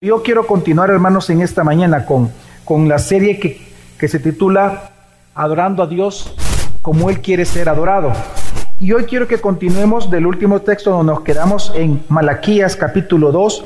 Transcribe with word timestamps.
Yo 0.00 0.22
quiero 0.22 0.46
continuar, 0.46 0.90
hermanos, 0.90 1.28
en 1.28 1.40
esta 1.40 1.64
mañana 1.64 2.06
con, 2.06 2.30
con 2.64 2.88
la 2.88 3.00
serie 3.00 3.40
que, 3.40 3.60
que 3.98 4.06
se 4.06 4.20
titula 4.20 4.92
Adorando 5.34 5.82
a 5.82 5.88
Dios 5.88 6.32
como 6.82 7.10
Él 7.10 7.20
quiere 7.20 7.44
ser 7.44 7.68
adorado. 7.68 8.12
Y 8.78 8.92
hoy 8.92 9.06
quiero 9.06 9.26
que 9.26 9.40
continuemos 9.40 10.08
del 10.08 10.26
último 10.26 10.62
texto 10.62 10.92
donde 10.92 11.12
nos 11.12 11.22
quedamos 11.22 11.72
en 11.74 12.00
Malaquías 12.08 12.76
capítulo 12.76 13.32
2. 13.32 13.64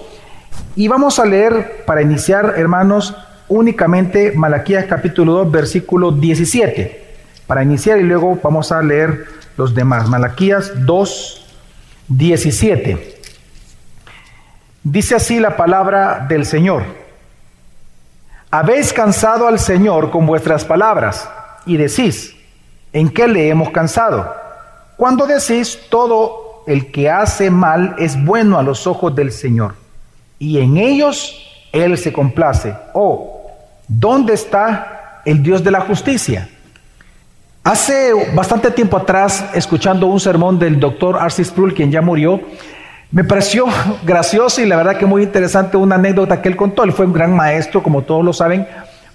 Y 0.76 0.88
vamos 0.88 1.18
a 1.18 1.26
leer, 1.26 1.84
para 1.84 2.00
iniciar, 2.00 2.54
hermanos, 2.56 3.14
únicamente 3.48 4.32
Malaquías 4.34 4.86
capítulo 4.86 5.34
2, 5.34 5.52
versículo 5.52 6.12
17. 6.12 7.14
Para 7.46 7.62
iniciar 7.62 7.98
y 7.98 8.04
luego 8.04 8.38
vamos 8.42 8.72
a 8.72 8.80
leer 8.80 9.26
los 9.58 9.74
demás. 9.74 10.08
Malaquías 10.08 10.72
2, 10.86 11.46
17. 12.08 13.11
Dice 14.84 15.14
así 15.14 15.38
la 15.38 15.56
palabra 15.56 16.26
del 16.28 16.44
Señor. 16.44 16.84
Habéis 18.50 18.92
cansado 18.92 19.46
al 19.46 19.58
Señor 19.58 20.10
con 20.10 20.26
vuestras 20.26 20.64
palabras 20.64 21.28
y 21.64 21.76
decís, 21.76 22.34
¿en 22.92 23.08
qué 23.08 23.28
le 23.28 23.48
hemos 23.48 23.70
cansado? 23.70 24.34
Cuando 24.96 25.26
decís, 25.26 25.78
todo 25.88 26.64
el 26.66 26.90
que 26.90 27.08
hace 27.08 27.50
mal 27.50 27.94
es 27.98 28.22
bueno 28.22 28.58
a 28.58 28.62
los 28.62 28.86
ojos 28.86 29.14
del 29.14 29.32
Señor, 29.32 29.74
y 30.38 30.58
en 30.58 30.76
ellos 30.76 31.40
Él 31.72 31.96
se 31.96 32.12
complace. 32.12 32.74
Oh, 32.92 33.50
¿dónde 33.88 34.34
está 34.34 35.22
el 35.24 35.42
Dios 35.42 35.62
de 35.62 35.70
la 35.70 35.80
justicia? 35.82 36.48
Hace 37.64 38.12
bastante 38.34 38.72
tiempo 38.72 38.96
atrás, 38.96 39.44
escuchando 39.54 40.08
un 40.08 40.18
sermón 40.18 40.58
del 40.58 40.80
doctor 40.80 41.16
Arcis 41.16 41.46
Sproul, 41.46 41.74
quien 41.74 41.92
ya 41.92 42.02
murió, 42.02 42.40
me 43.12 43.24
pareció 43.24 43.66
gracioso 44.04 44.62
y 44.62 44.66
la 44.66 44.76
verdad 44.76 44.96
que 44.96 45.04
muy 45.04 45.22
interesante 45.22 45.76
una 45.76 45.96
anécdota 45.96 46.40
que 46.40 46.48
él 46.48 46.56
contó. 46.56 46.82
Él 46.82 46.92
fue 46.92 47.04
un 47.04 47.12
gran 47.12 47.36
maestro, 47.36 47.82
como 47.82 48.02
todos 48.02 48.24
lo 48.24 48.32
saben, 48.32 48.66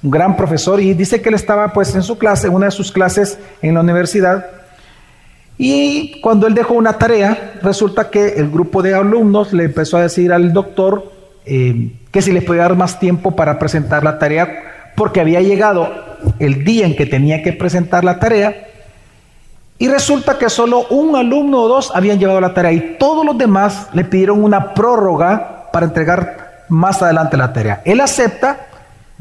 un 0.04 0.12
gran 0.12 0.38
profesor 0.38 0.80
y 0.80 0.94
dice 0.94 1.20
que 1.20 1.30
él 1.30 1.36
estaba 1.36 1.74
pues 1.74 1.96
en 1.96 2.04
su 2.04 2.18
clase, 2.20 2.48
una 2.48 2.68
de 2.68 2.72
sus 2.72 2.92
clases 2.92 3.40
en 3.62 3.74
la 3.74 3.82
universidad. 3.82 4.46
Y 5.58 6.22
cuando 6.22 6.46
él 6.46 6.54
dejó 6.54 6.76
una 6.76 6.94
tarea, 6.94 7.56
resulta 7.64 8.12
que 8.12 8.36
el 8.36 8.52
grupo 8.52 8.84
de 8.84 8.94
alumnos 8.94 9.52
le 9.52 9.64
empezó 9.64 9.98
a 9.98 10.04
decir 10.04 10.32
al 10.32 10.54
doctor 10.54 11.12
eh, 11.48 11.94
que 12.12 12.22
si 12.22 12.32
le 12.32 12.44
podía 12.44 12.62
dar 12.64 12.76
más 12.76 13.00
tiempo 13.00 13.36
para 13.36 13.58
presentar 13.58 14.04
la 14.04 14.20
tarea, 14.20 14.92
porque 14.96 15.22
había 15.22 15.42
llegado 15.42 15.90
el 16.38 16.64
día 16.64 16.86
en 16.86 16.96
que 16.96 17.08
tenía 17.08 17.42
que 17.42 17.54
presentar 17.54 18.04
la 18.04 18.20
tarea 18.20 18.67
y 19.80 19.88
resulta 19.88 20.38
que 20.38 20.50
solo 20.50 20.88
un 20.90 21.16
alumno 21.16 21.62
o 21.62 21.68
dos 21.68 21.92
habían 21.94 22.18
llevado 22.18 22.42
la 22.42 22.54
tarea 22.54 22.72
y 22.72 22.98
todos 22.98 23.26
los 23.26 23.38
demás 23.38 23.88
le 23.94 24.04
pidieron 24.04 24.44
una 24.44 24.74
prórroga 24.74 25.70
para 25.72 25.86
entregar 25.86 26.66
más 26.70 27.02
adelante 27.02 27.38
la 27.38 27.54
tarea. 27.54 27.82
Él 27.86 28.02
acepta, 28.02 28.68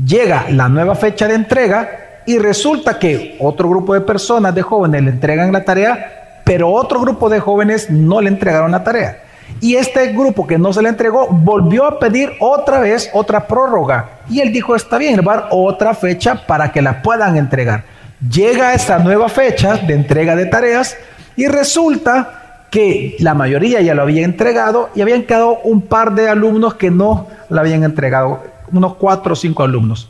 llega 0.03 0.47
la 0.51 0.69
nueva 0.69 0.95
fecha 0.95 1.29
de 1.29 1.35
entrega 1.35 1.89
y 2.27 2.39
resulta 2.39 2.99
que 2.99 3.37
otro 3.39 3.69
grupo 3.69 3.95
de 3.95 4.01
personas, 4.01 4.55
de 4.55 4.63
jóvenes, 4.63 5.03
le 5.03 5.11
entregan 5.11 5.53
la 5.53 5.65
tarea, 5.65 6.41
pero 6.45 6.71
otro 6.71 7.01
grupo 7.01 7.29
de 7.29 7.39
jóvenes 7.39 7.91
no 7.91 8.21
le 8.21 8.29
entregaron 8.29 8.71
la 8.71 8.83
tarea. 8.83 9.23
Y 9.61 9.77
este 9.77 10.13
grupo 10.13 10.47
que 10.47 10.59
no 10.59 10.73
se 10.73 10.83
le 10.83 10.89
entregó 10.89 11.29
volvió 11.29 11.85
a 11.85 11.99
pedir 11.99 12.33
otra 12.41 12.81
vez 12.81 13.11
otra 13.13 13.47
prórroga. 13.47 14.09
Y 14.29 14.41
él 14.41 14.53
dijo, 14.53 14.75
está 14.75 14.99
bien, 14.99 15.21
va 15.27 15.35
a 15.35 15.49
otra 15.51 15.95
fecha 15.95 16.47
para 16.47 16.73
que 16.73 16.83
la 16.83 17.03
puedan 17.03 17.37
entregar. 17.37 17.85
Llega 18.21 18.75
esta 18.75 18.99
nueva 18.99 19.29
fecha 19.29 19.77
de 19.77 19.95
entrega 19.95 20.35
de 20.35 20.47
tareas 20.47 20.97
y 21.37 21.49
resulta 21.49 22.67
que 22.71 23.17
la 23.21 23.35
mayoría 23.35 23.81
ya 23.83 23.95
lo 23.95 24.03
había 24.03 24.25
entregado 24.25 24.89
y 24.95 25.03
habían 25.03 25.25
quedado 25.25 25.59
un 25.65 25.83
par 25.83 26.15
de 26.15 26.29
alumnos 26.29 26.75
que 26.75 26.91
no 26.91 27.29
la 27.51 27.61
habían 27.61 27.85
entregado, 27.85 28.43
unos 28.73 28.95
cuatro 28.95 29.35
o 29.35 29.37
cinco 29.37 29.63
alumnos. 29.63 30.09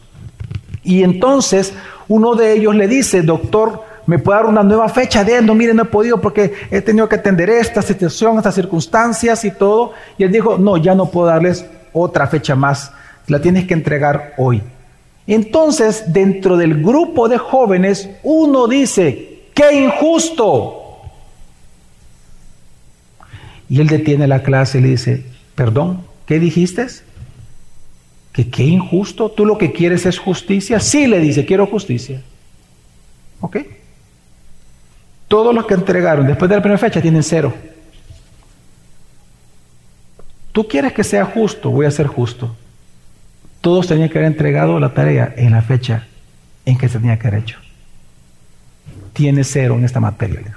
Y 0.85 1.03
entonces 1.03 1.75
uno 2.07 2.37
de 2.37 2.53
ellos 2.53 2.77
le 2.77 2.87
dice, 2.87 3.23
doctor, 3.23 3.83
¿me 4.07 4.21
puede 4.21 4.39
dar 4.39 4.47
una 4.47 4.63
nueva 4.63 4.89
fecha 4.89 5.25
de 5.25 5.43
no, 5.43 5.55
mire, 5.57 5.75
no 5.75 5.83
he 5.83 5.87
podido 5.87 6.21
porque 6.21 6.55
he 6.71 6.81
tenido 6.81 7.09
que 7.09 7.17
atender 7.17 7.51
esta 7.51 7.83
situación, 7.83 8.37
estas 8.37 8.55
circunstancias 8.55 9.45
y 9.45 9.51
todo. 9.51 9.93
Y 10.17 10.23
él 10.23 10.31
dijo, 10.31 10.59
no, 10.59 10.77
ya 10.77 10.95
no 10.95 11.11
puedo 11.11 11.27
darles 11.27 11.67
otra 11.93 12.29
fecha 12.29 12.55
más, 12.55 12.93
la 13.27 13.41
tienes 13.41 13.67
que 13.67 13.75
entregar 13.75 14.35
hoy. 14.37 14.63
Entonces, 15.27 16.13
dentro 16.13 16.57
del 16.57 16.83
grupo 16.83 17.29
de 17.29 17.39
jóvenes, 17.39 18.09
uno 18.23 18.69
dice, 18.69 19.43
¡qué 19.55 19.73
injusto! 19.85 20.83
Y 23.69 23.81
él 23.81 23.89
detiene 23.89 24.29
la 24.29 24.43
clase 24.43 24.79
y 24.79 24.83
le 24.83 24.89
dice, 24.89 25.25
perdón, 25.55 26.03
¿qué 26.27 26.39
dijiste? 26.39 26.87
¿Que 28.33 28.49
qué 28.49 28.63
injusto? 28.63 29.31
¿Tú 29.31 29.45
lo 29.45 29.59
que 29.59 29.73
quieres 29.73 30.07
es 30.07 30.19
justicia? 30.19 30.79
Sí, 30.79 31.07
le 31.07 31.19
dice, 31.19 31.45
quiero 31.45 31.67
justicia. 31.67 32.23
¿Ok? 33.41 33.59
Todos 35.27 35.53
los 35.55 35.67
que 35.67 35.75
entregaron 35.75 36.27
después 36.27 36.49
de 36.49 36.55
la 36.55 36.63
primera 36.63 36.79
fecha 36.79 37.03
tienen 37.03 37.25
cero. 37.25 37.53
Tú 40.53 40.69
quieres 40.69 40.93
que 40.93 41.03
sea 41.03 41.25
justo, 41.25 41.71
voy 41.71 41.87
a 41.87 41.91
ser 41.91 42.07
justo. 42.07 42.55
Todos 43.67 43.89
tenían 43.89 44.09
que 44.09 44.19
haber 44.19 44.31
entregado 44.31 44.79
la 44.79 44.95
tarea 44.95 45.35
en 45.37 45.51
la 45.51 45.61
fecha 45.61 46.07
en 46.65 46.79
que 46.79 46.89
se 46.89 47.01
tenía 47.01 47.19
que 47.19 47.27
haber 47.27 47.41
hecho. 47.41 47.59
Tiene 49.13 49.43
cero 49.43 49.75
en 49.75 49.85
esta 49.85 49.99
materia, 49.99 50.57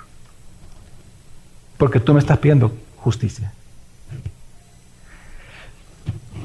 Porque 1.75 1.99
tú 1.99 2.13
me 2.13 2.19
estás 2.19 2.37
pidiendo 2.37 2.71
justicia. 2.97 3.51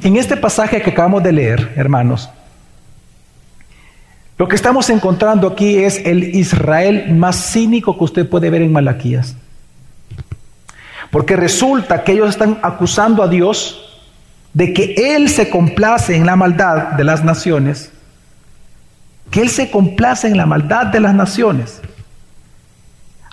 En 0.00 0.16
este 0.16 0.38
pasaje 0.38 0.80
que 0.80 0.88
acabamos 0.88 1.22
de 1.22 1.32
leer, 1.32 1.74
hermanos, 1.76 2.30
lo 4.38 4.48
que 4.48 4.56
estamos 4.56 4.88
encontrando 4.88 5.48
aquí 5.48 5.76
es 5.76 5.98
el 6.06 6.34
Israel 6.34 7.14
más 7.14 7.52
cínico 7.52 7.98
que 7.98 8.04
usted 8.04 8.26
puede 8.26 8.48
ver 8.48 8.62
en 8.62 8.72
Malaquías. 8.72 9.36
Porque 11.10 11.36
resulta 11.36 12.02
que 12.02 12.12
ellos 12.12 12.30
están 12.30 12.58
acusando 12.62 13.22
a 13.22 13.28
Dios 13.28 13.93
de 14.54 14.72
que 14.72 14.94
Él 14.96 15.28
se 15.28 15.50
complace 15.50 16.16
en 16.16 16.24
la 16.24 16.36
maldad 16.36 16.92
de 16.92 17.04
las 17.04 17.24
naciones, 17.24 17.92
que 19.30 19.42
Él 19.42 19.50
se 19.50 19.70
complace 19.70 20.28
en 20.28 20.36
la 20.36 20.46
maldad 20.46 20.86
de 20.86 21.00
las 21.00 21.14
naciones, 21.14 21.82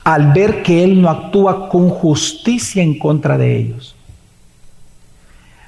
al 0.03 0.33
ver 0.33 0.63
que 0.63 0.83
Él 0.83 1.01
no 1.01 1.09
actúa 1.09 1.69
con 1.69 1.89
justicia 1.89 2.81
en 2.81 2.97
contra 2.97 3.37
de 3.37 3.55
ellos. 3.55 3.95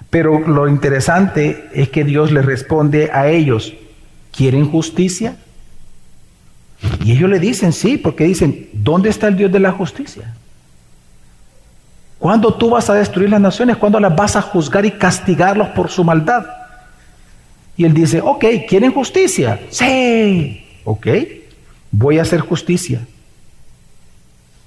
Pero 0.09 0.39
lo 0.39 0.67
interesante 0.67 1.69
es 1.73 1.89
que 1.89 2.03
Dios 2.03 2.31
les 2.31 2.45
responde 2.45 3.11
a 3.11 3.27
ellos, 3.27 3.73
¿quieren 4.31 4.69
justicia? 4.69 5.37
Y 7.03 7.11
ellos 7.13 7.29
le 7.29 7.39
dicen, 7.39 7.73
sí, 7.73 7.97
porque 7.97 8.25
dicen, 8.25 8.69
¿dónde 8.73 9.09
está 9.09 9.27
el 9.27 9.37
Dios 9.37 9.51
de 9.51 9.59
la 9.59 9.71
justicia? 9.71 10.33
¿Cuándo 12.23 12.53
tú 12.53 12.69
vas 12.69 12.89
a 12.89 12.94
destruir 12.94 13.29
las 13.29 13.41
naciones? 13.41 13.75
¿Cuándo 13.75 14.00
las 14.00 14.16
vas 14.16 14.38
a 14.38 14.41
juzgar 14.41 14.85
y 14.85 14.91
castigarlos 14.91 15.67
por 15.72 15.89
su 15.89 16.06
maldad? 16.06 16.45
Y 17.75 17.84
él 17.84 17.94
dice, 17.94 18.22
ok, 18.22 18.45
¿quieren 18.66 18.94
justicia? 18.94 19.59
Sí, 19.69 20.66
ok, 20.85 21.06
voy 21.91 22.19
a 22.19 22.22
hacer 22.22 22.39
justicia. 22.39 23.06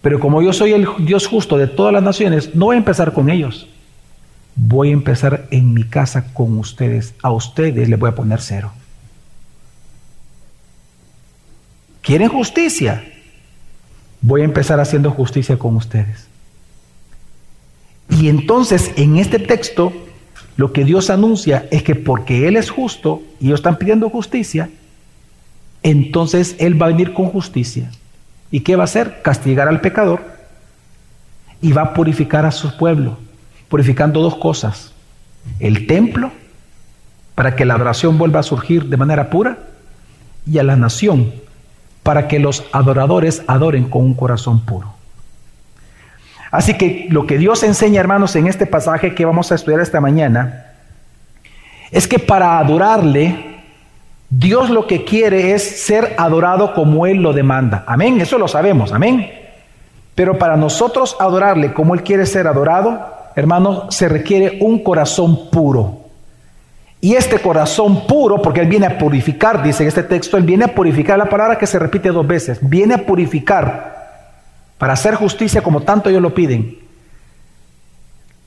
Pero 0.02 0.20
como 0.20 0.42
yo 0.42 0.52
soy 0.52 0.74
el 0.74 0.86
Dios 0.98 1.26
justo 1.26 1.56
de 1.56 1.66
todas 1.66 1.94
las 1.94 2.02
naciones, 2.02 2.54
no 2.54 2.66
voy 2.66 2.74
a 2.74 2.78
empezar 2.78 3.14
con 3.14 3.30
ellos. 3.30 3.66
Voy 4.54 4.90
a 4.90 4.92
empezar 4.92 5.46
en 5.50 5.72
mi 5.72 5.84
casa 5.84 6.34
con 6.34 6.58
ustedes. 6.58 7.14
A 7.22 7.30
ustedes 7.30 7.88
les 7.88 7.98
voy 7.98 8.10
a 8.10 8.14
poner 8.14 8.42
cero. 8.42 8.70
¿Quieren 12.02 12.28
justicia? 12.28 13.02
Voy 14.20 14.42
a 14.42 14.44
empezar 14.44 14.78
haciendo 14.78 15.10
justicia 15.10 15.58
con 15.58 15.74
ustedes. 15.76 16.26
Y 18.08 18.28
entonces 18.28 18.92
en 18.96 19.16
este 19.16 19.38
texto 19.38 19.92
lo 20.56 20.72
que 20.72 20.84
Dios 20.84 21.10
anuncia 21.10 21.66
es 21.70 21.82
que 21.82 21.94
porque 21.94 22.48
Él 22.48 22.56
es 22.56 22.70
justo 22.70 23.22
y 23.40 23.46
ellos 23.46 23.60
están 23.60 23.76
pidiendo 23.76 24.08
justicia, 24.08 24.70
entonces 25.82 26.56
Él 26.58 26.80
va 26.80 26.86
a 26.86 26.90
venir 26.90 27.12
con 27.12 27.26
justicia. 27.26 27.90
¿Y 28.50 28.60
qué 28.60 28.76
va 28.76 28.84
a 28.84 28.84
hacer? 28.84 29.20
Castigar 29.22 29.68
al 29.68 29.80
pecador 29.80 30.36
y 31.60 31.72
va 31.72 31.82
a 31.82 31.94
purificar 31.94 32.46
a 32.46 32.52
su 32.52 32.76
pueblo, 32.76 33.18
purificando 33.68 34.20
dos 34.20 34.36
cosas. 34.36 34.92
El 35.60 35.86
templo, 35.86 36.32
para 37.34 37.54
que 37.54 37.64
la 37.64 37.74
adoración 37.74 38.18
vuelva 38.18 38.40
a 38.40 38.44
surgir 38.44 38.86
de 38.86 38.96
manera 38.96 39.30
pura, 39.30 39.58
y 40.46 40.58
a 40.58 40.62
la 40.62 40.76
nación, 40.76 41.32
para 42.02 42.28
que 42.28 42.38
los 42.38 42.64
adoradores 42.72 43.42
adoren 43.46 43.88
con 43.90 44.02
un 44.02 44.14
corazón 44.14 44.60
puro. 44.60 44.95
Así 46.56 46.72
que 46.72 47.06
lo 47.10 47.26
que 47.26 47.36
Dios 47.36 47.62
enseña, 47.64 48.00
hermanos, 48.00 48.34
en 48.34 48.46
este 48.46 48.64
pasaje 48.64 49.14
que 49.14 49.26
vamos 49.26 49.52
a 49.52 49.56
estudiar 49.56 49.78
esta 49.82 50.00
mañana, 50.00 50.72
es 51.90 52.08
que 52.08 52.18
para 52.18 52.58
adorarle, 52.58 53.58
Dios 54.30 54.70
lo 54.70 54.86
que 54.86 55.04
quiere 55.04 55.52
es 55.52 55.62
ser 55.62 56.14
adorado 56.16 56.72
como 56.72 57.06
Él 57.06 57.18
lo 57.18 57.34
demanda. 57.34 57.84
Amén, 57.86 58.18
eso 58.22 58.38
lo 58.38 58.48
sabemos, 58.48 58.94
amén. 58.94 59.30
Pero 60.14 60.38
para 60.38 60.56
nosotros 60.56 61.14
adorarle 61.20 61.74
como 61.74 61.92
Él 61.92 62.02
quiere 62.02 62.24
ser 62.24 62.46
adorado, 62.46 63.06
hermanos, 63.34 63.94
se 63.94 64.08
requiere 64.08 64.56
un 64.62 64.82
corazón 64.82 65.50
puro. 65.50 66.06
Y 67.02 67.16
este 67.16 67.38
corazón 67.38 68.06
puro, 68.06 68.40
porque 68.40 68.62
Él 68.62 68.68
viene 68.68 68.86
a 68.86 68.96
purificar, 68.96 69.62
dice 69.62 69.82
en 69.82 69.88
este 69.88 70.04
texto, 70.04 70.38
Él 70.38 70.44
viene 70.44 70.64
a 70.64 70.74
purificar, 70.74 71.18
la 71.18 71.28
palabra 71.28 71.58
que 71.58 71.66
se 71.66 71.78
repite 71.78 72.08
dos 72.08 72.26
veces, 72.26 72.60
viene 72.62 72.94
a 72.94 73.04
purificar 73.04 73.95
para 74.78 74.92
hacer 74.92 75.14
justicia 75.14 75.62
como 75.62 75.82
tanto 75.82 76.10
ellos 76.10 76.22
lo 76.22 76.34
piden. 76.34 76.78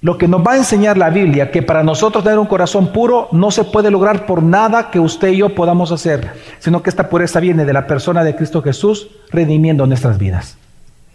Lo 0.02 0.18
que 0.18 0.30
nos 0.30 0.46
va 0.46 0.54
a 0.54 0.58
enseñar 0.58 0.98
la 0.98 1.10
Biblia, 1.10 1.52
que 1.52 1.62
para 1.62 1.84
nosotros 1.84 2.24
tener 2.24 2.40
un 2.40 2.48
corazón 2.48 2.94
puro 2.94 3.28
no 3.34 3.52
se 3.52 3.66
puede 3.66 3.92
lograr 3.92 4.26
por 4.26 4.42
nada 4.42 4.92
que 4.92 5.00
usted 5.00 5.30
y 5.30 5.38
yo 5.38 5.54
podamos 5.54 5.92
hacer, 5.92 6.32
sino 6.60 6.82
que 6.82 6.90
esta 6.90 7.10
pureza 7.10 7.42
viene 7.42 7.66
de 7.66 7.74
la 7.74 7.86
persona 7.86 8.24
de 8.24 8.36
Cristo 8.36 8.62
Jesús 8.62 9.10
redimiendo 9.30 9.86
nuestras 9.86 10.18
vidas. 10.18 10.58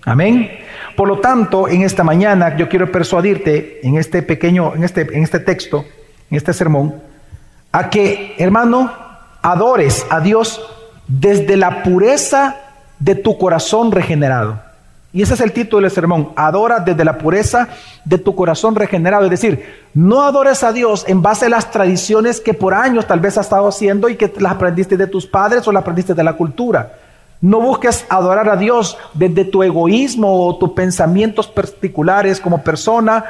Amén. 0.05 0.51
Por 0.97 1.09
lo 1.09 1.19
tanto, 1.21 1.67
en 1.67 1.81
esta 1.81 2.05
mañana 2.05 2.57
yo 2.59 2.69
quiero 2.69 2.93
persuadirte 2.93 3.81
en 3.87 3.97
este 3.97 4.23
pequeño, 4.23 4.75
en 4.75 4.85
este, 4.85 5.01
en 5.01 5.23
este 5.23 5.41
texto, 5.41 5.87
en 6.31 6.37
este 6.37 6.53
sermón, 6.53 6.97
a 7.73 7.89
que, 7.89 8.35
hermano, 8.39 8.93
adores 9.41 10.07
a 10.11 10.21
Dios 10.21 10.61
desde 11.09 11.57
la 11.57 11.83
pureza 11.83 12.57
de 12.99 13.15
tu 13.15 13.39
corazón 13.39 13.93
regenerado. 13.93 14.64
Y 15.15 15.23
ese 15.23 15.35
es 15.35 15.41
el 15.41 15.53
título 15.53 15.83
del 15.83 15.93
sermón, 15.93 16.31
adora 16.35 16.81
desde 16.81 17.05
la 17.05 17.17
pureza 17.17 17.69
de 18.05 18.19
tu 18.19 18.35
corazón 18.35 18.75
regenerado. 18.75 19.23
Es 19.27 19.31
decir, 19.31 19.85
no 19.95 20.23
adores 20.23 20.65
a 20.65 20.73
Dios 20.73 21.05
en 21.07 21.23
base 21.23 21.47
a 21.47 21.51
las 21.51 21.71
tradiciones 21.71 22.41
que 22.41 22.53
por 22.53 22.75
años 22.75 23.07
tal 23.07 23.21
vez 23.21 23.39
has 23.39 23.47
estado 23.47 23.69
haciendo 23.69 24.09
y 24.09 24.17
que 24.17 24.33
las 24.41 24.55
aprendiste 24.55 24.97
de 24.97 25.07
tus 25.07 25.25
padres 25.25 25.69
o 25.69 25.73
las 25.73 25.83
aprendiste 25.83 26.15
de 26.15 26.25
la 26.25 26.33
cultura. 26.33 26.95
No 27.41 27.61
busques 27.61 28.05
adorar 28.09 28.49
a 28.49 28.57
Dios 28.57 28.99
desde 29.13 29.45
tu 29.45 29.63
egoísmo 29.63 30.49
o 30.49 30.57
tus 30.57 30.73
pensamientos 30.73 31.47
particulares 31.47 32.41
como 32.41 32.65
persona 32.65 33.25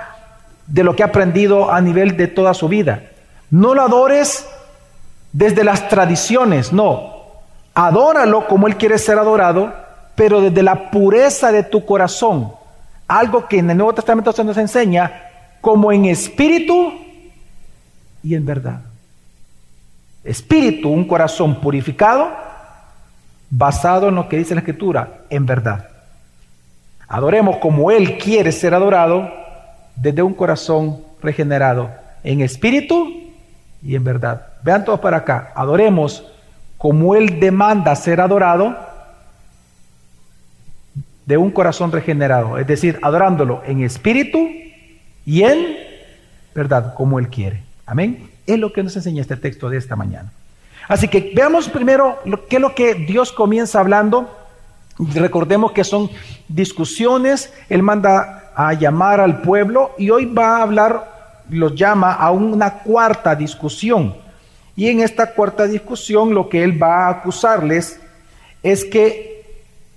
de 0.66 0.84
lo 0.84 0.96
que 0.96 1.02
ha 1.02 1.06
aprendido 1.06 1.70
a 1.70 1.82
nivel 1.82 2.16
de 2.16 2.28
toda 2.28 2.54
su 2.54 2.66
vida. 2.66 3.10
No 3.50 3.74
lo 3.74 3.82
adores 3.82 4.46
desde 5.34 5.64
las 5.64 5.86
tradiciones, 5.90 6.72
no. 6.72 7.12
Adóralo 7.74 8.46
como 8.46 8.68
Él 8.68 8.78
quiere 8.78 8.96
ser 8.96 9.18
adorado 9.18 9.83
pero 10.14 10.40
desde 10.40 10.62
la 10.62 10.90
pureza 10.90 11.52
de 11.52 11.62
tu 11.62 11.84
corazón. 11.84 12.52
Algo 13.06 13.46
que 13.48 13.58
en 13.58 13.70
el 13.70 13.76
Nuevo 13.76 13.94
Testamento 13.94 14.32
se 14.32 14.44
nos 14.44 14.56
enseña 14.56 15.22
como 15.60 15.92
en 15.92 16.06
espíritu 16.06 16.92
y 18.22 18.34
en 18.34 18.44
verdad. 18.46 18.80
Espíritu, 20.22 20.88
un 20.88 21.06
corazón 21.06 21.60
purificado, 21.60 22.30
basado 23.50 24.08
en 24.08 24.14
lo 24.14 24.28
que 24.28 24.38
dice 24.38 24.54
la 24.54 24.60
Escritura, 24.60 25.24
en 25.28 25.44
verdad. 25.44 25.88
Adoremos 27.08 27.58
como 27.58 27.90
Él 27.90 28.16
quiere 28.18 28.50
ser 28.50 28.74
adorado, 28.74 29.30
desde 29.96 30.22
un 30.22 30.34
corazón 30.34 31.00
regenerado, 31.22 31.90
en 32.22 32.40
espíritu 32.40 33.06
y 33.82 33.94
en 33.94 34.04
verdad. 34.04 34.46
Vean 34.62 34.84
todos 34.84 35.00
para 35.00 35.18
acá, 35.18 35.52
adoremos 35.54 36.24
como 36.78 37.14
Él 37.14 37.38
demanda 37.38 37.94
ser 37.94 38.20
adorado, 38.20 38.76
de 41.26 41.36
un 41.36 41.50
corazón 41.50 41.92
regenerado, 41.92 42.58
es 42.58 42.66
decir, 42.66 42.98
adorándolo 43.02 43.62
en 43.66 43.82
espíritu 43.82 44.48
y 45.24 45.42
en 45.42 45.76
verdad, 46.54 46.94
como 46.94 47.18
Él 47.18 47.28
quiere. 47.28 47.62
Amén. 47.86 48.30
Es 48.46 48.58
lo 48.58 48.72
que 48.72 48.82
nos 48.82 48.94
enseña 48.96 49.22
este 49.22 49.36
texto 49.36 49.68
de 49.68 49.78
esta 49.78 49.96
mañana. 49.96 50.30
Así 50.86 51.08
que 51.08 51.32
veamos 51.34 51.68
primero 51.68 52.18
qué 52.48 52.56
es 52.56 52.62
lo 52.62 52.74
que 52.74 52.94
Dios 52.94 53.32
comienza 53.32 53.80
hablando. 53.80 54.30
Recordemos 54.98 55.72
que 55.72 55.82
son 55.82 56.10
discusiones, 56.46 57.52
Él 57.68 57.82
manda 57.82 58.52
a 58.54 58.74
llamar 58.74 59.18
al 59.20 59.40
pueblo 59.40 59.92
y 59.98 60.10
hoy 60.10 60.26
va 60.26 60.58
a 60.58 60.62
hablar, 60.62 61.42
los 61.48 61.74
llama 61.74 62.12
a 62.12 62.30
una 62.30 62.82
cuarta 62.82 63.34
discusión. 63.34 64.14
Y 64.76 64.88
en 64.88 65.00
esta 65.00 65.32
cuarta 65.32 65.66
discusión 65.66 66.34
lo 66.34 66.48
que 66.48 66.62
Él 66.62 66.80
va 66.80 67.06
a 67.06 67.10
acusarles 67.10 67.98
es 68.62 68.84
que 68.84 69.33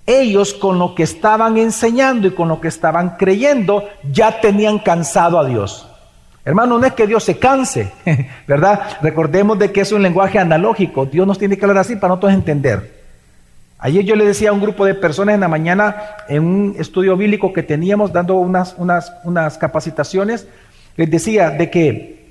ellos 0.08 0.54
con 0.54 0.78
lo 0.78 0.94
que 0.94 1.02
estaban 1.02 1.58
enseñando 1.58 2.26
y 2.26 2.30
con 2.30 2.48
lo 2.48 2.60
que 2.62 2.68
estaban 2.68 3.16
creyendo 3.18 3.86
ya 4.10 4.40
tenían 4.40 4.78
cansado 4.78 5.38
a 5.38 5.46
Dios. 5.46 5.86
Hermano, 6.46 6.78
no 6.78 6.86
es 6.86 6.94
que 6.94 7.06
Dios 7.06 7.24
se 7.24 7.38
canse, 7.38 7.92
¿verdad? 8.48 8.96
Recordemos 9.02 9.58
de 9.58 9.70
que 9.70 9.82
es 9.82 9.92
un 9.92 10.02
lenguaje 10.02 10.38
analógico. 10.38 11.04
Dios 11.04 11.26
nos 11.26 11.38
tiene 11.38 11.58
que 11.58 11.64
hablar 11.66 11.82
así 11.82 11.94
para 11.96 12.08
nosotros 12.08 12.32
entender. 12.32 12.98
Ayer 13.78 14.02
yo 14.02 14.16
le 14.16 14.24
decía 14.24 14.48
a 14.48 14.54
un 14.54 14.62
grupo 14.62 14.86
de 14.86 14.94
personas 14.94 15.34
en 15.34 15.42
la 15.42 15.48
mañana 15.48 15.96
en 16.26 16.42
un 16.42 16.76
estudio 16.78 17.14
bíblico 17.14 17.52
que 17.52 17.62
teníamos 17.62 18.10
dando 18.10 18.36
unas, 18.36 18.74
unas, 18.78 19.12
unas 19.24 19.58
capacitaciones, 19.58 20.48
les 20.96 21.10
decía 21.10 21.50
de 21.50 21.70
que, 21.70 22.28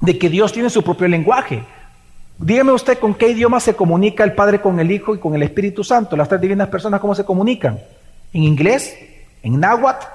de 0.00 0.16
que 0.16 0.30
Dios 0.30 0.52
tiene 0.52 0.70
su 0.70 0.84
propio 0.84 1.08
lenguaje. 1.08 1.64
Dígame 2.38 2.72
usted 2.72 2.98
con 2.98 3.14
qué 3.14 3.30
idioma 3.30 3.60
se 3.60 3.74
comunica 3.74 4.22
el 4.22 4.34
Padre 4.34 4.60
con 4.60 4.78
el 4.78 4.90
Hijo 4.90 5.14
y 5.14 5.18
con 5.18 5.34
el 5.34 5.42
Espíritu 5.42 5.82
Santo. 5.82 6.16
Las 6.16 6.28
tres 6.28 6.40
divinas 6.40 6.68
personas, 6.68 7.00
¿cómo 7.00 7.14
se 7.14 7.24
comunican? 7.24 7.80
¿En 8.32 8.42
inglés? 8.42 8.96
¿En 9.42 9.58
náhuatl? 9.58 10.06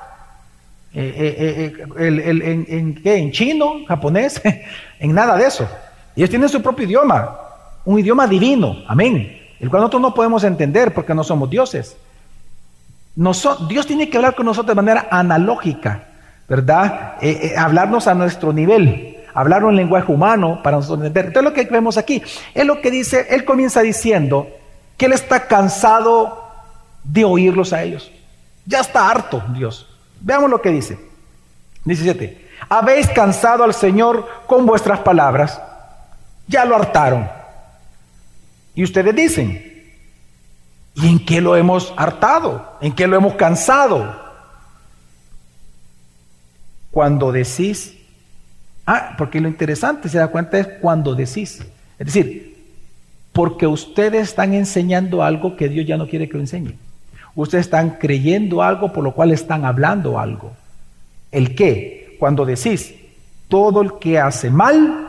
Eh, 0.94 1.13
eh, 1.18 1.73
eh, 1.97 2.65
en, 2.68 2.95
qué? 3.01 3.15
¿En 3.15 3.31
chino? 3.31 3.85
¿Japonés? 3.88 4.39
en 5.00 5.13
nada 5.13 5.35
de 5.35 5.45
eso. 5.45 5.68
Ellos 6.15 6.29
tienen 6.29 6.50
su 6.50 6.62
propio 6.62 6.85
idioma, 6.85 7.38
un 7.85 7.97
idioma 7.97 8.27
divino, 8.27 8.75
amén, 8.88 9.39
el 9.59 9.69
cual 9.69 9.81
nosotros 9.81 10.01
no 10.01 10.13
podemos 10.13 10.44
entender 10.44 10.94
porque 10.94 11.15
no 11.15 11.23
somos 11.23 11.50
dioses. 11.50 11.95
Dios 13.15 13.88
tiene 13.88 14.09
que 14.09 14.18
hablar 14.18 14.35
con 14.35 14.45
nosotros 14.45 14.75
de 14.75 14.81
manera 14.81 15.07
analógica, 15.09 16.03
¿verdad? 16.47 17.15
hablarnos 17.57 18.07
a 18.07 18.13
nuestro 18.13 18.51
nivel 18.51 19.20
hablar 19.33 19.63
un 19.63 19.75
lenguaje 19.75 20.12
humano 20.12 20.62
para 20.63 20.78
nosotros 20.78 21.00
entender. 21.00 21.28
Entonces 21.28 21.44
lo 21.44 21.54
que 21.54 21.66
vemos 21.72 21.98
aquí 21.98 22.22
es 22.54 22.66
lo 22.66 22.81
que 22.81 22.92
dice, 22.92 23.28
él 23.30 23.45
comienza 23.45 23.81
diciendo 23.81 24.48
que 24.98 25.06
él 25.06 25.13
está 25.13 25.48
cansado 25.48 26.42
de 27.04 27.25
oírlos 27.25 27.74
a 27.74 27.83
ellos. 27.83 28.12
Ya 28.66 28.80
está 28.80 29.10
harto 29.10 29.44
Dios. 29.50 29.88
Veamos 30.19 30.50
lo 30.50 30.62
que 30.62 30.69
dice. 30.69 31.00
17. 31.86 32.50
Habéis 32.69 33.07
cansado 33.10 33.63
al 33.63 33.74
Señor 33.74 34.28
con 34.48 34.66
vuestras 34.66 35.00
palabras. 35.00 35.60
Ya 36.48 36.66
lo 36.66 36.75
hartaron. 36.75 37.30
Y 38.75 38.83
ustedes 38.83 39.16
dicen, 39.16 39.94
¿y 40.95 41.10
en 41.10 41.25
qué 41.25 41.42
lo 41.42 41.56
hemos 41.56 41.94
hartado? 41.98 42.78
¿En 42.81 42.94
qué 42.94 43.07
lo 43.07 43.16
hemos 43.16 43.33
cansado? 43.33 44.16
Cuando 46.92 47.31
decís 47.31 47.98
Ah, 48.94 49.16
porque 49.18 49.40
lo 49.40 49.48
interesante, 49.48 50.10
se 50.10 50.18
da 50.18 50.28
cuenta, 50.28 50.60
es 50.60 50.68
cuando 50.82 51.16
decís. 51.16 51.66
Es 51.98 52.06
decir, 52.08 52.58
porque 53.31 53.66
ustedes 53.66 54.24
están 54.24 54.54
enseñando 54.54 55.24
algo 55.24 55.56
que 55.56 55.69
Dios 55.69 55.88
ya 55.88 55.95
no 55.95 56.10
quiere 56.10 56.28
que 56.28 56.33
lo 56.33 56.42
enseñen. 56.42 56.78
Ustedes 57.33 57.68
están 57.68 57.92
creyendo 57.92 58.62
algo 58.62 58.92
por 58.92 59.02
lo 59.02 59.14
cual 59.14 59.31
están 59.31 59.64
hablando 59.64 60.19
algo. 60.19 60.52
¿El 61.31 61.56
qué? 61.56 62.18
Cuando 62.19 62.45
decís, 62.45 62.94
todo 63.48 63.81
el 63.81 63.98
que 63.98 64.19
hace 64.19 64.50
mal 64.50 65.07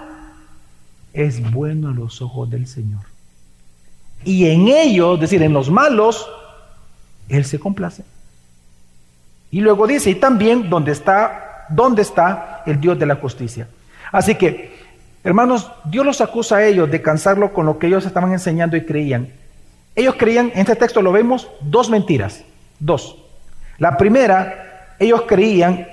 es 1.12 1.50
bueno 1.50 1.88
a 1.88 1.92
los 1.92 2.22
ojos 2.22 2.48
del 2.48 2.68
Señor. 2.68 3.02
Y 4.22 4.46
en 4.46 4.68
ellos, 4.68 5.14
es 5.14 5.22
decir, 5.22 5.42
en 5.42 5.52
los 5.52 5.68
malos, 5.72 6.24
Él 7.28 7.44
se 7.44 7.58
complace. 7.58 8.04
Y 9.50 9.60
luego 9.60 9.88
dice, 9.88 10.10
y 10.10 10.14
también 10.14 10.70
donde 10.70 10.92
está 10.92 11.51
¿Dónde 11.74 12.02
está 12.02 12.62
el 12.66 12.80
Dios 12.80 12.98
de 12.98 13.06
la 13.06 13.16
justicia? 13.16 13.68
Así 14.10 14.34
que, 14.34 14.78
hermanos, 15.24 15.70
Dios 15.84 16.04
los 16.04 16.20
acusa 16.20 16.56
a 16.56 16.64
ellos 16.64 16.90
de 16.90 17.00
cansarlo 17.00 17.52
con 17.52 17.66
lo 17.66 17.78
que 17.78 17.86
ellos 17.86 18.04
estaban 18.04 18.32
enseñando 18.32 18.76
y 18.76 18.84
creían. 18.84 19.32
Ellos 19.94 20.16
creían, 20.18 20.50
en 20.54 20.60
este 20.60 20.76
texto 20.76 21.02
lo 21.02 21.12
vemos, 21.12 21.48
dos 21.60 21.90
mentiras. 21.90 22.44
Dos. 22.78 23.16
La 23.78 23.96
primera, 23.96 24.96
ellos 24.98 25.22
creían 25.26 25.86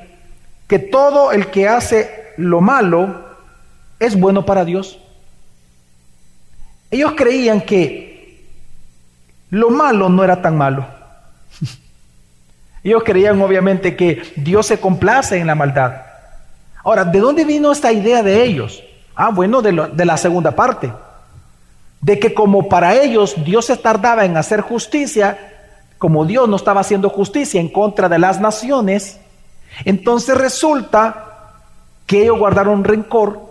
que 0.68 0.80
todo 0.80 1.32
el 1.32 1.48
que 1.48 1.68
hace 1.68 2.34
lo 2.38 2.62
malo 2.62 3.26
es 4.00 4.20
bueno 4.20 4.46
para 4.46 4.66
Dios. 4.66 5.00
Ellos 6.92 7.14
creían 7.16 7.62
que 7.62 8.46
lo 9.50 9.70
malo 9.70 10.10
no 10.10 10.24
era 10.24 10.42
tan 10.42 10.58
malo. 10.58 10.86
Ellos 12.84 13.04
creían 13.04 13.42
obviamente 13.42 13.96
que 13.96 14.22
Dios 14.36 14.68
se 14.68 14.80
complace 14.80 15.38
en 15.38 15.48
la 15.48 15.56
maldad. 15.56 16.02
Ahora, 16.84 17.06
¿de 17.06 17.20
dónde 17.20 17.46
vino 17.46 17.72
esta 17.72 17.92
idea 17.92 18.24
de 18.24 18.44
ellos? 18.44 18.84
Ah, 19.16 19.30
bueno, 19.32 19.62
de, 19.62 19.90
de 19.94 20.06
la 20.06 20.18
segunda 20.18 20.52
parte. 20.52 20.92
De 22.02 22.20
que 22.20 22.34
como 22.34 22.70
para 22.70 22.96
ellos 22.96 23.36
Dios 23.44 23.66
se 23.66 23.76
tardaba 23.76 24.24
en 24.24 24.38
hacer 24.38 24.62
justicia, 24.62 25.38
como 25.98 26.26
Dios 26.26 26.48
no 26.48 26.56
estaba 26.56 26.82
haciendo 26.82 27.10
justicia 27.10 27.60
en 27.60 27.68
contra 27.68 28.08
de 28.08 28.20
las 28.20 28.40
naciones, 28.40 29.20
entonces 29.84 30.38
resulta 30.38 31.26
que 32.06 32.24
ellos 32.24 32.40
guardaron 32.40 32.84
rencor 32.84 33.50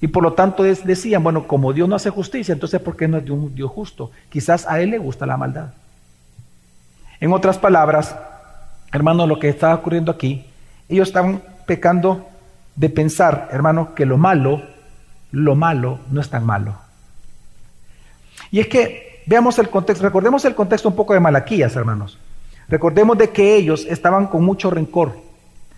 y 0.00 0.06
por 0.06 0.22
lo 0.22 0.32
tanto 0.32 0.62
decían, 0.62 1.22
bueno, 1.22 1.46
como 1.46 1.72
Dios 1.72 1.88
no 1.88 1.96
hace 1.96 2.08
justicia, 2.08 2.54
entonces 2.54 2.80
¿por 2.80 2.96
qué 2.96 3.06
no 3.06 3.18
es 3.18 3.28
un 3.28 3.54
Dios 3.54 3.70
justo? 3.70 4.10
Quizás 4.30 4.66
a 4.66 4.80
Él 4.80 4.90
le 4.90 4.98
gusta 4.98 5.26
la 5.26 5.36
maldad. 5.36 5.72
En 7.20 7.32
otras 7.32 7.58
palabras, 7.58 8.16
hermano, 8.92 9.26
lo 9.26 9.38
que 9.38 9.48
estaba 9.48 9.74
ocurriendo 9.74 10.10
aquí, 10.10 10.46
ellos 10.88 11.08
estaban 11.08 11.42
pecando 11.66 12.26
de 12.76 12.88
pensar, 12.88 13.48
hermano, 13.52 13.94
que 13.94 14.06
lo 14.06 14.16
malo 14.18 14.62
lo 15.32 15.54
malo 15.54 16.00
no 16.10 16.20
es 16.20 16.28
tan 16.28 16.44
malo. 16.44 16.76
Y 18.50 18.60
es 18.60 18.66
que 18.66 19.22
veamos 19.26 19.58
el 19.58 19.70
contexto, 19.70 20.04
recordemos 20.04 20.44
el 20.44 20.54
contexto 20.54 20.88
un 20.88 20.96
poco 20.96 21.14
de 21.14 21.20
Malaquías, 21.20 21.74
hermanos. 21.76 22.18
Recordemos 22.68 23.18
de 23.18 23.30
que 23.30 23.56
ellos 23.56 23.86
estaban 23.88 24.26
con 24.26 24.44
mucho 24.44 24.70
rencor. 24.70 25.16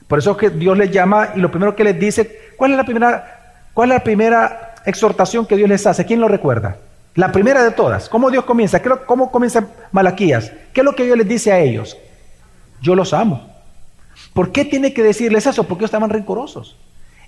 Por 0.09 0.19
eso 0.19 0.37
que 0.37 0.51
Dios 0.51 0.77
les 0.77 0.91
llama 0.91 1.31
y 1.35 1.41
lo 1.41 1.51
primero 1.51 1.75
que 1.75 1.85
les 1.85 1.99
dice, 1.99 2.53
¿cuál 2.57 2.73
es 2.73 2.77
la 2.77 2.85
primera, 2.85 3.59
cuál 3.75 3.91
es 3.91 3.97
la 3.97 4.05
primera 4.05 4.75
exhortación 4.85 5.47
que 5.47 5.57
Dios 5.57 5.69
les 5.69 5.87
hace? 5.87 6.05
¿Quién 6.05 6.21
lo 6.21 6.29
recuerda? 6.29 6.77
La 7.15 7.31
primera 7.31 7.63
de 7.63 7.73
todas. 7.73 8.09
¿Cómo 8.09 8.31
Dios 8.31 8.45
comienza? 8.45 8.81
¿Cómo 9.07 9.31
comienza 9.31 9.67
Malaquías? 9.93 10.53
¿Qué 10.73 10.81
es 10.81 10.85
lo 10.85 10.95
que 10.95 11.05
Dios 11.05 11.19
les 11.19 11.29
dice 11.29 11.53
a 11.53 11.61
ellos? 11.61 11.97
Yo 12.81 12.95
los 12.95 13.13
amo. 13.13 13.51
¿Por 14.33 14.51
qué 14.51 14.65
tiene 14.65 14.95
que 14.95 15.03
decirles 15.03 15.47
eso? 15.47 15.65
Porque 15.65 15.83
ellos 15.83 15.89
estaban 15.89 16.11
rencorosos. 16.11 16.77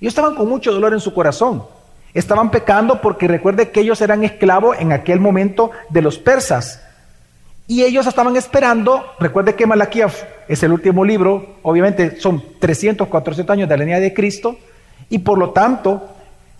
Ellos 0.00 0.12
estaban 0.12 0.34
con 0.34 0.48
mucho 0.48 0.72
dolor 0.72 0.92
en 0.94 1.00
su 1.00 1.12
corazón. 1.12 1.64
Estaban 2.14 2.50
pecando 2.50 3.00
porque 3.00 3.28
recuerde 3.28 3.70
que 3.70 3.80
ellos 3.80 4.00
eran 4.00 4.24
esclavos 4.24 4.76
en 4.78 4.92
aquel 4.92 5.20
momento 5.20 5.70
de 5.90 6.02
los 6.02 6.18
persas. 6.18 6.82
Y 7.66 7.82
ellos 7.82 8.06
estaban 8.06 8.36
esperando, 8.36 9.04
recuerde 9.18 9.54
que 9.54 9.66
Malaquías 9.66 10.26
es 10.48 10.62
el 10.62 10.72
último 10.72 11.04
libro, 11.04 11.56
obviamente 11.62 12.20
son 12.20 12.42
300, 12.58 13.08
400 13.08 13.52
años 13.54 13.68
de 13.68 13.76
la 13.76 13.84
línea 13.84 14.00
de 14.00 14.12
Cristo, 14.12 14.58
y 15.08 15.18
por 15.18 15.38
lo 15.38 15.50
tanto 15.50 16.10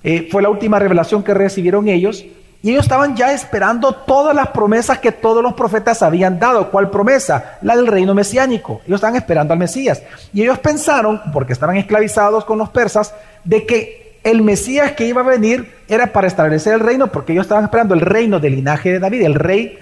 eh, 0.02 0.28
fue 0.30 0.40
la 0.40 0.48
última 0.48 0.78
revelación 0.78 1.22
que 1.22 1.34
recibieron 1.34 1.88
ellos, 1.88 2.24
y 2.64 2.70
ellos 2.70 2.84
estaban 2.84 3.14
ya 3.14 3.30
esperando 3.34 3.92
todas 3.92 4.34
las 4.34 4.48
promesas 4.48 4.98
que 4.98 5.12
todos 5.12 5.42
los 5.42 5.52
profetas 5.52 6.02
habían 6.02 6.38
dado. 6.38 6.70
¿Cuál 6.70 6.88
promesa? 6.88 7.58
La 7.60 7.76
del 7.76 7.86
reino 7.86 8.14
mesiánico. 8.14 8.80
Ellos 8.86 8.96
estaban 8.96 9.16
esperando 9.16 9.52
al 9.52 9.58
Mesías. 9.58 10.02
Y 10.32 10.40
ellos 10.40 10.58
pensaron, 10.60 11.20
porque 11.30 11.52
estaban 11.52 11.76
esclavizados 11.76 12.46
con 12.46 12.56
los 12.56 12.70
persas, 12.70 13.14
de 13.44 13.66
que 13.66 14.18
el 14.24 14.40
Mesías 14.40 14.92
que 14.92 15.04
iba 15.04 15.20
a 15.20 15.24
venir 15.24 15.74
era 15.88 16.06
para 16.06 16.26
establecer 16.26 16.72
el 16.72 16.80
reino, 16.80 17.08
porque 17.08 17.34
ellos 17.34 17.44
estaban 17.44 17.64
esperando 17.64 17.92
el 17.92 18.00
reino 18.00 18.40
del 18.40 18.54
linaje 18.54 18.92
de 18.92 18.98
David, 18.98 19.26
el 19.26 19.34
rey 19.34 19.78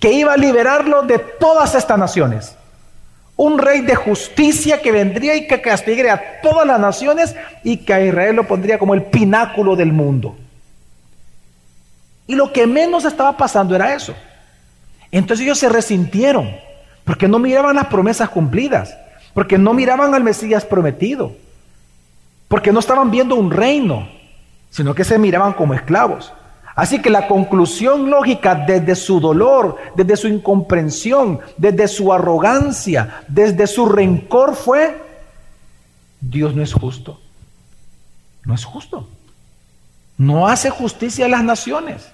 que 0.00 0.10
iba 0.10 0.32
a 0.32 0.36
liberarlo 0.36 1.02
de 1.02 1.20
todas 1.20 1.76
estas 1.76 2.00
naciones. 2.00 2.56
Un 3.36 3.60
rey 3.60 3.82
de 3.82 3.94
justicia 3.94 4.82
que 4.82 4.90
vendría 4.90 5.36
y 5.36 5.46
que 5.46 5.60
castigaría 5.60 6.14
a 6.14 6.40
todas 6.42 6.66
las 6.66 6.80
naciones 6.80 7.36
y 7.62 7.76
que 7.76 7.94
a 7.94 8.04
Israel 8.04 8.34
lo 8.34 8.48
pondría 8.48 8.76
como 8.76 8.94
el 8.94 9.04
pináculo 9.04 9.76
del 9.76 9.92
mundo. 9.92 10.34
Y 12.26 12.34
lo 12.34 12.52
que 12.52 12.66
menos 12.66 13.04
estaba 13.04 13.36
pasando 13.36 13.74
era 13.74 13.94
eso. 13.94 14.14
Entonces 15.10 15.44
ellos 15.44 15.58
se 15.58 15.68
resintieron, 15.68 16.50
porque 17.04 17.28
no 17.28 17.38
miraban 17.38 17.76
las 17.76 17.86
promesas 17.86 18.28
cumplidas, 18.30 18.96
porque 19.32 19.58
no 19.58 19.74
miraban 19.74 20.14
al 20.14 20.24
Mesías 20.24 20.64
prometido, 20.64 21.32
porque 22.48 22.72
no 22.72 22.80
estaban 22.80 23.10
viendo 23.10 23.36
un 23.36 23.50
reino, 23.50 24.08
sino 24.70 24.94
que 24.94 25.04
se 25.04 25.18
miraban 25.18 25.52
como 25.52 25.74
esclavos. 25.74 26.32
Así 26.74 27.00
que 27.00 27.10
la 27.10 27.28
conclusión 27.28 28.10
lógica 28.10 28.54
desde 28.56 28.96
su 28.96 29.20
dolor, 29.20 29.76
desde 29.94 30.16
su 30.16 30.26
incomprensión, 30.26 31.38
desde 31.56 31.86
su 31.86 32.12
arrogancia, 32.12 33.22
desde 33.28 33.68
su 33.68 33.86
rencor 33.86 34.56
fue, 34.56 35.00
Dios 36.20 36.54
no 36.56 36.62
es 36.62 36.72
justo. 36.72 37.20
No 38.44 38.54
es 38.54 38.64
justo. 38.64 39.08
No 40.18 40.48
hace 40.48 40.70
justicia 40.70 41.26
a 41.26 41.28
las 41.28 41.44
naciones. 41.44 42.10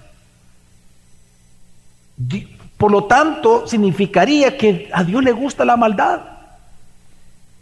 Por 2.77 2.91
lo 2.91 3.05
tanto, 3.05 3.67
significaría 3.67 4.57
que 4.57 4.89
a 4.93 5.05
Dios 5.05 5.23
le 5.23 5.33
gusta 5.33 5.65
la 5.65 5.77
maldad. 5.77 6.21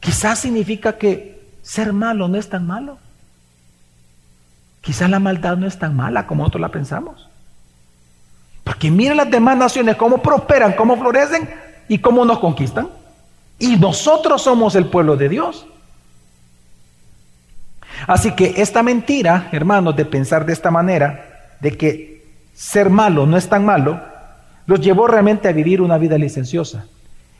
Quizás 0.00 0.38
significa 0.38 0.96
que 0.96 1.42
ser 1.62 1.92
malo 1.92 2.28
no 2.28 2.38
es 2.38 2.48
tan 2.48 2.66
malo. 2.66 2.98
Quizás 4.80 5.10
la 5.10 5.18
maldad 5.18 5.56
no 5.56 5.66
es 5.66 5.78
tan 5.78 5.96
mala 5.96 6.26
como 6.26 6.42
nosotros 6.42 6.60
la 6.60 6.68
pensamos. 6.68 7.28
Porque 8.64 8.90
mira 8.90 9.14
las 9.14 9.30
demás 9.30 9.56
naciones 9.56 9.96
cómo 9.96 10.22
prosperan, 10.22 10.74
cómo 10.74 10.96
florecen 10.96 11.48
y 11.88 11.98
cómo 11.98 12.24
nos 12.24 12.38
conquistan. 12.38 12.88
Y 13.58 13.76
nosotros 13.76 14.42
somos 14.42 14.76
el 14.76 14.86
pueblo 14.86 15.16
de 15.16 15.28
Dios. 15.28 15.66
Así 18.06 18.32
que 18.32 18.54
esta 18.58 18.82
mentira, 18.82 19.48
hermanos, 19.52 19.96
de 19.96 20.04
pensar 20.04 20.46
de 20.46 20.52
esta 20.52 20.70
manera, 20.70 21.56
de 21.60 21.76
que 21.76 22.24
ser 22.54 22.88
malo 22.88 23.26
no 23.26 23.36
es 23.36 23.48
tan 23.48 23.64
malo, 23.64 24.00
los 24.68 24.82
llevó 24.82 25.06
realmente 25.06 25.48
a 25.48 25.52
vivir 25.52 25.80
una 25.80 25.96
vida 25.96 26.18
licenciosa. 26.18 26.84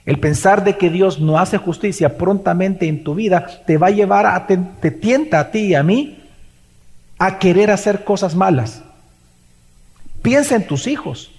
El 0.07 0.19
pensar 0.19 0.65
de 0.65 0.79
que 0.79 0.89
Dios 0.89 1.21
no 1.21 1.39
hace 1.39 1.59
justicia 1.59 2.17
prontamente 2.17 2.89
en 2.89 3.05
tu 3.05 3.15
vida 3.15 3.47
te 3.67 3.77
va 3.77 3.89
a 3.89 3.91
llevar 3.91 4.25
a, 4.25 4.47
te, 4.47 4.91
tienta 4.91 5.39
a 5.39 5.51
ti 5.51 5.67
y 5.67 5.75
a 5.75 5.83
mí 5.83 6.25
a 7.19 7.39
querer 7.39 7.71
hacer 7.71 8.03
cosas 8.03 8.35
malas. 8.35 8.83
Piensa 10.23 10.57
en 10.57 10.67
tus 10.67 10.87
hijos. 10.87 11.31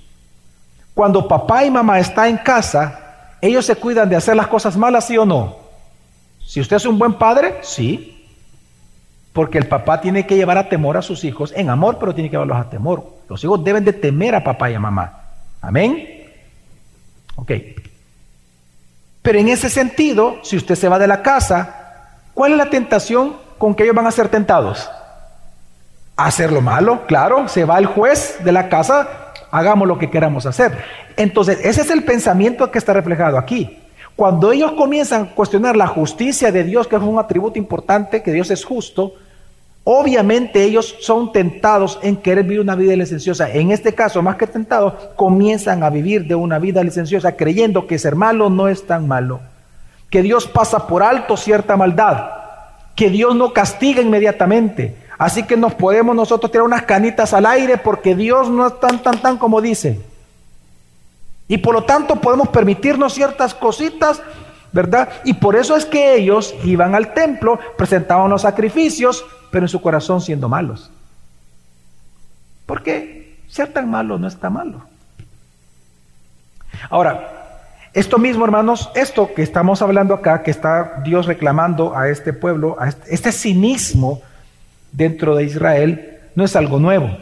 Cuando 0.93 1.27
papá 1.27 1.65
y 1.65 1.71
mamá 1.71 1.97
están 1.97 2.27
en 2.27 2.37
casa, 2.37 3.37
ellos 3.41 3.65
se 3.65 3.75
cuidan 3.75 4.09
de 4.09 4.15
hacer 4.15 4.35
las 4.35 4.47
cosas 4.47 4.77
malas, 4.77 5.07
sí 5.07 5.17
o 5.17 5.25
no. 5.25 5.57
Si 6.45 6.61
usted 6.61 6.75
es 6.75 6.85
un 6.85 6.99
buen 6.99 7.13
padre, 7.13 7.55
sí. 7.63 8.27
Porque 9.33 9.57
el 9.57 9.67
papá 9.67 10.01
tiene 10.01 10.27
que 10.27 10.35
llevar 10.35 10.59
a 10.59 10.69
temor 10.69 10.97
a 10.97 11.01
sus 11.01 11.23
hijos, 11.23 11.51
en 11.55 11.71
amor, 11.71 11.97
pero 11.99 12.13
tiene 12.13 12.29
que 12.29 12.33
llevarlos 12.33 12.57
a 12.57 12.69
temor. 12.69 13.11
Los 13.27 13.43
hijos 13.43 13.63
deben 13.63 13.85
de 13.85 13.93
temer 13.93 14.35
a 14.35 14.43
papá 14.43 14.69
y 14.69 14.75
a 14.75 14.79
mamá. 14.79 15.18
Amén. 15.61 16.25
Ok. 17.35 17.51
Pero 19.21 19.39
en 19.39 19.49
ese 19.49 19.69
sentido, 19.69 20.39
si 20.43 20.57
usted 20.57 20.75
se 20.75 20.89
va 20.89 20.99
de 20.99 21.07
la 21.07 21.21
casa, 21.21 22.21
¿cuál 22.33 22.53
es 22.53 22.57
la 22.57 22.69
tentación 22.69 23.35
con 23.57 23.75
que 23.75 23.83
ellos 23.83 23.95
van 23.95 24.07
a 24.07 24.11
ser 24.11 24.29
tentados? 24.29 24.89
Hacer 26.15 26.51
lo 26.51 26.61
malo, 26.61 27.05
claro. 27.05 27.47
Se 27.47 27.65
va 27.65 27.77
el 27.77 27.85
juez 27.85 28.37
de 28.43 28.51
la 28.51 28.69
casa, 28.69 29.33
hagamos 29.51 29.87
lo 29.87 29.97
que 29.97 30.09
queramos 30.09 30.45
hacer. 30.45 30.77
Entonces, 31.17 31.59
ese 31.63 31.81
es 31.81 31.89
el 31.89 32.03
pensamiento 32.03 32.71
que 32.71 32.77
está 32.77 32.93
reflejado 32.93 33.37
aquí. 33.37 33.79
Cuando 34.15 34.51
ellos 34.51 34.73
comienzan 34.73 35.23
a 35.23 35.35
cuestionar 35.35 35.77
la 35.77 35.87
justicia 35.87 36.51
de 36.51 36.63
Dios, 36.63 36.87
que 36.87 36.95
es 36.95 37.01
un 37.01 37.19
atributo 37.19 37.57
importante, 37.57 38.21
que 38.21 38.31
Dios 38.31 38.51
es 38.51 38.65
justo, 38.65 39.13
Obviamente 39.83 40.63
ellos 40.63 40.95
son 40.99 41.31
tentados 41.31 41.99
en 42.03 42.17
querer 42.17 42.43
vivir 42.43 42.59
una 42.59 42.75
vida 42.75 42.95
licenciosa. 42.95 43.49
En 43.49 43.71
este 43.71 43.95
caso, 43.95 44.21
más 44.21 44.35
que 44.35 44.45
tentados, 44.45 44.93
comienzan 45.15 45.83
a 45.83 45.89
vivir 45.89 46.27
de 46.27 46.35
una 46.35 46.59
vida 46.59 46.83
licenciosa 46.83 47.35
creyendo 47.35 47.87
que 47.87 47.97
ser 47.97 48.15
malo 48.15 48.49
no 48.49 48.67
es 48.67 48.85
tan 48.85 49.07
malo. 49.07 49.39
Que 50.09 50.21
Dios 50.21 50.47
pasa 50.47 50.85
por 50.87 51.01
alto 51.01 51.37
cierta 51.37 51.75
maldad. 51.77 52.29
Que 52.95 53.09
Dios 53.09 53.35
no 53.35 53.53
castiga 53.53 54.01
inmediatamente. 54.01 54.95
Así 55.17 55.43
que 55.43 55.57
nos 55.57 55.73
podemos 55.73 56.15
nosotros 56.15 56.51
tirar 56.51 56.65
unas 56.65 56.83
canitas 56.83 57.33
al 57.33 57.45
aire 57.45 57.77
porque 57.77 58.15
Dios 58.15 58.49
no 58.49 58.67
es 58.67 58.79
tan, 58.79 58.99
tan, 58.99 59.21
tan 59.21 59.37
como 59.37 59.59
dice. 59.59 59.99
Y 61.47 61.57
por 61.57 61.73
lo 61.73 61.83
tanto 61.83 62.17
podemos 62.17 62.49
permitirnos 62.49 63.13
ciertas 63.13 63.55
cositas, 63.55 64.21
¿verdad? 64.71 65.09
Y 65.23 65.33
por 65.33 65.55
eso 65.55 65.75
es 65.75 65.85
que 65.85 66.15
ellos 66.15 66.53
iban 66.63 66.95
al 66.95 67.13
templo, 67.13 67.59
presentaban 67.77 68.29
los 68.29 68.43
sacrificios, 68.43 69.25
pero 69.51 69.65
en 69.65 69.69
su 69.69 69.81
corazón 69.81 70.21
siendo 70.21 70.49
malos. 70.49 70.91
Porque 72.65 73.39
ser 73.47 73.73
tan 73.73 73.89
malo 73.89 74.17
no 74.19 74.27
está 74.27 74.49
malo. 74.49 74.83
Ahora, 76.89 77.39
esto 77.93 78.17
mismo, 78.19 78.45
hermanos, 78.45 78.91
esto 78.93 79.33
que 79.33 79.41
estamos 79.41 79.81
hablando 79.81 80.13
acá, 80.13 80.43
que 80.43 80.51
está 80.51 81.01
Dios 81.03 81.25
reclamando 81.25 81.97
a 81.97 82.09
este 82.09 82.33
pueblo, 82.33 82.77
a 82.79 82.89
este, 82.89 83.13
este 83.13 83.31
cinismo 83.31 84.21
dentro 84.91 85.35
de 85.35 85.45
Israel, 85.45 86.19
no 86.35 86.43
es 86.43 86.55
algo 86.55 86.79
nuevo. 86.79 87.17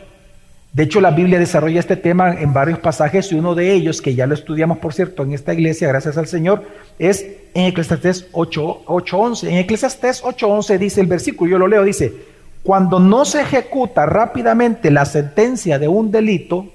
De 0.78 0.84
hecho, 0.84 1.02
la 1.02 1.10
Biblia 1.10 1.40
desarrolla 1.40 1.80
este 1.80 1.96
tema 1.96 2.40
en 2.40 2.54
varios 2.54 2.78
pasajes 2.78 3.32
y 3.32 3.36
uno 3.36 3.56
de 3.56 3.74
ellos, 3.74 4.00
que 4.00 4.14
ya 4.14 4.28
lo 4.28 4.36
estudiamos, 4.36 4.78
por 4.78 4.94
cierto, 4.94 5.24
en 5.24 5.34
esta 5.34 5.52
iglesia, 5.52 5.88
gracias 5.88 6.20
al 6.20 6.28
Señor, 6.28 6.68
es 7.00 7.26
en 7.56 7.64
Eclesiastés 7.64 8.32
8.11. 8.32 9.48
En 9.48 9.56
Eclesiastés 9.56 10.22
8.11 10.22 10.78
dice 10.78 11.02
el 11.02 11.08
versículo, 11.08 11.50
yo 11.50 11.58
lo 11.58 11.68
leo, 11.68 11.84
dice, 11.84 12.14
cuando 12.62 13.00
no 13.00 13.26
se 13.26 13.42
ejecuta 13.42 14.06
rápidamente 14.06 14.92
la 14.92 15.06
sentencia 15.06 15.80
de 15.80 15.88
un 15.88 16.12
delito, 16.12 16.68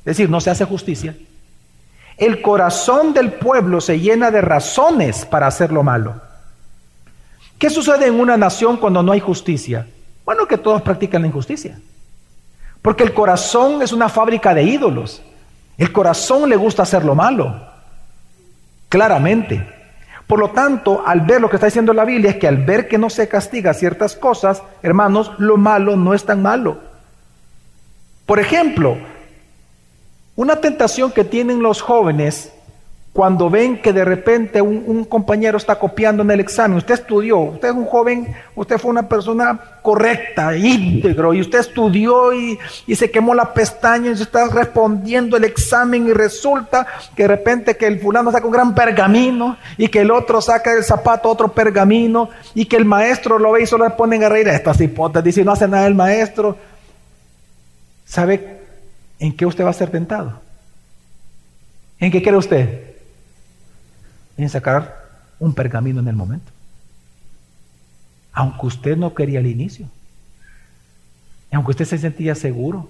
es 0.00 0.04
decir, 0.04 0.28
no 0.28 0.42
se 0.42 0.50
hace 0.50 0.66
justicia, 0.66 1.16
el 2.18 2.42
corazón 2.42 3.14
del 3.14 3.32
pueblo 3.32 3.80
se 3.80 4.00
llena 4.00 4.30
de 4.30 4.42
razones 4.42 5.24
para 5.24 5.46
hacer 5.46 5.72
lo 5.72 5.82
malo. 5.82 6.20
¿Qué 7.58 7.70
sucede 7.70 8.06
en 8.06 8.20
una 8.20 8.36
nación 8.36 8.76
cuando 8.76 9.02
no 9.02 9.12
hay 9.12 9.20
justicia? 9.20 9.86
Bueno, 10.26 10.46
que 10.46 10.58
todos 10.58 10.82
practican 10.82 11.22
la 11.22 11.28
injusticia. 11.28 11.78
Porque 12.82 13.04
el 13.04 13.12
corazón 13.12 13.82
es 13.82 13.92
una 13.92 14.08
fábrica 14.08 14.54
de 14.54 14.62
ídolos. 14.62 15.22
El 15.76 15.92
corazón 15.92 16.48
le 16.48 16.56
gusta 16.56 16.82
hacer 16.82 17.04
lo 17.04 17.14
malo. 17.14 17.68
Claramente. 18.88 19.66
Por 20.26 20.38
lo 20.38 20.50
tanto, 20.50 21.02
al 21.04 21.22
ver 21.22 21.40
lo 21.40 21.50
que 21.50 21.56
está 21.56 21.66
diciendo 21.66 21.92
la 21.92 22.04
Biblia, 22.04 22.30
es 22.30 22.36
que 22.36 22.46
al 22.46 22.58
ver 22.58 22.86
que 22.86 22.98
no 22.98 23.10
se 23.10 23.28
castiga 23.28 23.74
ciertas 23.74 24.14
cosas, 24.14 24.62
hermanos, 24.82 25.32
lo 25.38 25.56
malo 25.56 25.96
no 25.96 26.14
es 26.14 26.24
tan 26.24 26.40
malo. 26.40 26.78
Por 28.26 28.38
ejemplo, 28.38 28.96
una 30.36 30.56
tentación 30.56 31.10
que 31.10 31.24
tienen 31.24 31.62
los 31.62 31.82
jóvenes 31.82 32.52
cuando 33.12 33.50
ven 33.50 33.82
que 33.82 33.92
de 33.92 34.04
repente 34.04 34.62
un, 34.62 35.04
compañero 35.04 35.58
está 35.58 35.76
copiando 35.76 36.22
en 36.22 36.30
el 36.30 36.38
examen, 36.38 36.78
usted 36.78 36.94
estudió, 36.94 37.38
usted 37.38 37.70
es 37.70 37.74
un 37.74 37.84
joven, 37.84 38.32
usted 38.54 38.78
fue 38.78 38.92
una 38.92 39.08
persona 39.08 39.58
correcta, 39.82 40.56
íntegro, 40.56 41.34
y 41.34 41.40
usted 41.40 41.58
estudió 41.58 42.32
y, 42.32 42.56
se 42.94 43.10
quemó 43.10 43.34
la 43.34 43.52
pestaña 43.52 44.12
y 44.12 44.16
se 44.16 44.22
está 44.22 44.48
respondiendo 44.48 45.36
el 45.36 45.44
examen 45.44 46.06
y 46.06 46.12
resulta 46.12 46.86
que 47.16 47.24
de 47.24 47.28
repente 47.28 47.76
que 47.76 47.88
el 47.88 47.98
fulano 47.98 48.30
saca 48.30 48.46
un 48.46 48.52
gran 48.52 48.74
pergamino 48.76 49.56
y 49.76 49.88
que 49.88 50.02
el 50.02 50.12
otro 50.12 50.40
saca 50.40 50.72
el 50.72 50.84
zapato 50.84 51.28
otro 51.28 51.48
pergamino 51.48 52.30
y 52.54 52.66
que 52.66 52.76
el 52.76 52.84
maestro 52.84 53.40
lo 53.40 53.52
ve 53.52 53.62
y 53.62 53.66
solo 53.66 53.86
le 53.86 53.90
ponen 53.90 54.22
a 54.22 54.28
reír 54.28 54.46
estas 54.46 54.80
hipótesis 54.80 55.38
y 55.38 55.44
no 55.44 55.52
hace 55.52 55.66
nada 55.66 55.86
el 55.88 55.96
maestro. 55.96 56.56
¿Sabe 58.04 58.60
en 59.18 59.36
qué 59.36 59.46
usted 59.46 59.64
va 59.64 59.70
a 59.70 59.72
ser 59.72 59.90
tentado? 59.90 60.40
¿En 61.98 62.10
qué 62.12 62.22
cree 62.22 62.36
usted? 62.36 62.89
En 64.42 64.50
sacar 64.50 65.08
un 65.38 65.54
pergamino 65.54 66.00
en 66.00 66.08
el 66.08 66.16
momento. 66.16 66.52
Aunque 68.32 68.66
usted 68.66 68.96
no 68.96 69.14
quería 69.14 69.40
el 69.40 69.46
inicio. 69.46 69.88
Aunque 71.52 71.72
usted 71.72 71.84
se 71.84 71.98
sentía 71.98 72.34
seguro. 72.34 72.88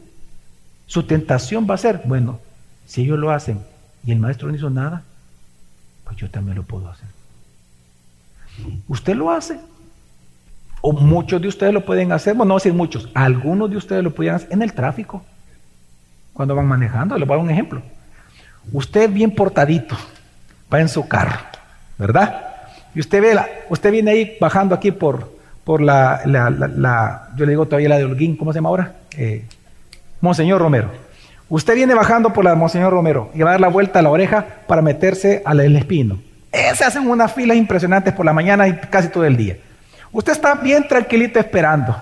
Su 0.87 1.05
tentación 1.05 1.67
va 1.69 1.75
a 1.75 1.79
ser, 1.79 2.03
bueno, 2.05 2.41
si 2.87 3.03
ellos 3.03 3.19
lo 3.19 3.31
hacen 3.31 3.61
y 4.05 4.13
el 4.13 4.19
maestro 4.19 4.49
no 4.49 4.57
hizo 4.57 4.71
nada, 4.71 5.05
pues 6.05 6.17
yo 6.17 6.29
también 6.29 6.57
lo 6.57 6.65
puedo 6.65 6.89
hacer. 6.89 7.09
Usted 8.89 9.15
lo 9.15 9.31
hace. 9.31 9.61
O 10.83 10.93
muchos 10.93 11.41
de 11.41 11.49
ustedes 11.49 11.75
lo 11.75 11.85
pueden 11.85 12.11
hacer, 12.11 12.35
bueno, 12.35 12.51
no 12.51 12.55
decir 12.55 12.73
muchos, 12.73 13.11
algunos 13.15 13.71
de 13.71 13.77
ustedes 13.77 14.03
lo 14.03 14.15
pueden 14.15 14.35
hacer 14.35 14.49
en 14.51 14.63
el 14.63 14.73
tráfico. 14.73 15.23
Cuando 16.33 16.55
van 16.55 16.67
manejando, 16.67 17.19
les 17.19 17.29
voy 17.29 17.35
a 17.35 17.37
dar 17.37 17.45
un 17.45 17.51
ejemplo. 17.51 17.83
Usted 18.73 19.11
bien 19.11 19.35
portadito, 19.35 19.97
va 20.73 20.81
en 20.81 20.89
su 20.89 21.09
carro, 21.09 21.39
¿verdad? 21.99 22.47
Y 22.95 23.01
usted 23.01 23.23
ve, 23.23 23.41
usted 23.69 23.91
viene 23.93 24.11
ahí 24.11 24.37
bajando 24.41 24.75
aquí 24.75 24.91
por, 24.91 25.37
por 25.65 25.81
la, 25.81 26.23
la, 26.25 27.29
yo 27.37 27.45
le 27.45 27.53
digo 27.53 27.67
todavía 27.67 27.89
la 27.89 27.99
de 27.99 28.05
Holguín, 28.05 28.37
¿cómo 28.37 28.53
se 28.53 28.59
llama 28.59 28.71
ahora? 28.71 28.93
Eh, 29.17 29.45
Monseñor 30.21 30.61
Romero. 30.61 30.91
Usted 31.49 31.75
viene 31.75 31.95
bajando 31.95 32.33
por 32.33 32.45
la 32.45 32.55
Monseñor 32.55 32.93
Romero 32.93 33.31
y 33.35 33.41
va 33.41 33.51
a 33.51 33.53
dar 33.53 33.61
la 33.61 33.69
vuelta 33.69 33.99
a 33.99 34.03
la 34.03 34.11
oreja 34.11 34.45
para 34.67 34.83
meterse 34.83 35.43
al 35.45 35.61
espino. 35.77 36.21
Eh, 36.53 36.73
se 36.75 36.85
hacen 36.85 37.09
unas 37.09 37.33
filas 37.33 37.57
impresionantes 37.57 38.13
por 38.15 38.25
la 38.25 38.33
mañana 38.33 38.69
y 38.69 38.75
casi 38.75 39.09
todo 39.09 39.25
el 39.25 39.37
día. 39.37 39.57
Usted 40.13 40.33
está 40.33 40.55
bien 40.55 40.87
tranquilito 40.87 41.39
esperando. 41.39 41.97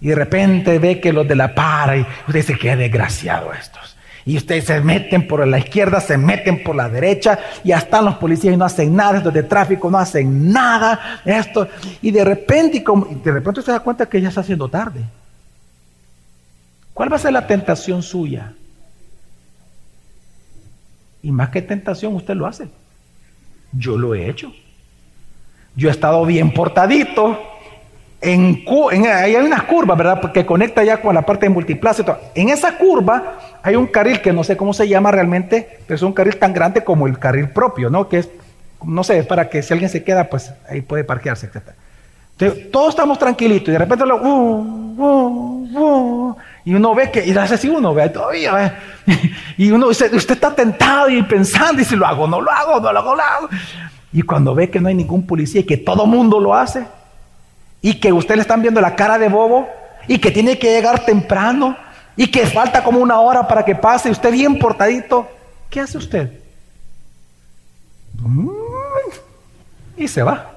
Y 0.00 0.08
de 0.08 0.14
repente 0.14 0.78
ve 0.78 1.00
que 1.00 1.12
los 1.12 1.26
de 1.26 1.34
la 1.34 1.54
para 1.54 1.96
y 1.96 2.00
usted 2.02 2.34
dice, 2.34 2.58
qué 2.58 2.76
desgraciado 2.76 3.52
estos. 3.52 3.93
Y 4.26 4.36
ustedes 4.38 4.64
se 4.64 4.80
meten 4.80 5.28
por 5.28 5.46
la 5.46 5.58
izquierda, 5.58 6.00
se 6.00 6.16
meten 6.16 6.62
por 6.62 6.74
la 6.74 6.88
derecha, 6.88 7.38
y 7.62 7.72
hasta 7.72 8.00
los 8.00 8.16
policías 8.16 8.54
y 8.54 8.56
no 8.56 8.64
hacen 8.64 8.96
nada, 8.96 9.18
estos 9.18 9.34
de 9.34 9.42
tráfico 9.42 9.90
no 9.90 9.98
hacen 9.98 10.50
nada, 10.50 11.20
esto. 11.24 11.68
Y 12.00 12.10
de 12.10 12.24
repente, 12.24 12.82
y 13.10 13.14
de 13.16 13.32
repente 13.32 13.60
se 13.60 13.72
da 13.72 13.80
cuenta 13.80 14.06
que 14.06 14.20
ya 14.20 14.28
está 14.28 14.40
haciendo 14.40 14.68
tarde. 14.68 15.04
¿Cuál 16.94 17.12
va 17.12 17.16
a 17.16 17.18
ser 17.18 17.32
la 17.32 17.46
tentación 17.46 18.02
suya? 18.02 18.54
Y 21.22 21.30
más 21.32 21.50
que 21.50 21.60
tentación, 21.60 22.14
usted 22.14 22.34
lo 22.34 22.46
hace. 22.46 22.68
Yo 23.72 23.98
lo 23.98 24.14
he 24.14 24.28
hecho. 24.30 24.52
Yo 25.74 25.88
he 25.88 25.90
estado 25.90 26.24
bien 26.24 26.52
portadito, 26.52 27.38
en, 28.24 28.64
hay 29.06 29.36
unas 29.36 29.62
curvas, 29.64 29.98
¿verdad? 29.98 30.32
Que 30.32 30.46
conecta 30.46 30.82
ya 30.82 31.00
con 31.00 31.14
la 31.14 31.22
parte 31.22 31.46
de 31.46 31.50
multiplaza. 31.50 32.04
En 32.34 32.48
esa 32.48 32.76
curva 32.76 33.38
hay 33.62 33.76
un 33.76 33.86
carril 33.86 34.20
que 34.20 34.32
no 34.32 34.42
sé 34.42 34.56
cómo 34.56 34.72
se 34.72 34.88
llama 34.88 35.10
realmente, 35.10 35.80
pero 35.86 35.96
es 35.96 36.02
un 36.02 36.12
carril 36.12 36.36
tan 36.36 36.52
grande 36.52 36.82
como 36.82 37.06
el 37.06 37.18
carril 37.18 37.50
propio, 37.50 37.90
¿no? 37.90 38.08
Que 38.08 38.18
es, 38.18 38.30
no 38.84 39.04
sé, 39.04 39.18
es 39.18 39.26
para 39.26 39.48
que 39.48 39.62
si 39.62 39.72
alguien 39.72 39.90
se 39.90 40.02
queda, 40.02 40.28
pues 40.30 40.52
ahí 40.68 40.80
puede 40.80 41.04
parquearse, 41.04 41.46
etc. 41.46 41.70
Entonces, 42.38 42.70
todos 42.70 42.90
estamos 42.90 43.18
tranquilitos 43.18 43.68
y 43.68 43.72
de 43.72 43.78
repente 43.78 44.06
lo, 44.06 44.16
uh, 44.16 44.94
uh, 44.98 45.78
uh, 45.78 46.36
y 46.64 46.74
uno 46.74 46.94
ve 46.94 47.10
que, 47.10 47.24
y 47.24 47.36
hace 47.36 47.54
así 47.54 47.68
uno 47.68 47.94
ve 47.94 48.08
todavía, 48.08 48.78
y 49.56 49.70
uno, 49.70 49.88
usted, 49.88 50.12
usted 50.14 50.34
está 50.34 50.54
tentado 50.54 51.08
y 51.10 51.22
pensando, 51.22 51.80
y 51.80 51.84
si 51.84 51.94
lo 51.94 52.06
hago, 52.06 52.26
no 52.26 52.40
lo 52.40 52.50
hago, 52.50 52.80
no 52.80 52.92
lo 52.92 52.98
hago, 52.98 53.14
lo 53.14 53.22
hago. 53.22 53.48
Y 54.12 54.22
cuando 54.22 54.54
ve 54.54 54.70
que 54.70 54.80
no 54.80 54.88
hay 54.88 54.94
ningún 54.94 55.26
policía 55.26 55.60
y 55.60 55.64
que 55.64 55.76
todo 55.76 56.06
mundo 56.06 56.40
lo 56.40 56.54
hace, 56.54 56.84
y 57.84 58.00
que 58.00 58.14
usted 58.14 58.36
le 58.36 58.40
están 58.40 58.62
viendo 58.62 58.80
la 58.80 58.96
cara 58.96 59.18
de 59.18 59.28
bobo 59.28 59.68
y 60.08 60.18
que 60.18 60.30
tiene 60.30 60.58
que 60.58 60.72
llegar 60.72 61.04
temprano 61.04 61.76
y 62.16 62.28
que 62.28 62.46
falta 62.46 62.82
como 62.82 62.98
una 62.98 63.20
hora 63.20 63.46
para 63.46 63.62
que 63.62 63.74
pase 63.74 64.08
y 64.08 64.12
usted 64.12 64.32
bien 64.32 64.58
portadito, 64.58 65.28
¿qué 65.68 65.80
hace 65.80 65.98
usted? 65.98 66.32
Mm, 68.14 68.48
y 69.98 70.08
se 70.08 70.22
va. 70.22 70.50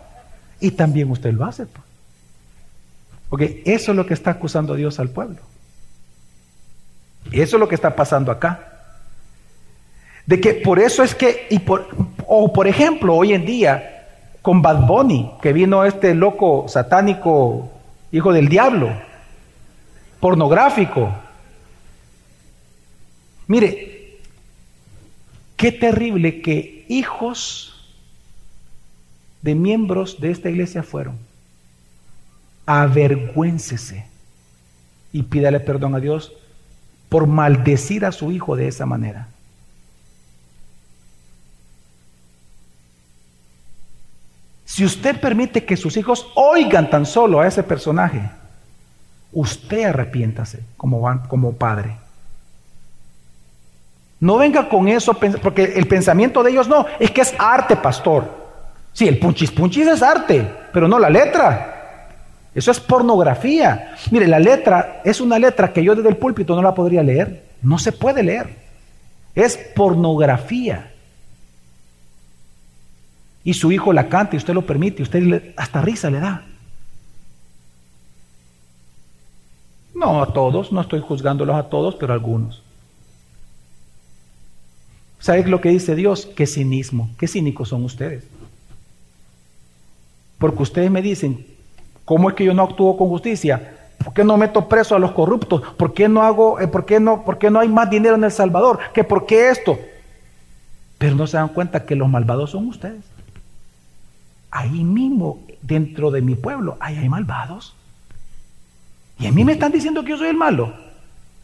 Y 0.62 0.72
también 0.72 1.12
usted 1.12 1.34
lo 1.34 1.44
hace. 1.44 1.68
Porque 3.30 3.62
eso 3.66 3.92
es 3.92 3.98
lo 3.98 4.06
que 4.06 4.14
está 4.14 4.32
acusando 4.32 4.76
Dios 4.76 4.98
al 4.98 5.10
pueblo. 5.10 5.42
Eso 7.34 7.58
es 7.58 7.60
lo 7.60 7.68
que 7.68 7.76
está 7.76 7.94
pasando 7.94 8.32
acá. 8.32 8.72
De 10.26 10.40
que 10.40 10.54
por 10.54 10.80
eso 10.80 11.04
es 11.04 11.14
que, 11.14 11.46
y 11.50 11.60
por, 11.60 11.90
o 12.26 12.54
por 12.54 12.70
ejemplo, 12.70 13.16
hoy 13.16 13.34
en 13.34 13.46
día, 13.46 13.97
con 14.48 14.62
Bad 14.62 14.88
Bunny, 14.88 15.30
que 15.42 15.52
vino 15.52 15.84
este 15.84 16.16
loco 16.16 16.70
satánico, 16.70 17.70
hijo 18.14 18.32
del 18.32 18.48
diablo, 18.48 18.90
pornográfico. 20.22 21.14
Mire, 23.48 24.22
qué 25.58 25.74
terrible 25.74 26.42
que 26.42 26.86
hijos 26.88 27.92
de 29.42 29.54
miembros 29.54 30.22
de 30.22 30.32
esta 30.32 30.50
iglesia 30.50 30.82
fueron. 30.82 31.18
Avergüéncese 32.66 34.08
y 35.12 35.24
pídale 35.24 35.60
perdón 35.60 35.94
a 35.94 36.00
Dios 36.00 36.32
por 37.10 37.28
maldecir 37.28 38.06
a 38.06 38.14
su 38.14 38.32
hijo 38.32 38.56
de 38.56 38.70
esa 38.70 38.86
manera. 38.86 39.28
Si 44.68 44.84
usted 44.84 45.18
permite 45.18 45.64
que 45.64 45.78
sus 45.78 45.96
hijos 45.96 46.28
oigan 46.36 46.90
tan 46.90 47.06
solo 47.06 47.40
a 47.40 47.48
ese 47.48 47.64
personaje, 47.64 48.30
usted 49.32 49.86
arrepiéntase 49.86 50.60
como, 50.76 51.10
como 51.30 51.54
padre. 51.54 51.96
No 54.20 54.36
venga 54.36 54.68
con 54.68 54.90
eso, 54.90 55.14
porque 55.14 55.64
el 55.78 55.88
pensamiento 55.88 56.44
de 56.44 56.52
ellos 56.52 56.68
no, 56.68 56.86
es 57.00 57.12
que 57.12 57.22
es 57.22 57.34
arte, 57.40 57.78
pastor. 57.78 58.30
Sí, 58.92 59.08
el 59.08 59.18
punchis 59.20 59.52
punchis 59.52 59.88
es 59.88 60.04
arte, 60.04 60.46
pero 60.74 60.86
no 60.90 61.00
la 61.00 61.10
letra. 61.10 62.10
Eso 62.54 62.70
es 62.70 62.82
pornografía. 62.82 63.96
Mire, 64.12 64.28
la 64.28 64.40
letra 64.40 65.02
es 65.06 65.22
una 65.22 65.40
letra 65.40 65.72
que 65.72 65.82
yo 65.82 65.96
desde 65.96 66.10
el 66.10 66.18
púlpito 66.18 66.54
no 66.58 66.62
la 66.62 66.76
podría 66.76 67.04
leer. 67.04 67.46
No 67.62 67.80
se 67.80 67.94
puede 67.94 68.22
leer. 68.22 68.54
Es 69.34 69.56
pornografía 69.74 70.92
y 73.48 73.54
su 73.54 73.72
hijo 73.72 73.94
la 73.94 74.10
canta 74.10 74.36
y 74.36 74.40
usted 74.40 74.54
lo 74.54 74.66
permite, 74.66 75.02
usted 75.02 75.54
hasta 75.56 75.80
risa 75.80 76.10
le 76.10 76.20
da. 76.20 76.44
No 79.96 80.22
a 80.22 80.34
todos, 80.34 80.74
no 80.74 80.82
estoy 80.82 81.00
juzgándolos 81.00 81.56
a 81.56 81.70
todos, 81.70 81.96
pero 81.96 82.12
a 82.12 82.18
algunos. 82.18 82.62
¿Sabes 85.20 85.48
lo 85.48 85.62
que 85.62 85.70
dice 85.70 85.96
Dios? 85.96 86.26
Qué 86.26 86.46
cinismo, 86.46 87.10
qué 87.18 87.26
cínicos 87.26 87.70
son 87.70 87.86
ustedes. 87.86 88.26
Porque 90.40 90.64
ustedes 90.64 90.92
me 90.92 91.02
dicen, 91.02 91.48
¿cómo 92.04 92.28
es 92.28 92.36
que 92.36 92.44
yo 92.44 92.54
no 92.54 92.64
actúo 92.64 92.98
con 92.98 93.08
justicia? 93.08 93.78
¿Por 94.04 94.14
qué 94.14 94.26
no 94.26 94.36
meto 94.36 94.68
preso 94.68 94.94
a 94.94 95.00
los 95.00 95.14
corruptos? 95.14 95.62
¿Por 95.78 95.94
qué 95.94 96.10
no 96.10 96.22
hago, 96.22 96.60
eh, 96.60 96.68
por 96.68 96.86
qué 96.86 97.00
no, 97.00 97.24
por 97.24 97.38
qué 97.38 97.50
no 97.50 97.62
hay 97.62 97.70
más 97.70 97.90
dinero 97.90 98.16
en 98.16 98.26
El 98.26 98.32
Salvador? 98.32 98.80
¿Que 98.94 99.06
por 99.06 99.26
qué 99.26 99.52
esto? 99.52 99.80
Pero 100.98 101.16
no 101.16 101.26
se 101.28 101.38
dan 101.38 101.48
cuenta 101.48 101.86
que 101.86 101.96
los 101.96 102.10
malvados 102.10 102.52
son 102.52 102.68
ustedes 102.68 103.17
ahí 104.52 104.84
mismo, 104.84 105.40
dentro 105.62 106.12
de 106.12 106.22
mi 106.22 106.36
pueblo, 106.36 106.78
ahí 106.80 106.98
hay 106.98 107.10
malvados. 107.10 107.76
Y 109.20 109.28
a 109.28 109.32
mí 109.32 109.44
me 109.44 109.54
están 109.54 109.72
diciendo 109.72 110.04
que 110.04 110.12
yo 110.12 110.18
soy 110.18 110.28
el 110.28 110.38
malo. 110.38 110.74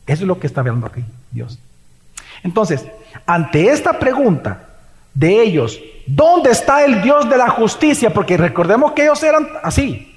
Eso 0.06 0.24
es 0.24 0.28
lo 0.28 0.40
que 0.40 0.48
está 0.48 0.62
hablando 0.62 0.86
aquí 0.86 1.04
Dios. 1.32 1.60
Entonces, 2.44 2.86
ante 3.26 3.70
esta 3.70 3.98
pregunta 4.00 4.70
de 5.14 5.42
ellos, 5.42 5.80
¿dónde 6.06 6.52
está 6.52 6.84
el 6.84 7.02
Dios 7.02 7.30
de 7.30 7.38
la 7.38 7.50
justicia? 7.50 8.14
Porque 8.14 8.38
recordemos 8.38 8.92
que 8.92 9.04
ellos 9.04 9.24
eran 9.24 9.48
así, 9.64 10.14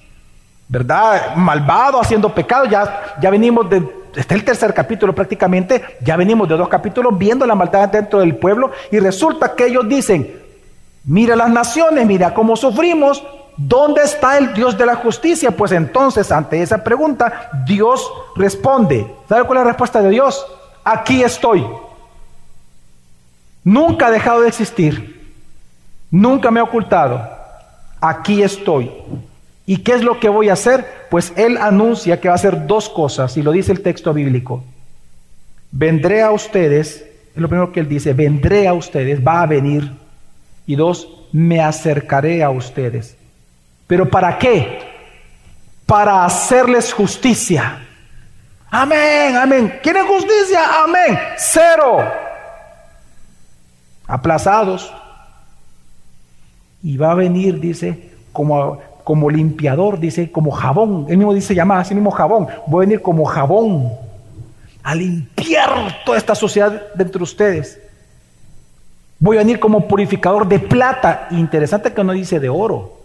¿verdad? 0.68 1.36
Malvado, 1.36 2.00
haciendo 2.00 2.34
pecado. 2.34 2.66
Ya, 2.66 3.16
ya 3.20 3.30
venimos 3.30 3.70
de, 3.70 3.82
está 4.16 4.34
el 4.34 4.44
tercer 4.44 4.74
capítulo 4.74 5.14
prácticamente, 5.14 5.82
ya 6.00 6.16
venimos 6.16 6.48
de 6.48 6.56
dos 6.56 6.68
capítulos 6.68 7.16
viendo 7.16 7.46
la 7.46 7.54
maldad 7.54 7.88
dentro 7.88 8.20
del 8.20 8.36
pueblo 8.36 8.72
y 8.90 8.98
resulta 8.98 9.54
que 9.54 9.66
ellos 9.66 9.88
dicen, 9.88 10.45
Mira 11.06 11.36
las 11.36 11.48
naciones, 11.48 12.04
mira 12.06 12.34
cómo 12.34 12.56
sufrimos. 12.56 13.24
¿Dónde 13.56 14.02
está 14.02 14.36
el 14.36 14.52
Dios 14.52 14.76
de 14.76 14.84
la 14.84 14.96
justicia? 14.96 15.50
Pues 15.50 15.72
entonces, 15.72 16.30
ante 16.30 16.60
esa 16.60 16.84
pregunta, 16.84 17.50
Dios 17.66 18.10
responde. 18.34 19.06
¿Sabe 19.28 19.44
cuál 19.44 19.58
es 19.58 19.64
la 19.64 19.70
respuesta 19.70 20.02
de 20.02 20.10
Dios? 20.10 20.44
Aquí 20.84 21.22
estoy. 21.22 21.64
Nunca 23.64 24.08
ha 24.08 24.10
dejado 24.10 24.42
de 24.42 24.48
existir. 24.48 25.34
Nunca 26.10 26.50
me 26.50 26.60
he 26.60 26.62
ocultado. 26.62 27.28
Aquí 28.00 28.42
estoy. 28.42 28.90
¿Y 29.64 29.78
qué 29.78 29.94
es 29.94 30.02
lo 30.02 30.20
que 30.20 30.28
voy 30.28 30.48
a 30.48 30.52
hacer? 30.52 31.06
Pues 31.10 31.32
Él 31.36 31.56
anuncia 31.56 32.20
que 32.20 32.28
va 32.28 32.34
a 32.34 32.36
hacer 32.36 32.66
dos 32.66 32.88
cosas, 32.88 33.36
y 33.36 33.42
lo 33.42 33.52
dice 33.52 33.72
el 33.72 33.80
texto 33.80 34.12
bíblico. 34.12 34.62
Vendré 35.72 36.22
a 36.22 36.30
ustedes, 36.30 37.04
es 37.34 37.42
lo 37.42 37.48
primero 37.48 37.72
que 37.72 37.80
Él 37.80 37.88
dice, 37.88 38.12
vendré 38.12 38.68
a 38.68 38.74
ustedes, 38.74 39.26
va 39.26 39.42
a 39.42 39.46
venir. 39.46 40.05
Y 40.66 40.74
dos, 40.74 41.08
me 41.32 41.60
acercaré 41.60 42.42
a 42.42 42.50
ustedes. 42.50 43.16
¿Pero 43.86 44.08
para 44.10 44.38
qué? 44.38 44.80
Para 45.86 46.24
hacerles 46.24 46.92
justicia. 46.92 47.86
Amén, 48.70 49.36
amén. 49.36 49.78
¿Quieren 49.82 50.06
justicia? 50.06 50.60
Amén. 50.84 51.18
Cero. 51.36 51.98
Aplazados. 54.06 54.92
Y 56.82 56.96
va 56.96 57.12
a 57.12 57.14
venir, 57.14 57.60
dice, 57.60 58.12
como, 58.32 58.80
como 59.04 59.30
limpiador, 59.30 60.00
dice, 60.00 60.30
como 60.32 60.50
jabón. 60.50 61.06
Él 61.08 61.16
mismo 61.16 61.32
dice, 61.32 61.54
llama 61.54 61.78
así 61.80 61.94
mismo 61.94 62.10
jabón. 62.10 62.48
Voy 62.66 62.84
a 62.84 62.86
venir 62.86 63.02
como 63.02 63.24
jabón 63.24 63.92
a 64.82 64.94
limpiar 64.94 66.02
toda 66.04 66.18
esta 66.18 66.34
sociedad 66.34 66.92
de 66.94 67.22
ustedes. 67.22 67.80
Voy 69.18 69.36
a 69.36 69.40
venir 69.40 69.58
como 69.58 69.88
purificador 69.88 70.46
de 70.46 70.58
plata. 70.58 71.28
Interesante 71.30 71.92
que 71.92 72.04
no 72.04 72.12
dice 72.12 72.40
de 72.40 72.48
oro. 72.48 73.00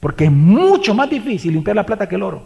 Porque 0.00 0.26
es 0.26 0.32
mucho 0.32 0.94
más 0.94 1.10
difícil 1.10 1.52
limpiar 1.52 1.76
la 1.76 1.84
plata 1.84 2.08
que 2.08 2.14
el 2.14 2.22
oro. 2.22 2.42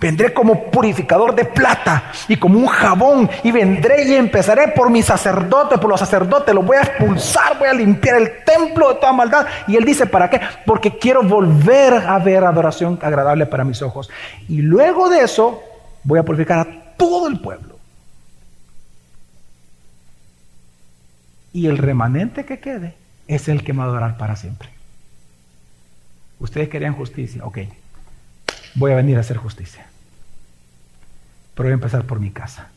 Vendré 0.00 0.32
como 0.32 0.64
purificador 0.70 1.34
de 1.34 1.44
plata 1.44 2.10
y 2.26 2.36
como 2.36 2.58
un 2.58 2.66
jabón 2.66 3.30
y 3.44 3.52
vendré 3.52 4.08
y 4.08 4.14
empezaré 4.14 4.68
por 4.68 4.90
mis 4.90 5.04
sacerdotes, 5.04 5.78
por 5.78 5.88
los 5.88 6.00
sacerdotes, 6.00 6.52
los 6.52 6.66
voy 6.66 6.78
a 6.78 6.82
expulsar, 6.82 7.58
voy 7.58 7.68
a 7.68 7.74
limpiar 7.74 8.16
el 8.16 8.44
templo 8.44 8.88
de 8.88 8.94
toda 8.96 9.12
maldad. 9.12 9.46
Y 9.68 9.76
él 9.76 9.84
dice, 9.84 10.06
¿para 10.06 10.28
qué? 10.28 10.40
Porque 10.66 10.98
quiero 10.98 11.22
volver 11.22 11.94
a 11.94 12.18
ver 12.18 12.42
adoración 12.42 12.98
agradable 13.02 13.46
para 13.46 13.62
mis 13.62 13.82
ojos. 13.82 14.10
Y 14.48 14.62
luego 14.62 15.08
de 15.08 15.20
eso 15.20 15.62
voy 16.02 16.18
a 16.18 16.24
purificar 16.24 16.58
a 16.58 16.66
todo 16.96 17.28
el 17.28 17.38
pueblo. 17.38 17.73
Y 21.54 21.68
el 21.68 21.78
remanente 21.78 22.44
que 22.44 22.58
quede 22.58 22.96
es 23.28 23.48
el 23.48 23.62
que 23.62 23.72
va 23.72 23.84
a 23.84 23.86
adorar 23.86 24.18
para 24.18 24.34
siempre. 24.34 24.68
Ustedes 26.40 26.68
querían 26.68 26.94
justicia, 26.94 27.44
ok. 27.44 27.58
Voy 28.74 28.90
a 28.90 28.96
venir 28.96 29.16
a 29.16 29.20
hacer 29.20 29.36
justicia. 29.36 29.86
Pero 31.54 31.68
voy 31.68 31.70
a 31.70 31.74
empezar 31.74 32.02
por 32.02 32.18
mi 32.18 32.32
casa. 32.32 32.68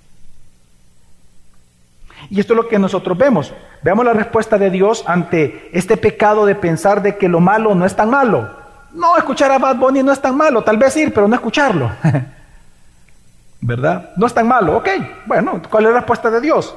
Y 2.29 2.39
esto 2.39 2.53
es 2.53 2.57
lo 2.57 2.67
que 2.67 2.77
nosotros 2.77 3.17
vemos. 3.17 3.51
Veamos 3.81 4.05
la 4.05 4.13
respuesta 4.13 4.59
de 4.59 4.69
Dios 4.69 5.03
ante 5.07 5.69
este 5.73 5.97
pecado 5.97 6.45
de 6.45 6.53
pensar 6.53 7.01
de 7.01 7.17
que 7.17 7.27
lo 7.27 7.39
malo 7.39 7.73
no 7.73 7.83
es 7.83 7.95
tan 7.95 8.11
malo. 8.11 8.57
No, 8.93 9.17
escuchar 9.17 9.51
a 9.51 9.57
Bad 9.57 9.77
Bunny 9.77 10.03
no 10.03 10.11
es 10.11 10.21
tan 10.21 10.37
malo, 10.37 10.63
tal 10.63 10.77
vez 10.77 10.95
ir, 10.97 11.11
pero 11.11 11.27
no 11.27 11.33
escucharlo. 11.33 11.91
¿Verdad? 13.61 14.11
No 14.17 14.27
es 14.27 14.33
tan 14.35 14.47
malo. 14.47 14.77
Ok, 14.77 14.87
bueno, 15.25 15.63
¿cuál 15.67 15.85
es 15.85 15.91
la 15.91 15.97
respuesta 15.97 16.29
de 16.29 16.41
Dios? 16.41 16.75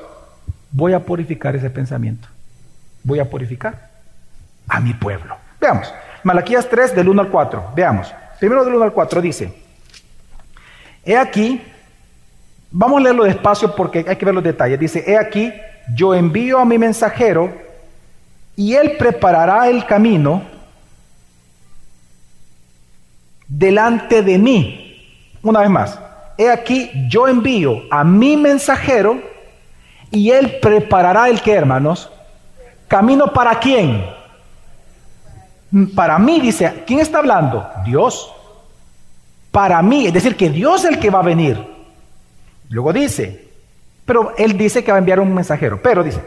Voy 0.73 0.93
a 0.93 1.01
purificar 1.01 1.57
ese 1.57 1.71
pensamiento. 1.71 2.29
Voy 3.03 3.19
a 3.19 3.29
purificar 3.29 3.91
a 4.69 4.81
mi 4.81 4.95
pueblo. 4.95 5.37
Veamos. 5.61 5.93
Malaquías 6.23 6.69
3 6.69 6.95
del 6.95 7.09
1 7.09 7.23
al 7.23 7.29
4. 7.29 7.73
Veamos. 7.75 8.13
Primero 8.39 8.65
del 8.65 8.75
1 8.75 8.85
al 8.85 8.93
4 8.93 9.21
dice, 9.21 9.53
he 11.05 11.17
aquí, 11.17 11.61
vamos 12.71 12.99
a 12.99 13.03
leerlo 13.03 13.25
despacio 13.25 13.75
porque 13.75 14.05
hay 14.07 14.17
que 14.17 14.25
ver 14.25 14.35
los 14.35 14.45
detalles. 14.45 14.79
Dice, 14.79 15.05
he 15.07 15.17
aquí, 15.17 15.53
yo 15.95 16.15
envío 16.15 16.59
a 16.59 16.65
mi 16.65 16.79
mensajero 16.79 17.53
y 18.57 18.75
él 18.75 18.97
preparará 18.99 19.69
el 19.69 19.85
camino 19.87 20.43
delante 23.49 24.23
de 24.23 24.39
mí. 24.39 25.37
Una 25.43 25.61
vez 25.61 25.71
más, 25.71 25.99
he 26.39 26.51
aquí, 26.51 26.91
yo 27.09 27.27
envío 27.29 27.83
a 27.91 28.05
mi 28.05 28.37
mensajero 28.37 29.30
y 30.11 30.31
él 30.31 30.59
preparará 30.61 31.29
el 31.29 31.41
que, 31.41 31.53
hermanos, 31.53 32.11
camino 32.89 33.33
para 33.33 33.59
quién? 33.59 34.05
Para 35.95 36.19
mí, 36.19 36.41
dice, 36.41 36.83
¿quién 36.87 37.01
está 37.01 37.19
hablando? 37.19 37.69
Dios. 37.85 38.33
Para 39.51 39.81
mí, 39.83 40.07
es 40.07 40.13
decir, 40.13 40.37
que 40.37 40.51
Dios 40.51 40.85
es 40.85 40.91
el 40.91 40.99
que 40.99 41.11
va 41.11 41.21
a 41.21 41.25
venir. 41.25 41.65
Luego 42.69 42.93
dice, 42.93 43.49
pero 44.05 44.35
Él 44.37 44.57
dice 44.57 44.83
que 44.83 44.91
va 44.91 44.99
a 44.99 45.01
enviar 45.01 45.21
un 45.21 45.33
mensajero, 45.33 45.81
pero 45.81 46.03
dice, 46.03 46.21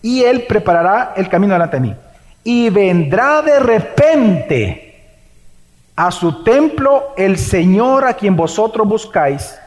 y 0.00 0.22
Él 0.22 0.44
preparará 0.48 1.12
el 1.16 1.28
camino 1.28 1.52
delante 1.52 1.76
de 1.76 1.80
mí. 1.80 1.96
Y 2.44 2.70
vendrá 2.70 3.42
de 3.42 3.58
repente 3.58 4.86
a 5.96 6.10
su 6.10 6.42
templo 6.44 7.14
el 7.16 7.38
Señor 7.38 8.04
a 8.04 8.14
quien 8.14 8.36
vosotros 8.36 8.86
buscáis, 8.86 9.58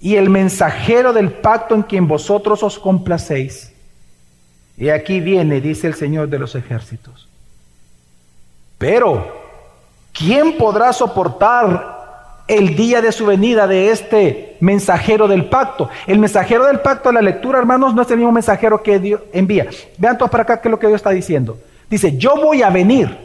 y 0.00 0.16
el 0.16 0.30
mensajero 0.30 1.12
del 1.12 1.32
pacto 1.32 1.74
en 1.74 1.82
quien 1.82 2.06
vosotros 2.06 2.62
os 2.62 2.78
complacéis. 2.78 3.72
Y 4.76 4.90
aquí 4.90 5.20
viene, 5.20 5.60
dice 5.60 5.86
el 5.86 5.94
Señor 5.94 6.28
de 6.28 6.38
los 6.38 6.54
ejércitos. 6.54 7.28
Pero, 8.78 9.42
¿quién 10.12 10.58
podrá 10.58 10.92
soportar 10.92 11.96
el 12.46 12.76
día 12.76 13.00
de 13.00 13.10
su 13.10 13.24
venida 13.24 13.66
de 13.66 13.90
este 13.90 14.58
mensajero 14.60 15.26
del 15.28 15.46
pacto? 15.46 15.88
El 16.06 16.18
mensajero 16.18 16.66
del 16.66 16.80
pacto, 16.80 17.10
la 17.10 17.22
lectura, 17.22 17.58
hermanos, 17.58 17.94
no 17.94 18.02
es 18.02 18.10
el 18.10 18.18
mismo 18.18 18.32
mensajero 18.32 18.82
que 18.82 18.98
Dios 18.98 19.22
envía. 19.32 19.66
Vean 19.96 20.18
todos 20.18 20.30
para 20.30 20.42
acá 20.42 20.60
qué 20.60 20.68
es 20.68 20.70
lo 20.70 20.78
que 20.78 20.88
Dios 20.88 20.98
está 20.98 21.10
diciendo. 21.10 21.58
Dice, 21.88 22.18
yo 22.18 22.34
voy 22.36 22.62
a 22.62 22.68
venir, 22.68 23.16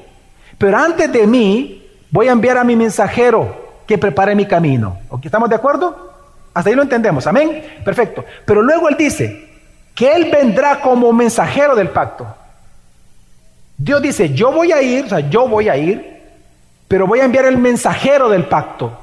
pero 0.58 0.78
antes 0.78 1.12
de 1.12 1.28
mí 1.28 1.86
voy 2.12 2.30
a 2.30 2.32
enviar 2.32 2.58
a 2.58 2.64
mi 2.64 2.78
mensajero 2.78 3.60
que 3.86 3.98
prepare 3.98 4.36
mi 4.36 4.46
camino. 4.46 5.00
¿Estamos 5.22 5.50
de 5.50 5.56
acuerdo? 5.56 6.11
Hasta 6.54 6.70
ahí 6.70 6.76
lo 6.76 6.84
entendemos, 6.84 7.26
amén. 7.28 7.82
Perfecto. 7.84 8.26
Pero 8.46 8.62
luego 8.62 8.90
él 8.90 8.96
dice 8.98 9.50
que 9.96 10.14
él 10.14 10.30
vendrá 10.32 10.82
como 10.82 11.12
mensajero 11.14 11.76
del 11.76 11.90
pacto. 11.90 12.28
Dios 13.78 14.02
dice, 14.02 14.34
yo 14.34 14.52
voy 14.52 14.72
a 14.72 14.82
ir, 14.82 15.06
o 15.06 15.10
sea, 15.10 15.20
yo 15.22 15.48
voy 15.48 15.70
a 15.70 15.78
ir, 15.78 16.22
pero 16.88 17.08
voy 17.08 17.20
a 17.20 17.26
enviar 17.26 17.46
el 17.46 17.58
mensajero 17.58 18.30
del 18.30 18.46
pacto 18.46 18.98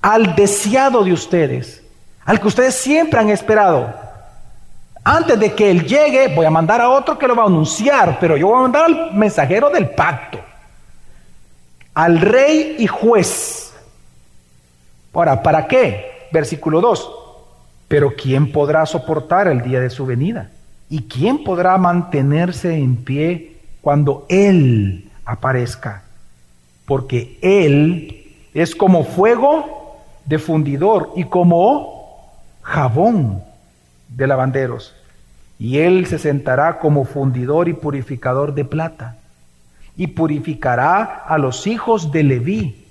al 0.00 0.34
deseado 0.34 1.04
de 1.04 1.12
ustedes, 1.12 1.82
al 2.24 2.40
que 2.40 2.48
ustedes 2.48 2.74
siempre 2.74 3.20
han 3.20 3.30
esperado. 3.30 3.94
Antes 5.04 5.38
de 5.38 5.52
que 5.52 5.70
Él 5.70 5.86
llegue, 5.86 6.34
voy 6.34 6.46
a 6.46 6.50
mandar 6.50 6.80
a 6.80 6.88
otro 6.88 7.18
que 7.18 7.26
lo 7.26 7.34
va 7.34 7.44
a 7.44 7.46
anunciar, 7.46 8.18
pero 8.20 8.36
yo 8.36 8.48
voy 8.48 8.58
a 8.58 8.62
mandar 8.62 8.84
al 8.84 9.14
mensajero 9.14 9.70
del 9.70 9.90
pacto, 9.90 10.40
al 11.94 12.20
rey 12.20 12.76
y 12.78 12.86
juez. 12.86 13.72
Ahora, 15.12 15.42
¿para 15.42 15.66
qué? 15.66 16.11
Versículo 16.32 16.80
2. 16.80 17.10
Pero 17.88 18.14
¿quién 18.16 18.52
podrá 18.52 18.86
soportar 18.86 19.48
el 19.48 19.62
día 19.62 19.80
de 19.80 19.90
su 19.90 20.06
venida? 20.06 20.50
¿Y 20.88 21.02
quién 21.02 21.44
podrá 21.44 21.76
mantenerse 21.78 22.74
en 22.74 22.96
pie 22.96 23.56
cuando 23.82 24.26
Él 24.28 25.10
aparezca, 25.24 26.04
porque 26.86 27.38
Él 27.42 28.24
es 28.54 28.74
como 28.74 29.04
fuego 29.04 29.96
de 30.24 30.38
fundidor 30.38 31.12
y 31.16 31.24
como 31.24 32.30
jabón 32.62 33.42
de 34.08 34.26
lavanderos. 34.26 34.94
Y 35.58 35.78
Él 35.78 36.06
se 36.06 36.18
sentará 36.18 36.78
como 36.78 37.04
fundidor 37.04 37.68
y 37.68 37.72
purificador 37.72 38.54
de 38.54 38.64
plata, 38.64 39.16
y 39.96 40.08
purificará 40.08 41.02
a 41.02 41.38
los 41.38 41.66
hijos 41.66 42.12
de 42.12 42.22
Leví, 42.22 42.81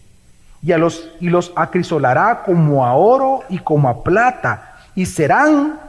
y, 0.64 0.72
a 0.72 0.78
los, 0.78 1.10
y 1.20 1.30
los 1.30 1.52
acrisolará 1.56 2.44
como 2.44 2.86
a 2.86 2.94
oro 2.94 3.44
y 3.50 3.60
como 3.60 3.90
a 3.90 4.04
plata, 4.04 4.76
y 4.96 5.06
serán, 5.06 5.80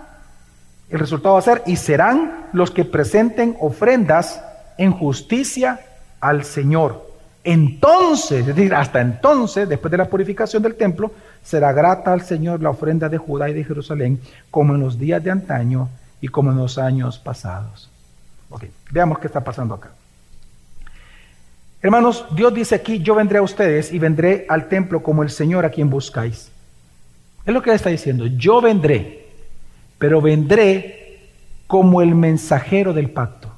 el 0.88 0.98
resultado 0.98 1.35
va 1.35 1.40
a 1.40 1.42
ser, 1.42 1.62
y 1.66 1.76
serán 1.76 2.48
los 2.52 2.70
que 2.70 2.85
presenten 2.85 3.56
ofrendas 3.61 4.42
en 4.78 4.92
justicia 4.92 5.80
al 6.20 6.44
Señor. 6.44 7.11
Entonces, 7.44 8.40
es 8.40 8.54
decir, 8.54 8.74
hasta 8.74 9.00
entonces, 9.00 9.68
después 9.68 9.90
de 9.90 9.98
la 9.98 10.08
purificación 10.08 10.62
del 10.62 10.76
templo, 10.76 11.11
será 11.42 11.72
grata 11.72 12.12
al 12.12 12.22
Señor 12.22 12.62
la 12.62 12.70
ofrenda 12.70 13.08
de 13.08 13.18
Judá 13.18 13.50
y 13.50 13.54
de 13.54 13.64
Jerusalén, 13.64 14.20
como 14.50 14.74
en 14.74 14.80
los 14.80 14.98
días 14.98 15.22
de 15.22 15.32
antaño 15.32 15.88
y 16.20 16.28
como 16.28 16.52
en 16.52 16.58
los 16.58 16.78
años 16.78 17.18
pasados. 17.18 17.90
Ok, 18.48 18.64
veamos 18.92 19.18
qué 19.18 19.26
está 19.26 19.40
pasando 19.40 19.74
acá. 19.74 19.90
Hermanos, 21.83 22.25
Dios 22.37 22.55
dice 22.55 22.77
aquí, 22.77 23.01
yo 23.01 23.16
vendré 23.16 23.38
a 23.38 23.42
ustedes 23.42 23.92
y 23.92 23.99
vendré 23.99 24.47
al 24.49 24.68
templo 24.68 25.03
como 25.03 25.25
el 25.25 25.31
Señor 25.31 25.64
a 25.64 25.71
quien 25.71 25.90
buscáis. 25.90 26.51
Es 27.45 27.53
lo 27.53 27.61
que 27.61 27.73
está 27.73 27.90
diciendo, 27.90 28.27
yo 28.27 28.61
vendré, 28.61 29.27
pero 29.99 30.21
vendré 30.21 31.18
como 31.66 32.01
el 32.01 32.14
mensajero 32.14 32.92
del 32.92 33.11
pacto 33.11 33.51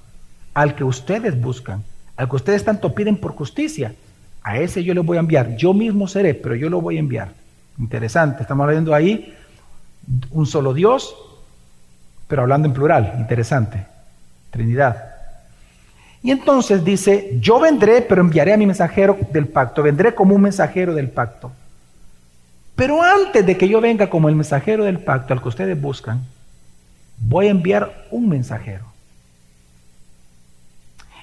al 0.54 0.74
que 0.74 0.84
ustedes 0.84 1.38
buscan, 1.38 1.82
al 2.16 2.28
que 2.28 2.36
ustedes 2.36 2.64
tanto 2.64 2.94
piden 2.94 3.16
por 3.18 3.32
justicia, 3.32 3.94
a 4.42 4.58
ese 4.58 4.84
yo 4.84 4.94
les 4.94 5.04
voy 5.04 5.16
a 5.16 5.20
enviar. 5.20 5.56
Yo 5.56 5.74
mismo 5.74 6.06
seré, 6.06 6.34
pero 6.34 6.54
yo 6.54 6.70
lo 6.70 6.80
voy 6.80 6.96
a 6.96 7.00
enviar. 7.00 7.32
Interesante, 7.78 8.42
estamos 8.42 8.64
hablando 8.64 8.94
ahí 8.94 9.34
un 10.30 10.46
solo 10.46 10.72
Dios, 10.72 11.14
pero 12.28 12.42
hablando 12.42 12.68
en 12.68 12.74
plural. 12.74 13.16
Interesante. 13.18 13.86
Trinidad. 14.50 15.13
Y 16.24 16.30
entonces 16.30 16.82
dice, 16.82 17.36
yo 17.38 17.60
vendré, 17.60 18.00
pero 18.00 18.22
enviaré 18.22 18.54
a 18.54 18.56
mi 18.56 18.64
mensajero 18.64 19.18
del 19.30 19.46
pacto, 19.46 19.82
vendré 19.82 20.14
como 20.14 20.34
un 20.34 20.40
mensajero 20.40 20.94
del 20.94 21.10
pacto. 21.10 21.52
Pero 22.74 23.02
antes 23.02 23.44
de 23.44 23.58
que 23.58 23.68
yo 23.68 23.78
venga 23.82 24.08
como 24.08 24.30
el 24.30 24.34
mensajero 24.34 24.84
del 24.84 25.00
pacto 25.00 25.34
al 25.34 25.42
que 25.42 25.48
ustedes 25.48 25.78
buscan, 25.78 26.22
voy 27.18 27.48
a 27.48 27.50
enviar 27.50 28.06
un 28.10 28.26
mensajero. 28.30 28.86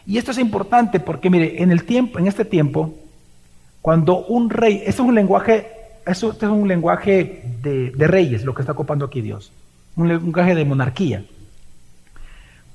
Y 0.06 0.20
esto 0.20 0.30
es 0.30 0.38
importante 0.38 1.00
porque, 1.00 1.32
mire, 1.32 1.64
en 1.64 1.72
el 1.72 1.84
tiempo, 1.84 2.20
en 2.20 2.28
este 2.28 2.46
tiempo, 2.46 2.94
cuando 3.82 4.24
un 4.26 4.52
rey, 4.52 4.84
este 4.86 4.92
es 4.92 5.00
un 5.00 5.16
lenguaje, 5.16 5.66
este 6.06 6.28
es 6.28 6.44
un 6.44 6.68
lenguaje 6.68 7.44
de, 7.64 7.90
de, 7.90 8.08
reyes, 8.08 8.46
lo 8.46 8.54
que 8.54 8.62
está 8.62 8.74
ocupando 8.74 9.06
aquí 9.06 9.22
Dios, 9.22 9.52
un 9.96 10.10
lenguaje 10.10 10.54
de 10.54 10.64
monarquía. 10.64 11.26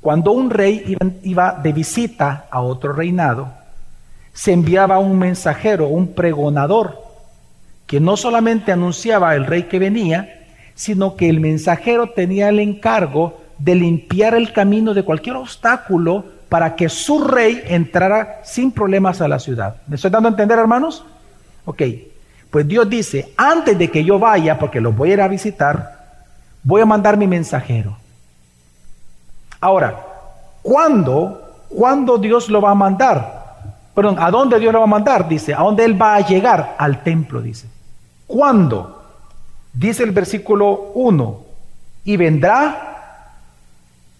Cuando 0.06 0.30
un 0.30 0.50
rey 0.50 0.96
iba, 1.24 1.58
de 1.60 1.72
visita 1.72 2.46
a 2.48 2.60
otro 2.60 2.92
reinado, 2.92 3.48
se 4.32 4.52
enviaba 4.52 5.00
un 5.00 5.18
mensajero, 5.18 5.88
un 5.88 6.14
pregonador, 6.14 7.02
que 7.88 7.98
no 7.98 8.16
solamente 8.16 8.70
anunciaba 8.70 9.30
al 9.30 9.46
rey 9.46 9.64
que 9.64 9.80
venía, 9.80 10.44
sino 10.76 11.16
que 11.16 11.28
el 11.28 11.40
mensajero 11.40 12.10
tenía 12.10 12.50
el 12.50 12.60
encargo 12.60 13.40
de 13.58 13.74
limpiar 13.74 14.36
el 14.36 14.52
camino 14.52 14.94
de 14.94 15.02
cualquier 15.02 15.34
obstáculo 15.34 16.24
para 16.48 16.76
que 16.76 16.88
su 16.88 17.24
rey 17.24 17.64
entrara 17.66 18.42
sin 18.44 18.70
problemas 18.70 19.20
a 19.20 19.26
la 19.26 19.40
ciudad. 19.40 19.78
¿Me 19.88 19.96
estoy 19.96 20.12
dando 20.12 20.28
a 20.28 20.30
entender, 20.30 20.56
hermanos? 20.56 21.04
Ok, 21.64 21.82
pues 22.48 22.68
Dios 22.68 22.88
dice, 22.88 23.32
antes 23.36 23.76
de 23.76 23.90
que 23.90 24.04
yo 24.04 24.20
vaya, 24.20 24.56
porque 24.56 24.80
los 24.80 24.96
voy 24.96 25.10
a 25.10 25.14
ir 25.14 25.20
a 25.20 25.26
visitar, 25.26 26.14
voy 26.62 26.80
a 26.80 26.86
mandar 26.86 27.16
mi 27.16 27.26
mensajero. 27.26 28.05
Ahora, 29.60 30.04
¿cuándo? 30.62 31.64
¿Cuándo 31.68 32.18
Dios 32.18 32.48
lo 32.48 32.60
va 32.60 32.70
a 32.70 32.74
mandar? 32.74 33.36
Perdón, 33.94 34.16
¿a 34.18 34.30
dónde 34.30 34.58
Dios 34.58 34.72
lo 34.72 34.80
va 34.80 34.84
a 34.84 34.88
mandar? 34.88 35.28
Dice, 35.28 35.54
¿a 35.54 35.58
dónde 35.58 35.84
Él 35.84 36.00
va 36.00 36.16
a 36.16 36.20
llegar? 36.20 36.76
Al 36.78 37.02
templo, 37.02 37.40
dice. 37.40 37.66
¿Cuándo? 38.26 39.04
Dice 39.72 40.02
el 40.02 40.10
versículo 40.10 40.92
1, 40.94 41.40
y 42.04 42.16
vendrá 42.16 43.34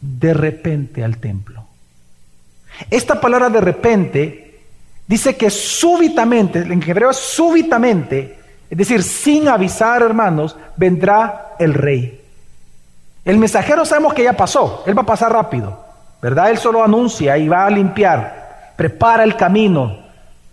de 0.01 0.35
repente 0.35 1.03
al 1.03 1.19
templo. 1.19 1.65
Esta 2.91 3.21
palabra 3.21 3.49
de 3.49 3.61
repente 3.61 4.61
dice 5.07 5.37
que 5.37 5.51
súbitamente, 5.51 6.59
en 6.59 6.83
hebreo 6.83 7.13
súbitamente, 7.13 8.39
es 8.69 8.79
decir, 8.79 9.03
sin 9.03 9.49
avisar, 9.49 10.03
hermanos, 10.03 10.57
vendrá 10.77 11.55
el 11.59 11.75
rey. 11.75 12.21
El 13.27 13.39
mensajero 13.39 13.85
sabemos 13.85 14.15
que 14.15 14.23
ya 14.23 14.35
pasó, 14.35 14.85
él 14.87 14.97
va 14.97 15.03
a 15.03 15.07
pasar 15.07 15.33
rápido, 15.33 15.77
¿verdad? 16.23 16.49
Él 16.49 16.59
solo 16.59 16.83
anuncia 16.83 17.37
y 17.37 17.49
va 17.49 17.67
a 17.67 17.71
limpiar, 17.71 18.73
prepara 18.77 19.25
el 19.25 19.35
camino 19.35 19.99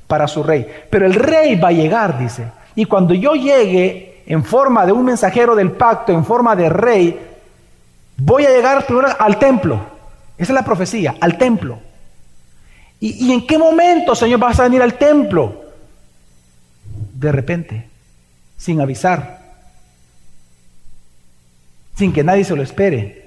para 0.07 0.27
su 0.27 0.41
rey. 0.41 0.67
Pero 0.89 1.05
el 1.05 1.13
rey 1.13 1.55
va 1.55 1.67
a 1.67 1.71
llegar, 1.71 2.17
dice. 2.17 2.51
Y 2.73 2.85
cuando 2.85 3.13
yo 3.13 3.35
llegue 3.35 4.23
en 4.25 4.43
forma 4.43 4.87
de 4.87 4.91
un 4.91 5.05
mensajero 5.05 5.55
del 5.55 5.73
pacto, 5.73 6.11
en 6.11 6.25
forma 6.25 6.55
de 6.55 6.67
rey, 6.67 7.19
voy 8.17 8.45
a 8.45 8.49
llegar 8.49 8.83
al 9.19 9.37
templo. 9.37 9.79
Esa 10.35 10.51
es 10.51 10.55
la 10.55 10.65
profecía, 10.65 11.15
al 11.21 11.37
templo. 11.37 11.77
¿Y, 12.99 13.31
en 13.31 13.45
qué 13.45 13.57
momento, 13.57 14.15
Señor, 14.15 14.39
vas 14.39 14.59
a 14.59 14.63
venir 14.63 14.81
al 14.81 14.95
templo? 14.95 15.61
De 17.13 17.31
repente, 17.31 17.87
sin 18.57 18.81
avisar, 18.81 19.42
sin 21.95 22.13
que 22.13 22.23
nadie 22.23 22.43
se 22.43 22.55
lo 22.55 22.61
espere. 22.61 23.23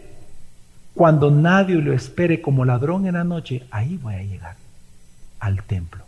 Cuando 0.94 1.30
nadie 1.30 1.76
lo 1.76 1.92
espere 1.92 2.40
como 2.40 2.64
ladrón 2.64 3.06
en 3.06 3.14
la 3.14 3.24
noche, 3.24 3.66
ahí 3.70 3.98
voy 3.98 4.14
a 4.14 4.22
llegar 4.22 4.56
al 5.40 5.62
templo. 5.62 6.04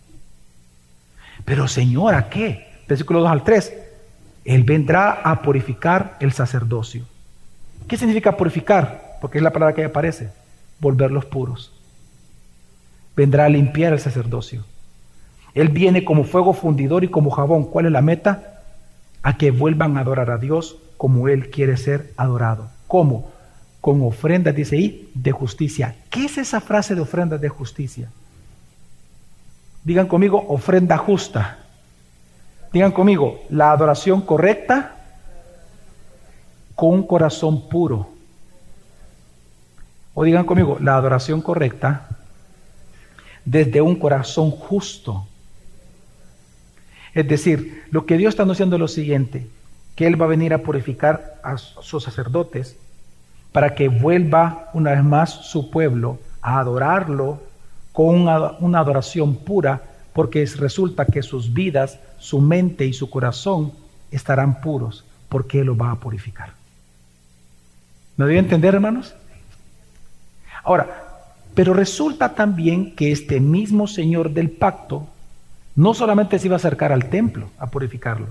Pero 1.44 1.68
Señor, 1.68 2.14
¿a 2.14 2.28
qué? 2.28 2.66
Versículo 2.88 3.20
2 3.20 3.30
al 3.30 3.44
3. 3.44 3.72
Él 4.44 4.64
vendrá 4.64 5.20
a 5.22 5.42
purificar 5.42 6.16
el 6.20 6.32
sacerdocio. 6.32 7.04
¿Qué 7.86 7.96
significa 7.96 8.36
purificar? 8.36 9.18
Porque 9.20 9.38
es 9.38 9.44
la 9.44 9.52
palabra 9.52 9.74
que 9.74 9.84
aparece. 9.84 10.30
Volverlos 10.80 11.26
puros 11.26 11.72
vendrá 13.18 13.46
a 13.46 13.48
limpiar 13.48 13.92
el 13.92 13.98
sacerdocio. 13.98 14.64
Él 15.52 15.70
viene 15.70 16.04
como 16.04 16.22
fuego 16.22 16.52
fundidor 16.52 17.02
y 17.02 17.08
como 17.08 17.30
jabón. 17.30 17.64
¿Cuál 17.64 17.86
es 17.86 17.92
la 17.92 18.00
meta? 18.00 18.57
A 19.28 19.36
que 19.36 19.50
vuelvan 19.50 19.98
a 19.98 20.00
adorar 20.00 20.30
a 20.30 20.38
Dios 20.38 20.78
como 20.96 21.28
Él 21.28 21.50
quiere 21.50 21.76
ser 21.76 22.14
adorado. 22.16 22.70
¿Cómo? 22.86 23.30
Con 23.82 24.00
ofrendas, 24.02 24.54
dice 24.54 24.76
ahí, 24.76 25.10
de 25.12 25.32
justicia. 25.32 25.96
¿Qué 26.08 26.24
es 26.24 26.38
esa 26.38 26.62
frase 26.62 26.94
de 26.94 27.02
ofrendas 27.02 27.38
de 27.38 27.50
justicia? 27.50 28.08
Digan 29.84 30.08
conmigo, 30.08 30.42
ofrenda 30.48 30.96
justa. 30.96 31.58
Digan 32.72 32.90
conmigo, 32.90 33.42
la 33.50 33.70
adoración 33.70 34.22
correcta 34.22 34.96
con 36.74 36.94
un 36.94 37.06
corazón 37.06 37.68
puro. 37.68 38.08
O 40.14 40.24
digan 40.24 40.46
conmigo, 40.46 40.78
la 40.80 40.96
adoración 40.96 41.42
correcta 41.42 42.08
desde 43.44 43.82
un 43.82 43.96
corazón 43.96 44.50
justo. 44.50 45.27
Es 47.18 47.26
decir, 47.26 47.83
lo 47.90 48.07
que 48.07 48.16
Dios 48.16 48.28
está 48.28 48.44
anunciando 48.44 48.76
es 48.76 48.81
lo 48.81 48.87
siguiente, 48.87 49.48
que 49.96 50.07
Él 50.07 50.22
va 50.22 50.26
a 50.26 50.28
venir 50.28 50.54
a 50.54 50.62
purificar 50.62 51.40
a 51.42 51.59
sus 51.59 52.04
sacerdotes 52.04 52.76
para 53.50 53.74
que 53.74 53.88
vuelva 53.88 54.70
una 54.72 54.92
vez 54.92 55.02
más 55.02 55.31
su 55.50 55.68
pueblo 55.68 56.20
a 56.42 56.61
adorarlo 56.61 57.42
con 57.90 58.20
una, 58.20 58.78
adoración 58.78 59.35
pura, 59.35 59.83
porque 60.12 60.46
resulta 60.59 61.07
que 61.07 61.24
sus 61.24 61.52
vidas, 61.52 61.98
su 62.18 62.40
mente 62.40 62.87
y 62.87 62.92
su 62.92 63.11
corazón 63.11 63.72
estarán 64.12 64.61
puros, 64.61 65.04
porque 65.28 65.59
Él 65.59 65.66
lo 65.66 65.76
va 65.76 65.90
a 65.90 65.98
purificar. 65.98 66.52
¿Me 68.16 68.26
doy 68.26 68.37
a 68.37 68.38
entender, 68.38 68.76
hermanos? 68.76 69.12
Ahora, 70.62 71.24
pero 71.52 71.74
resulta 71.74 72.37
también 72.37 72.94
que 72.94 73.11
este 73.11 73.40
mismo 73.40 73.88
Señor 73.88 74.31
del 74.31 74.52
pacto 74.52 75.09
no 75.78 75.94
solamente 75.94 76.40
se 76.40 76.48
iba 76.48 76.56
a 76.56 76.58
acercar 76.58 76.90
al 76.90 77.04
templo 77.04 77.50
a 77.56 77.68
purificarlo, 77.68 78.26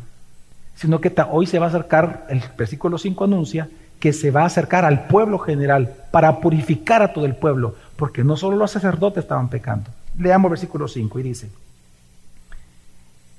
sino 0.75 0.99
que 0.99 1.15
hoy 1.31 1.47
se 1.47 1.60
va 1.60 1.67
a 1.67 1.69
acercar, 1.69 2.25
el 2.27 2.43
versículo 2.57 2.97
5 2.97 3.23
anuncia, 3.23 3.69
que 4.01 4.12
se 4.12 4.31
va 4.31 4.41
a 4.41 4.47
acercar 4.47 4.83
al 4.83 5.07
pueblo 5.07 5.39
general 5.39 5.95
para 6.12 6.41
purificar 6.41 7.01
a 7.01 7.13
todo 7.13 7.25
el 7.25 7.36
pueblo, 7.36 7.73
porque 7.95 8.21
no 8.21 8.36
solo 8.36 8.57
los 8.57 8.71
sacerdotes 8.71 9.23
estaban 9.23 9.47
pecando. 9.47 9.89
Leamos 10.19 10.51
versículo 10.51 10.89
5 10.89 11.19
y 11.19 11.23
dice, 11.23 11.49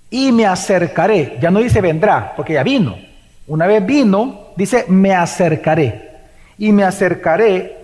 y 0.08 0.32
me 0.32 0.46
acercaré, 0.46 1.36
ya 1.38 1.50
no 1.50 1.58
dice 1.58 1.82
vendrá, 1.82 2.32
porque 2.34 2.54
ya 2.54 2.62
vino. 2.62 2.96
Una 3.46 3.66
vez 3.66 3.84
vino, 3.84 4.46
dice, 4.56 4.86
me 4.88 5.14
acercaré, 5.14 6.12
y 6.56 6.72
me 6.72 6.82
acercaré 6.82 7.76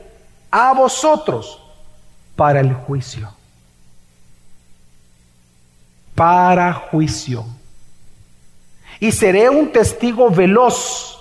a 0.50 0.72
vosotros 0.72 1.60
para 2.34 2.60
el 2.60 2.72
juicio. 2.72 3.28
Para 6.14 6.72
juicio. 6.72 7.44
Y 9.00 9.12
seré 9.12 9.50
un 9.50 9.72
testigo 9.72 10.30
veloz 10.30 11.14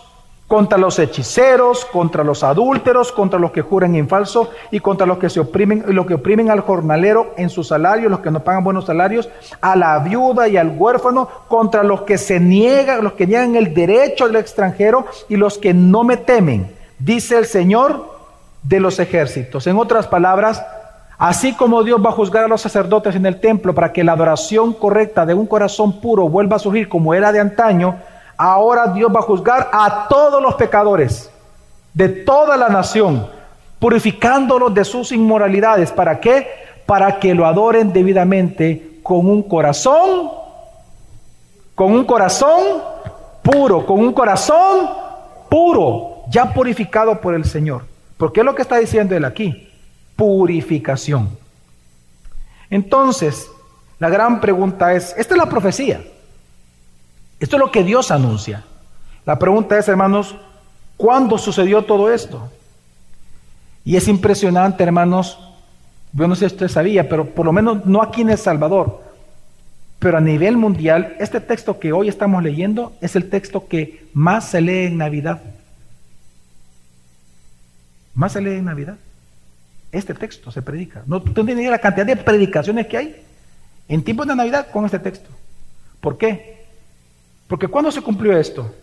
contra 0.47 0.77
los 0.77 0.99
hechiceros, 0.99 1.83
contra 1.85 2.23
los 2.23 2.43
adúlteros, 2.43 3.11
contra 3.11 3.39
los 3.39 3.51
que 3.51 3.63
juran 3.63 3.95
en 3.95 4.07
falso 4.07 4.51
y 4.69 4.79
contra 4.79 5.07
los 5.07 5.17
que 5.17 5.29
se 5.29 5.39
oprimen, 5.39 5.83
los 5.87 6.05
que 6.05 6.13
oprimen 6.13 6.51
al 6.51 6.59
jornalero 6.59 7.33
en 7.37 7.49
su 7.49 7.63
salario, 7.63 8.07
los 8.07 8.19
que 8.19 8.29
no 8.29 8.43
pagan 8.43 8.63
buenos 8.63 8.85
salarios, 8.85 9.29
a 9.61 9.75
la 9.75 9.97
viuda 9.99 10.47
y 10.47 10.57
al 10.57 10.75
huérfano, 10.77 11.27
contra 11.47 11.81
los 11.81 12.03
que 12.03 12.19
se 12.19 12.39
niegan, 12.39 13.03
los 13.03 13.13
que 13.13 13.25
niegan 13.25 13.55
el 13.55 13.73
derecho 13.73 14.27
del 14.27 14.35
extranjero 14.35 15.07
y 15.27 15.37
los 15.37 15.57
que 15.57 15.73
no 15.73 16.03
me 16.03 16.17
temen, 16.17 16.71
dice 16.99 17.37
el 17.37 17.45
Señor 17.45 18.13
de 18.61 18.79
los 18.79 18.99
ejércitos. 18.99 19.65
En 19.65 19.77
otras 19.77 20.07
palabras, 20.07 20.63
Así 21.17 21.53
como 21.53 21.83
Dios 21.83 22.03
va 22.03 22.09
a 22.09 22.13
juzgar 22.13 22.43
a 22.43 22.47
los 22.47 22.61
sacerdotes 22.61 23.15
en 23.15 23.25
el 23.25 23.39
templo 23.39 23.73
para 23.73 23.93
que 23.93 24.03
la 24.03 24.13
adoración 24.13 24.73
correcta 24.73 25.25
de 25.25 25.33
un 25.33 25.45
corazón 25.45 26.01
puro 26.01 26.27
vuelva 26.27 26.55
a 26.55 26.59
surgir 26.59 26.89
como 26.89 27.13
era 27.13 27.31
de 27.31 27.39
antaño, 27.39 27.97
ahora 28.35 28.87
Dios 28.87 29.11
va 29.13 29.19
a 29.19 29.23
juzgar 29.23 29.69
a 29.71 30.07
todos 30.09 30.41
los 30.41 30.55
pecadores 30.55 31.31
de 31.93 32.09
toda 32.09 32.57
la 32.57 32.69
nación, 32.69 33.27
purificándolos 33.77 34.73
de 34.73 34.83
sus 34.83 35.11
inmoralidades. 35.11 35.91
¿Para 35.91 36.19
qué? 36.19 36.47
Para 36.87 37.19
que 37.19 37.35
lo 37.35 37.45
adoren 37.45 37.93
debidamente 37.93 38.99
con 39.03 39.29
un 39.29 39.43
corazón, 39.43 40.31
con 41.75 41.91
un 41.91 42.05
corazón 42.05 42.81
puro, 43.43 43.85
con 43.85 43.99
un 43.99 44.13
corazón 44.13 44.89
puro, 45.47 46.23
ya 46.29 46.51
purificado 46.51 47.21
por 47.21 47.35
el 47.35 47.45
Señor. 47.45 47.83
Porque 48.17 48.39
es 48.39 48.45
lo 48.45 48.55
que 48.55 48.63
está 48.63 48.77
diciendo 48.77 49.15
él 49.15 49.25
aquí 49.25 49.69
purificación. 50.15 51.29
Entonces, 52.69 53.49
la 53.99 54.09
gran 54.09 54.41
pregunta 54.41 54.93
es, 54.93 55.13
esta 55.17 55.33
es 55.33 55.37
la 55.37 55.49
profecía. 55.49 56.03
Esto 57.39 57.55
es 57.55 57.59
lo 57.59 57.71
que 57.71 57.83
Dios 57.83 58.11
anuncia. 58.11 58.63
La 59.25 59.37
pregunta 59.37 59.77
es, 59.77 59.87
hermanos, 59.87 60.35
¿cuándo 60.97 61.37
sucedió 61.37 61.83
todo 61.83 62.11
esto? 62.11 62.49
Y 63.85 63.95
es 63.95 64.07
impresionante, 64.07 64.83
hermanos, 64.83 65.39
Yo 66.15 66.27
no 66.27 66.35
sé 66.35 66.47
si 66.47 66.55
usted 66.55 66.67
sabía, 66.67 67.09
pero 67.09 67.25
por 67.25 67.45
lo 67.45 67.51
menos 67.51 67.87
no 67.87 68.01
aquí 68.01 68.21
en 68.21 68.29
El 68.29 68.37
Salvador, 68.37 69.01
pero 69.97 70.17
a 70.17 70.21
nivel 70.21 70.57
mundial, 70.57 71.15
este 71.19 71.39
texto 71.39 71.79
que 71.79 71.91
hoy 71.91 72.07
estamos 72.07 72.43
leyendo 72.43 72.93
es 73.01 73.15
el 73.15 73.29
texto 73.29 73.67
que 73.67 74.05
más 74.13 74.49
se 74.49 74.61
lee 74.61 74.85
en 74.85 74.97
Navidad. 74.97 75.41
Más 78.13 78.33
se 78.33 78.41
lee 78.41 78.57
en 78.57 78.65
Navidad. 78.65 78.97
Este 79.93 80.15
texto 80.15 80.51
se 80.51 80.63
predica. 80.63 81.03
No, 81.05 81.21
tú 81.21 81.45
tienes 81.45 81.69
la 81.69 81.77
cantidad 81.77 82.05
de 82.05 82.17
predicaciones 82.17 82.87
que 82.87 82.97
hay 82.97 83.15
en 83.87 84.03
tiempos 84.03 84.25
de 84.25 84.35
Navidad 84.35 84.67
con 84.71 84.85
este 84.85 84.97
texto. 84.97 85.29
¿Por 86.01 86.17
qué? 86.17 86.65
Porque 87.47 87.67
cuando 87.67 87.91
se 87.91 88.01
cumplió 88.01 88.35
esto, 88.35 88.73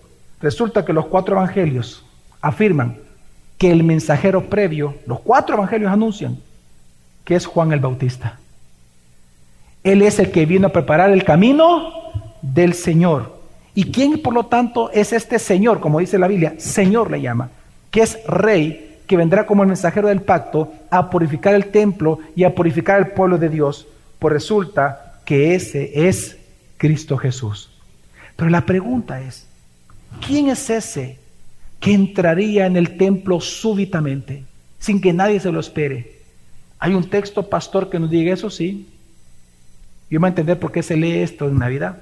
resulta 0.40 0.84
que 0.84 0.92
los 0.92 1.06
cuatro 1.06 1.34
evangelios 1.34 2.06
afirman 2.40 2.96
que 3.58 3.72
el 3.72 3.82
mensajero 3.82 4.48
previo, 4.48 4.94
los 5.04 5.18
cuatro 5.18 5.56
evangelios 5.56 5.90
anuncian 5.90 6.38
que 7.24 7.34
es 7.34 7.44
Juan 7.44 7.72
el 7.72 7.80
Bautista. 7.80 8.38
Él 9.82 10.02
es 10.02 10.20
el 10.20 10.30
que 10.30 10.46
vino 10.46 10.68
a 10.68 10.72
preparar 10.72 11.10
el 11.10 11.24
camino 11.24 11.92
del 12.40 12.72
Señor. 12.74 13.40
¿Y 13.74 13.90
quién, 13.90 14.22
por 14.22 14.32
lo 14.32 14.46
tanto, 14.46 14.92
es 14.92 15.12
este 15.12 15.40
Señor? 15.40 15.80
Como 15.80 15.98
dice 15.98 16.18
la 16.18 16.28
Biblia, 16.28 16.54
Señor 16.58 17.10
le 17.10 17.20
llama, 17.20 17.50
que 17.90 18.02
es 18.02 18.24
Rey, 18.26 18.89
que 19.10 19.16
vendrá 19.16 19.44
como 19.44 19.64
el 19.64 19.68
mensajero 19.68 20.06
del 20.06 20.22
pacto 20.22 20.72
a 20.88 21.10
purificar 21.10 21.52
el 21.52 21.72
templo 21.72 22.20
y 22.36 22.44
a 22.44 22.54
purificar 22.54 23.00
el 23.00 23.08
pueblo 23.08 23.38
de 23.38 23.48
Dios. 23.48 23.88
Pues 24.20 24.32
resulta 24.32 25.20
que 25.24 25.56
ese 25.56 26.06
es 26.06 26.38
Cristo 26.76 27.16
Jesús. 27.16 27.72
Pero 28.36 28.50
la 28.50 28.64
pregunta 28.64 29.20
es, 29.20 29.48
¿quién 30.24 30.48
es 30.48 30.70
ese 30.70 31.18
que 31.80 31.92
entraría 31.92 32.66
en 32.66 32.76
el 32.76 32.96
templo 32.96 33.40
súbitamente, 33.40 34.44
sin 34.78 35.00
que 35.00 35.12
nadie 35.12 35.40
se 35.40 35.50
lo 35.50 35.58
espere? 35.58 36.20
¿Hay 36.78 36.94
un 36.94 37.10
texto, 37.10 37.48
pastor, 37.50 37.90
que 37.90 37.98
nos 37.98 38.10
diga 38.10 38.32
eso? 38.32 38.48
Sí. 38.48 38.86
Y 40.08 40.14
vamos 40.14 40.26
a 40.26 40.28
entender 40.28 40.60
por 40.60 40.70
qué 40.70 40.84
se 40.84 40.96
lee 40.96 41.18
esto 41.18 41.48
en 41.48 41.58
Navidad. 41.58 41.96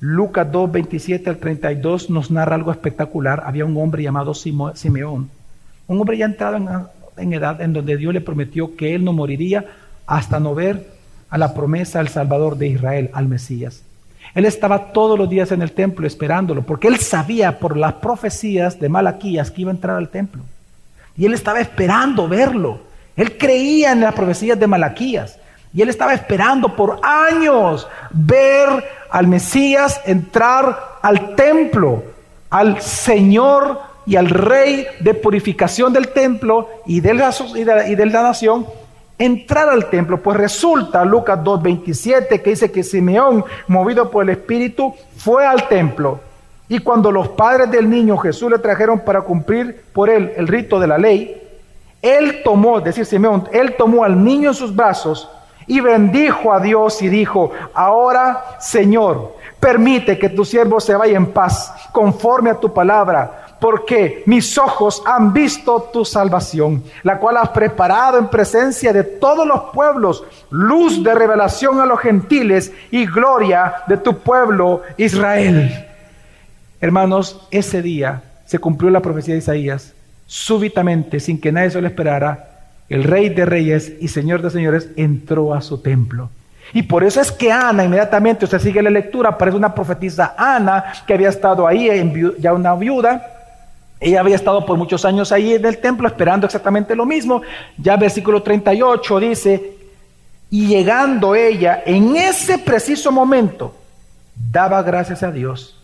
Lucas 0.00 0.50
2, 0.50 0.72
27 0.72 1.28
al 1.28 1.36
32 1.36 2.08
nos 2.08 2.30
narra 2.30 2.54
algo 2.54 2.72
espectacular. 2.72 3.42
Había 3.44 3.66
un 3.66 3.76
hombre 3.76 4.02
llamado 4.02 4.32
Simeón, 4.32 5.28
un 5.90 6.00
hombre 6.00 6.16
ya 6.16 6.24
entrado 6.24 6.56
en, 7.16 7.32
edad 7.32 7.60
en 7.60 7.72
donde 7.72 7.96
Dios 7.96 8.14
le 8.14 8.20
prometió 8.20 8.76
que 8.76 8.94
él 8.94 9.02
no 9.02 9.12
moriría 9.12 9.64
hasta 10.06 10.38
no 10.38 10.54
ver 10.54 10.86
a 11.28 11.36
la 11.36 11.52
promesa 11.52 11.98
al 11.98 12.06
Salvador 12.06 12.56
de 12.56 12.68
Israel, 12.68 13.10
al 13.12 13.26
Mesías. 13.26 13.82
Él 14.36 14.44
estaba 14.44 14.92
todos 14.92 15.18
los 15.18 15.28
días 15.28 15.50
en 15.50 15.62
el 15.62 15.72
templo 15.72 16.06
esperándolo, 16.06 16.62
porque 16.62 16.86
él 16.86 16.98
sabía 17.00 17.58
por 17.58 17.76
las 17.76 17.94
profecías 17.94 18.78
de 18.78 18.88
Malaquías 18.88 19.50
que 19.50 19.62
iba 19.62 19.72
a 19.72 19.74
entrar 19.74 19.96
al 19.96 20.10
templo. 20.10 20.42
Y 21.16 21.26
él 21.26 21.34
estaba 21.34 21.58
esperando 21.58 22.28
verlo. 22.28 22.78
Él 23.16 23.36
creía 23.36 23.90
en 23.90 24.02
las 24.02 24.14
profecías 24.14 24.60
de 24.60 24.68
Malaquías. 24.68 25.40
Y 25.74 25.82
él 25.82 25.88
estaba 25.88 26.14
esperando 26.14 26.76
por 26.76 27.00
años 27.02 27.88
ver 28.12 28.84
al 29.10 29.26
Mesías 29.26 30.00
entrar 30.06 30.98
al 31.02 31.34
templo, 31.34 32.04
al 32.48 32.80
Señor 32.80 33.89
y 34.10 34.16
al 34.16 34.28
Rey 34.28 34.88
de 34.98 35.14
purificación 35.14 35.92
del 35.92 36.08
templo 36.08 36.68
y 36.84 36.98
de 36.98 37.14
la, 37.14 37.32
y 37.86 37.94
de 37.94 38.06
la 38.06 38.22
nación 38.22 38.66
entrar 39.16 39.68
al 39.68 39.88
templo. 39.88 40.20
Pues 40.20 40.36
resulta, 40.36 41.04
Lucas 41.04 41.38
2.27, 41.38 42.42
que 42.42 42.50
dice 42.50 42.72
que 42.72 42.82
Simeón, 42.82 43.44
movido 43.68 44.10
por 44.10 44.24
el 44.24 44.30
Espíritu, 44.30 44.92
fue 45.16 45.46
al 45.46 45.68
templo. 45.68 46.18
Y 46.68 46.80
cuando 46.80 47.12
los 47.12 47.28
padres 47.28 47.70
del 47.70 47.88
niño 47.88 48.16
Jesús 48.16 48.50
le 48.50 48.58
trajeron 48.58 48.98
para 48.98 49.20
cumplir 49.20 49.80
por 49.92 50.10
él 50.10 50.32
el 50.36 50.48
rito 50.48 50.80
de 50.80 50.88
la 50.88 50.98
ley, 50.98 51.40
él 52.02 52.40
tomó, 52.42 52.78
es 52.78 52.84
decir, 52.84 53.06
Simeón, 53.06 53.48
él 53.52 53.76
tomó 53.78 54.02
al 54.02 54.24
niño 54.24 54.48
en 54.48 54.54
sus 54.56 54.74
brazos 54.74 55.30
y 55.68 55.78
bendijo 55.78 56.52
a 56.52 56.58
Dios 56.58 57.00
y 57.00 57.08
dijo, 57.08 57.52
ahora 57.74 58.56
Señor, 58.58 59.36
permite 59.60 60.18
que 60.18 60.30
tu 60.30 60.44
siervo 60.44 60.80
se 60.80 60.96
vaya 60.96 61.16
en 61.16 61.26
paz, 61.26 61.72
conforme 61.92 62.50
a 62.50 62.58
tu 62.58 62.74
palabra 62.74 63.46
porque 63.60 64.22
mis 64.26 64.56
ojos 64.56 65.02
han 65.04 65.32
visto 65.32 65.90
tu 65.92 66.04
salvación, 66.04 66.82
la 67.02 67.18
cual 67.18 67.36
has 67.36 67.50
preparado 67.50 68.18
en 68.18 68.28
presencia 68.28 68.92
de 68.92 69.04
todos 69.04 69.46
los 69.46 69.60
pueblos, 69.72 70.24
luz 70.50 71.04
de 71.04 71.14
revelación 71.14 71.78
a 71.80 71.86
los 71.86 72.00
gentiles 72.00 72.72
y 72.90 73.06
gloria 73.06 73.74
de 73.86 73.98
tu 73.98 74.18
pueblo 74.18 74.82
Israel. 74.96 75.86
Hermanos, 76.80 77.46
ese 77.50 77.82
día 77.82 78.22
se 78.46 78.58
cumplió 78.58 78.90
la 78.90 79.00
profecía 79.00 79.34
de 79.34 79.40
Isaías. 79.40 79.92
Súbitamente, 80.26 81.20
sin 81.20 81.40
que 81.40 81.52
nadie 81.52 81.70
se 81.70 81.80
lo 81.80 81.86
esperara, 81.86 82.50
el 82.88 83.04
rey 83.04 83.28
de 83.28 83.44
reyes 83.44 83.92
y 84.00 84.08
señor 84.08 84.42
de 84.42 84.50
señores 84.50 84.88
entró 84.96 85.54
a 85.54 85.60
su 85.60 85.78
templo. 85.82 86.30
Y 86.72 86.84
por 86.84 87.04
eso 87.04 87.20
es 87.20 87.32
que 87.32 87.50
Ana, 87.50 87.84
inmediatamente, 87.84 88.44
usted 88.44 88.60
sigue 88.60 88.82
la 88.82 88.90
lectura, 88.90 89.30
aparece 89.30 89.56
una 89.56 89.74
profetisa 89.74 90.34
Ana, 90.38 90.92
que 91.06 91.14
había 91.14 91.28
estado 91.28 91.66
ahí, 91.66 91.88
ya 92.38 92.52
una 92.52 92.74
viuda, 92.74 93.39
ella 94.00 94.20
había 94.20 94.36
estado 94.36 94.64
por 94.64 94.78
muchos 94.78 95.04
años 95.04 95.30
ahí 95.30 95.52
en 95.52 95.64
el 95.66 95.78
templo 95.78 96.08
esperando 96.08 96.46
exactamente 96.46 96.96
lo 96.96 97.04
mismo. 97.04 97.42
Ya 97.76 97.98
versículo 97.98 98.42
38 98.42 99.20
dice, 99.20 99.76
y 100.48 100.66
llegando 100.66 101.34
ella 101.34 101.82
en 101.84 102.16
ese 102.16 102.56
preciso 102.58 103.12
momento, 103.12 103.76
daba 104.34 104.82
gracias 104.82 105.22
a 105.22 105.30
Dios 105.30 105.78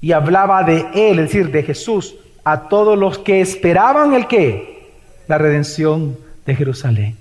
y 0.00 0.12
hablaba 0.12 0.62
de 0.62 0.86
Él, 0.94 1.18
es 1.18 1.26
decir, 1.26 1.50
de 1.50 1.62
Jesús, 1.62 2.16
a 2.42 2.68
todos 2.68 2.98
los 2.98 3.18
que 3.18 3.42
esperaban 3.42 4.14
el 4.14 4.26
qué? 4.26 4.90
La 5.28 5.36
redención 5.36 6.16
de 6.46 6.56
Jerusalén. 6.56 7.18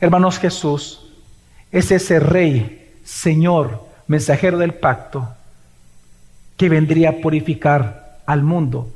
Hermanos, 0.00 0.38
Jesús 0.38 1.12
es 1.70 1.90
ese 1.90 2.18
rey, 2.18 2.92
Señor, 3.04 3.84
mensajero 4.06 4.56
del 4.56 4.72
pacto, 4.74 5.28
que 6.56 6.68
vendría 6.70 7.10
a 7.10 7.16
purificar 7.20 8.18
al 8.26 8.42
mundo 8.42 8.88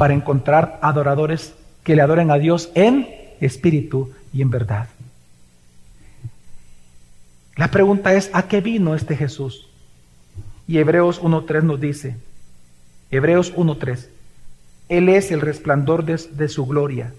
para 0.00 0.14
encontrar 0.14 0.78
adoradores 0.80 1.52
que 1.84 1.94
le 1.94 2.00
adoren 2.00 2.30
a 2.30 2.38
Dios 2.38 2.70
en 2.74 3.06
espíritu 3.38 4.10
y 4.32 4.40
en 4.40 4.48
verdad. 4.48 4.88
La 7.54 7.70
pregunta 7.70 8.14
es, 8.14 8.30
¿a 8.32 8.44
qué 8.44 8.62
vino 8.62 8.94
este 8.94 9.14
Jesús? 9.14 9.68
Y 10.66 10.78
Hebreos 10.78 11.20
1.3 11.20 11.64
nos 11.64 11.78
dice, 11.82 12.16
Hebreos 13.10 13.54
1.3, 13.54 14.06
Él 14.88 15.10
es 15.10 15.32
el 15.32 15.42
resplandor 15.42 16.06
de, 16.06 16.48
su 16.48 16.64
gloria 16.64 17.12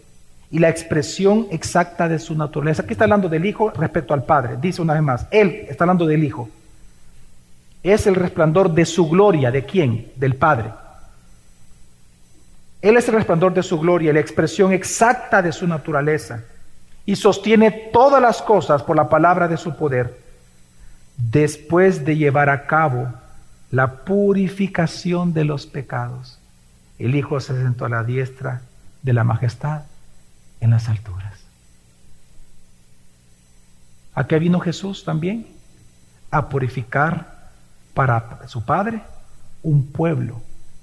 y 0.50 0.58
la 0.58 0.70
expresión 0.70 1.50
exacta 1.52 2.10
de 2.10 2.18
su 2.18 2.34
naturaleza. 2.34 2.82
Aquí 2.82 2.94
está 2.94 3.04
hablando 3.04 3.30
del 3.30 3.46
Hijo 3.46 3.70
respecto 3.70 4.16
al 4.16 4.24
Padre. 4.24 4.58
Dice 4.60 4.82
una 4.82 4.94
vez 4.94 5.04
más, 5.04 5.28
Él 5.30 5.68
está 5.70 5.84
hablando 5.84 6.08
del 6.08 6.24
Hijo. 6.24 6.50
Es 7.84 8.08
el 8.08 8.16
resplandor 8.16 8.74
de 8.74 8.86
su 8.88 9.08
gloria. 9.08 9.52
¿De 9.52 9.66
quién? 9.66 10.12
Del 10.16 10.36
Padre. 10.36 10.81
Él 12.82 12.98
es 12.98 13.08
el 13.08 13.16
resplandor 13.16 13.54
de 13.54 13.64
su 13.64 13.80
gloria, 13.80 14.14
la 14.14 14.20
expresión 14.20 14.74
exacta 14.74 15.42
de 15.42 15.52
su 15.52 15.68
naturaleza, 15.68 16.44
y 17.06 17.16
sostiene 17.16 17.72
todas 17.94 18.22
las 18.22 18.42
cosas 18.42 18.82
por 18.84 18.96
la 18.96 19.10
palabra 19.10 19.48
de 19.48 19.58
su 19.58 19.76
poder, 19.76 20.20
después 21.18 22.04
de 22.06 22.18
llevar 22.18 22.50
a 22.50 22.66
cabo 22.66 23.14
la 23.70 24.04
purificación 24.04 25.34
de 25.34 25.46
los 25.46 25.68
pecados. 25.68 26.40
El 26.98 27.16
Hijo 27.16 27.40
se 27.40 27.54
sentó 27.62 27.86
a 27.86 27.90
la 27.90 28.04
diestra 28.04 28.62
de 29.02 29.14
la 29.14 29.24
majestad 29.24 29.84
en 30.60 30.72
las 30.72 30.90
alturas. 30.90 31.40
¿A 34.14 34.28
qué 34.28 34.40
vino 34.40 34.60
Jesús 34.60 35.06
también? 35.06 35.48
A 36.32 36.50
purificar 36.50 37.50
para 37.94 38.48
su 38.48 38.64
Padre 38.66 39.02
un 39.64 39.88
pueblo 39.88 40.42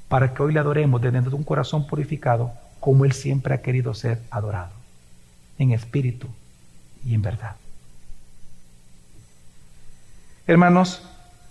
para 0.09 0.33
que 0.33 0.43
hoy 0.43 0.53
le 0.53 0.61
adoremos 0.61 1.01
desde 1.01 1.19
un 1.35 1.45
corazón 1.45 1.87
purificado 1.87 2.53
como 2.81 3.05
Él 3.05 3.13
siempre 3.13 3.55
ha 3.55 3.63
querido 3.63 3.95
ser 3.95 4.21
adorado, 4.31 4.71
en 5.59 5.73
espíritu 5.73 6.29
y 7.05 7.15
en 7.15 7.23
verdad. 7.23 7.57
Hermanos, 10.47 11.03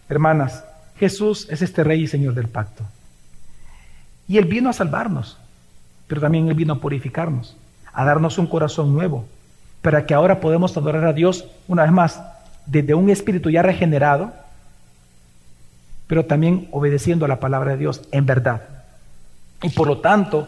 hermanas, 0.09 0.63
Jesús 0.97 1.47
es 1.49 1.61
este 1.61 1.83
Rey 1.83 2.03
y 2.03 2.07
Señor 2.07 2.33
del 2.33 2.47
pacto. 2.47 2.83
Y 4.27 4.37
Él 4.37 4.45
vino 4.45 4.69
a 4.69 4.73
salvarnos, 4.73 5.37
pero 6.07 6.21
también 6.21 6.47
Él 6.47 6.55
vino 6.55 6.73
a 6.73 6.81
purificarnos, 6.81 7.55
a 7.93 8.05
darnos 8.05 8.37
un 8.37 8.47
corazón 8.47 8.93
nuevo, 8.93 9.25
para 9.81 10.05
que 10.05 10.13
ahora 10.13 10.39
podamos 10.39 10.75
adorar 10.75 11.05
a 11.05 11.13
Dios 11.13 11.45
una 11.67 11.83
vez 11.83 11.91
más 11.91 12.21
desde 12.65 12.93
un 12.93 13.09
espíritu 13.09 13.49
ya 13.49 13.61
regenerado, 13.61 14.33
pero 16.07 16.25
también 16.25 16.67
obedeciendo 16.71 17.25
a 17.25 17.27
la 17.27 17.39
palabra 17.39 17.71
de 17.71 17.77
Dios 17.77 18.01
en 18.11 18.25
verdad. 18.25 18.61
Y 19.61 19.69
por 19.69 19.87
lo 19.87 19.99
tanto, 19.99 20.47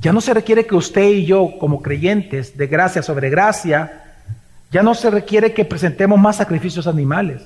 ya 0.00 0.12
no 0.12 0.20
se 0.20 0.34
requiere 0.34 0.66
que 0.66 0.74
usted 0.74 1.08
y 1.08 1.26
yo, 1.26 1.58
como 1.58 1.80
creyentes 1.80 2.56
de 2.56 2.66
gracia 2.66 3.02
sobre 3.02 3.30
gracia, 3.30 4.02
ya 4.70 4.82
no 4.82 4.94
se 4.94 5.10
requiere 5.10 5.54
que 5.54 5.64
presentemos 5.64 6.18
más 6.18 6.36
sacrificios 6.36 6.86
animales. 6.86 7.42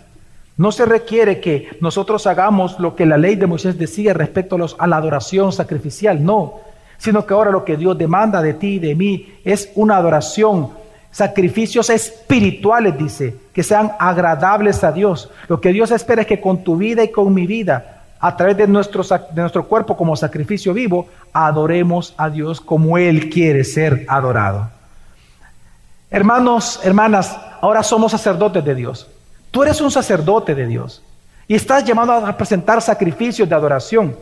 No 0.56 0.72
se 0.72 0.84
requiere 0.84 1.40
que 1.40 1.76
nosotros 1.80 2.26
hagamos 2.26 2.78
lo 2.80 2.96
que 2.96 3.06
la 3.06 3.16
ley 3.16 3.36
de 3.36 3.46
Moisés 3.46 3.78
decía 3.78 4.14
respecto 4.14 4.56
a, 4.56 4.84
a 4.84 4.86
la 4.86 4.96
adoración 4.96 5.52
sacrificial, 5.52 6.24
no, 6.24 6.60
sino 6.98 7.24
que 7.24 7.34
ahora 7.34 7.50
lo 7.50 7.64
que 7.64 7.76
Dios 7.76 7.96
demanda 7.96 8.42
de 8.42 8.54
ti 8.54 8.74
y 8.74 8.78
de 8.78 8.94
mí 8.94 9.34
es 9.44 9.70
una 9.74 9.96
adoración 9.96 10.79
sacrificios 11.10 11.90
espirituales, 11.90 12.96
dice, 12.96 13.36
que 13.52 13.62
sean 13.62 13.92
agradables 13.98 14.84
a 14.84 14.92
Dios. 14.92 15.30
Lo 15.48 15.60
que 15.60 15.72
Dios 15.72 15.90
espera 15.90 16.22
es 16.22 16.28
que 16.28 16.40
con 16.40 16.62
tu 16.62 16.76
vida 16.76 17.02
y 17.02 17.10
con 17.10 17.34
mi 17.34 17.46
vida, 17.46 18.04
a 18.20 18.36
través 18.36 18.56
de 18.56 18.66
nuestro, 18.66 19.02
de 19.02 19.40
nuestro 19.40 19.66
cuerpo 19.66 19.96
como 19.96 20.14
sacrificio 20.14 20.72
vivo, 20.72 21.08
adoremos 21.32 22.14
a 22.16 22.28
Dios 22.28 22.60
como 22.60 22.98
Él 22.98 23.30
quiere 23.30 23.64
ser 23.64 24.04
adorado. 24.08 24.68
Hermanos, 26.10 26.80
hermanas, 26.82 27.36
ahora 27.60 27.82
somos 27.82 28.12
sacerdotes 28.12 28.64
de 28.64 28.74
Dios. 28.74 29.08
Tú 29.50 29.62
eres 29.62 29.80
un 29.80 29.90
sacerdote 29.90 30.54
de 30.54 30.66
Dios 30.66 31.02
y 31.48 31.54
estás 31.54 31.84
llamado 31.84 32.12
a 32.12 32.36
presentar 32.36 32.80
sacrificios 32.82 33.48
de 33.48 33.54
adoración. 33.54 34.16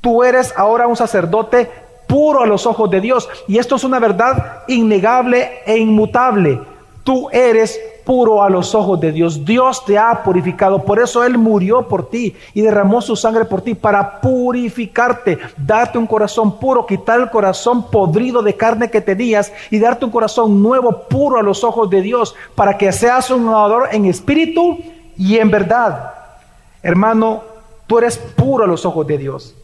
Tú 0.00 0.24
eres 0.24 0.52
ahora 0.56 0.86
un 0.86 0.96
sacerdote 0.96 1.70
puro 2.06 2.42
a 2.42 2.46
los 2.46 2.66
ojos 2.66 2.90
de 2.90 3.00
Dios. 3.00 3.28
Y 3.48 3.58
esto 3.58 3.76
es 3.76 3.84
una 3.84 3.98
verdad 3.98 4.62
innegable 4.68 5.60
e 5.66 5.76
inmutable. 5.78 6.60
Tú 7.04 7.28
eres 7.30 7.78
puro 8.04 8.42
a 8.42 8.48
los 8.48 8.74
ojos 8.74 9.00
de 9.00 9.12
Dios. 9.12 9.44
Dios 9.44 9.84
te 9.84 9.98
ha 9.98 10.22
purificado. 10.22 10.82
Por 10.82 11.00
eso 11.00 11.24
Él 11.24 11.36
murió 11.36 11.86
por 11.86 12.08
ti 12.08 12.34
y 12.54 12.62
derramó 12.62 13.00
su 13.00 13.16
sangre 13.16 13.44
por 13.44 13.60
ti 13.60 13.74
para 13.74 14.20
purificarte, 14.20 15.38
darte 15.56 15.98
un 15.98 16.06
corazón 16.06 16.58
puro, 16.58 16.86
quitar 16.86 17.20
el 17.20 17.30
corazón 17.30 17.90
podrido 17.90 18.42
de 18.42 18.54
carne 18.54 18.90
que 18.90 19.00
tenías 19.00 19.52
y 19.70 19.78
darte 19.78 20.04
un 20.04 20.12
corazón 20.12 20.62
nuevo, 20.62 21.02
puro 21.08 21.38
a 21.38 21.42
los 21.42 21.64
ojos 21.64 21.90
de 21.90 22.00
Dios, 22.00 22.34
para 22.54 22.78
que 22.78 22.92
seas 22.92 23.30
un 23.30 23.48
adorador 23.48 23.88
en 23.92 24.06
espíritu 24.06 24.78
y 25.16 25.36
en 25.38 25.50
verdad. 25.50 26.12
Hermano, 26.82 27.42
tú 27.86 27.98
eres 27.98 28.16
puro 28.16 28.64
a 28.64 28.68
los 28.68 28.86
ojos 28.86 29.06
de 29.06 29.18
Dios. 29.18 29.54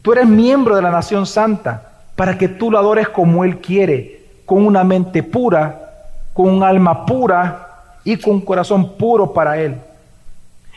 Tú 0.00 0.12
eres 0.12 0.26
miembro 0.26 0.74
de 0.74 0.82
la 0.82 0.90
nación 0.90 1.26
santa 1.26 1.89
para 2.20 2.36
que 2.36 2.48
tú 2.48 2.70
lo 2.70 2.76
adores 2.76 3.08
como 3.08 3.44
Él 3.44 3.62
quiere, 3.62 4.20
con 4.44 4.66
una 4.66 4.84
mente 4.84 5.22
pura, 5.22 6.10
con 6.34 6.50
un 6.50 6.62
alma 6.62 7.06
pura 7.06 7.94
y 8.04 8.18
con 8.18 8.34
un 8.34 8.40
corazón 8.42 8.90
puro 8.98 9.32
para 9.32 9.56
Él. 9.56 9.76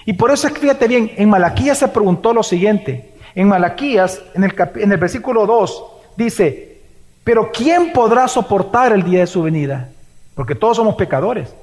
Y 0.05 0.13
por 0.13 0.31
eso 0.31 0.47
fíjate 0.47 0.87
bien, 0.87 1.11
en 1.17 1.29
Malaquías 1.29 1.79
se 1.79 1.89
preguntó 1.89 2.33
lo 2.33 2.43
siguiente. 2.43 3.15
En 3.35 3.49
Malaquías, 3.49 4.21
en 4.33 4.45
el, 4.45 4.55
en 4.75 4.89
el 4.93 4.97
versículo 4.97 5.45
2, 5.45 5.83
dice, 6.15 6.77
pero 7.25 7.51
¿quién 7.51 7.91
podrá 7.91 8.29
soportar 8.29 8.93
el 8.93 9.03
día 9.03 9.19
de 9.19 9.27
su 9.27 9.43
venida? 9.43 9.89
Porque 10.35 10.55
todos 10.55 10.77
somos 10.77 10.95
pecadores. 10.95 11.53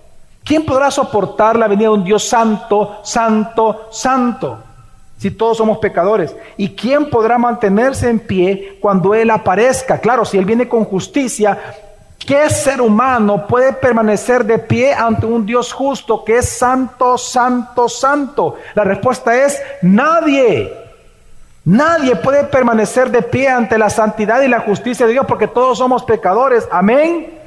¿Quién 0.44 0.66
podrá 0.66 0.90
soportar 0.90 1.56
la 1.56 1.68
venida 1.68 1.88
de 1.88 1.94
un 1.94 2.04
Dios 2.04 2.28
santo, 2.28 2.98
santo, 3.02 3.88
santo? 3.90 4.62
Si 5.20 5.30
todos 5.30 5.58
somos 5.58 5.76
pecadores? 5.78 6.34
¿Y 6.56 6.70
quién 6.70 7.10
podrá 7.10 7.36
mantenerse 7.36 8.08
en 8.08 8.18
pie 8.18 8.78
cuando 8.80 9.14
Él 9.14 9.30
aparezca? 9.30 9.98
Claro, 9.98 10.24
si 10.24 10.38
Él 10.38 10.46
viene 10.46 10.66
con 10.66 10.86
justicia, 10.86 11.58
¿qué 12.18 12.48
ser 12.48 12.80
humano 12.80 13.46
puede 13.46 13.74
permanecer 13.74 14.46
de 14.46 14.58
pie 14.58 14.94
ante 14.94 15.26
un 15.26 15.44
Dios 15.44 15.74
justo 15.74 16.24
que 16.24 16.38
es 16.38 16.48
santo, 16.48 17.18
santo, 17.18 17.86
santo? 17.86 18.54
La 18.74 18.82
respuesta 18.82 19.36
es 19.44 19.60
nadie. 19.82 20.72
Nadie 21.66 22.16
puede 22.16 22.44
permanecer 22.44 23.10
de 23.10 23.20
pie 23.20 23.46
ante 23.48 23.76
la 23.76 23.90
santidad 23.90 24.40
y 24.40 24.48
la 24.48 24.60
justicia 24.60 25.04
de 25.04 25.12
Dios 25.12 25.26
porque 25.28 25.46
todos 25.46 25.76
somos 25.76 26.02
pecadores. 26.04 26.66
Amén. 26.72 27.38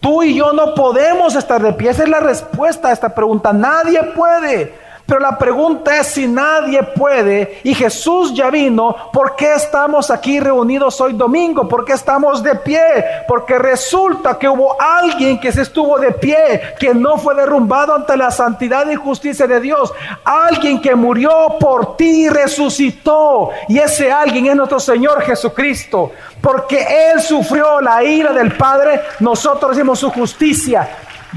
Tú 0.00 0.22
y 0.22 0.34
yo 0.34 0.54
no 0.54 0.74
podemos 0.74 1.36
estar 1.36 1.62
de 1.62 1.74
pie. 1.74 1.90
Esa 1.90 2.04
es 2.04 2.08
la 2.08 2.20
respuesta 2.20 2.88
a 2.88 2.92
esta 2.92 3.14
pregunta. 3.14 3.52
Nadie 3.52 4.02
puede. 4.16 4.72
Pero 5.06 5.20
la 5.20 5.36
pregunta 5.36 5.98
es 5.98 6.06
si 6.08 6.26
nadie 6.26 6.82
puede 6.82 7.60
y 7.64 7.74
Jesús 7.74 8.32
ya 8.34 8.50
vino, 8.50 8.94
¿por 9.12 9.34
qué 9.36 9.54
estamos 9.54 10.10
aquí 10.10 10.40
reunidos 10.40 11.00
hoy 11.00 11.12
domingo? 11.12 11.68
¿Por 11.68 11.84
qué 11.84 11.94
estamos 11.94 12.42
de 12.42 12.54
pie? 12.56 12.80
Porque 13.26 13.58
resulta 13.58 14.38
que 14.38 14.48
hubo 14.48 14.80
alguien 14.80 15.40
que 15.40 15.52
se 15.52 15.62
estuvo 15.62 15.98
de 15.98 16.12
pie, 16.12 16.74
que 16.78 16.94
no 16.94 17.18
fue 17.18 17.34
derrumbado 17.34 17.94
ante 17.94 18.16
la 18.16 18.30
santidad 18.30 18.88
y 18.88 18.94
justicia 18.94 19.46
de 19.46 19.60
Dios. 19.60 19.92
Alguien 20.24 20.80
que 20.80 20.94
murió 20.94 21.56
por 21.58 21.96
ti 21.96 22.24
y 22.24 22.28
resucitó. 22.28 23.50
Y 23.68 23.78
ese 23.78 24.10
alguien 24.10 24.46
es 24.46 24.56
nuestro 24.56 24.80
Señor 24.80 25.22
Jesucristo. 25.22 26.12
Porque 26.40 27.12
Él 27.12 27.20
sufrió 27.20 27.80
la 27.80 28.02
ira 28.02 28.32
del 28.32 28.52
Padre, 28.52 29.00
nosotros 29.20 29.72
hicimos 29.72 29.98
su 29.98 30.10
justicia. 30.10 30.88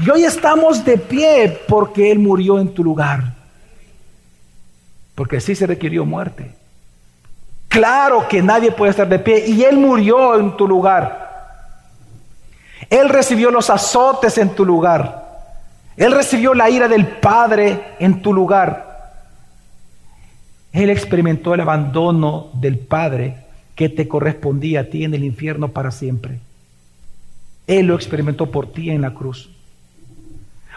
Y 0.04 0.08
hoy 0.10 0.24
estamos 0.24 0.84
de 0.84 0.98
pie 0.98 1.62
porque 1.68 2.10
Él 2.10 2.18
murió 2.18 2.58
en 2.58 2.72
tu 2.72 2.84
lugar 2.84 3.35
porque 5.16 5.40
sí 5.40 5.56
se 5.56 5.66
requirió 5.66 6.04
muerte. 6.04 6.54
Claro 7.66 8.28
que 8.28 8.40
nadie 8.40 8.70
puede 8.70 8.90
estar 8.90 9.08
de 9.08 9.18
pie 9.18 9.44
y 9.48 9.64
Él 9.64 9.76
murió 9.78 10.38
en 10.38 10.56
tu 10.56 10.68
lugar. 10.68 11.26
Él 12.88 13.08
recibió 13.08 13.50
los 13.50 13.68
azotes 13.68 14.38
en 14.38 14.50
tu 14.50 14.64
lugar. 14.64 15.24
Él 15.96 16.12
recibió 16.12 16.54
la 16.54 16.70
ira 16.70 16.86
del 16.86 17.06
Padre 17.06 17.94
en 17.98 18.22
tu 18.22 18.32
lugar. 18.32 18.86
Él 20.72 20.90
experimentó 20.90 21.54
el 21.54 21.60
abandono 21.60 22.50
del 22.52 22.78
Padre 22.78 23.46
que 23.74 23.88
te 23.88 24.06
correspondía 24.06 24.80
a 24.80 24.84
ti 24.84 25.04
en 25.04 25.14
el 25.14 25.24
infierno 25.24 25.68
para 25.68 25.90
siempre. 25.90 26.38
Él 27.66 27.86
lo 27.86 27.94
experimentó 27.94 28.50
por 28.50 28.72
ti 28.72 28.90
en 28.90 29.00
la 29.00 29.14
cruz. 29.14 29.50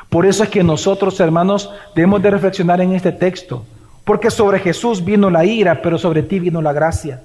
Por 0.08 0.26
eso 0.26 0.44
es 0.44 0.50
que 0.50 0.64
nosotros, 0.64 1.20
hermanos, 1.20 1.70
debemos 1.94 2.22
de 2.22 2.32
reflexionar 2.32 2.82
en 2.82 2.96
este 2.96 3.12
texto. 3.12 3.66
Porque 4.10 4.32
sobre 4.32 4.58
Jesús 4.58 5.06
vino 5.06 5.30
la 5.30 5.46
ira, 5.46 5.84
pero 5.84 6.00
sobre 6.00 6.24
ti 6.24 6.40
vino 6.40 6.64
la 6.64 6.74
gracia. 6.74 7.22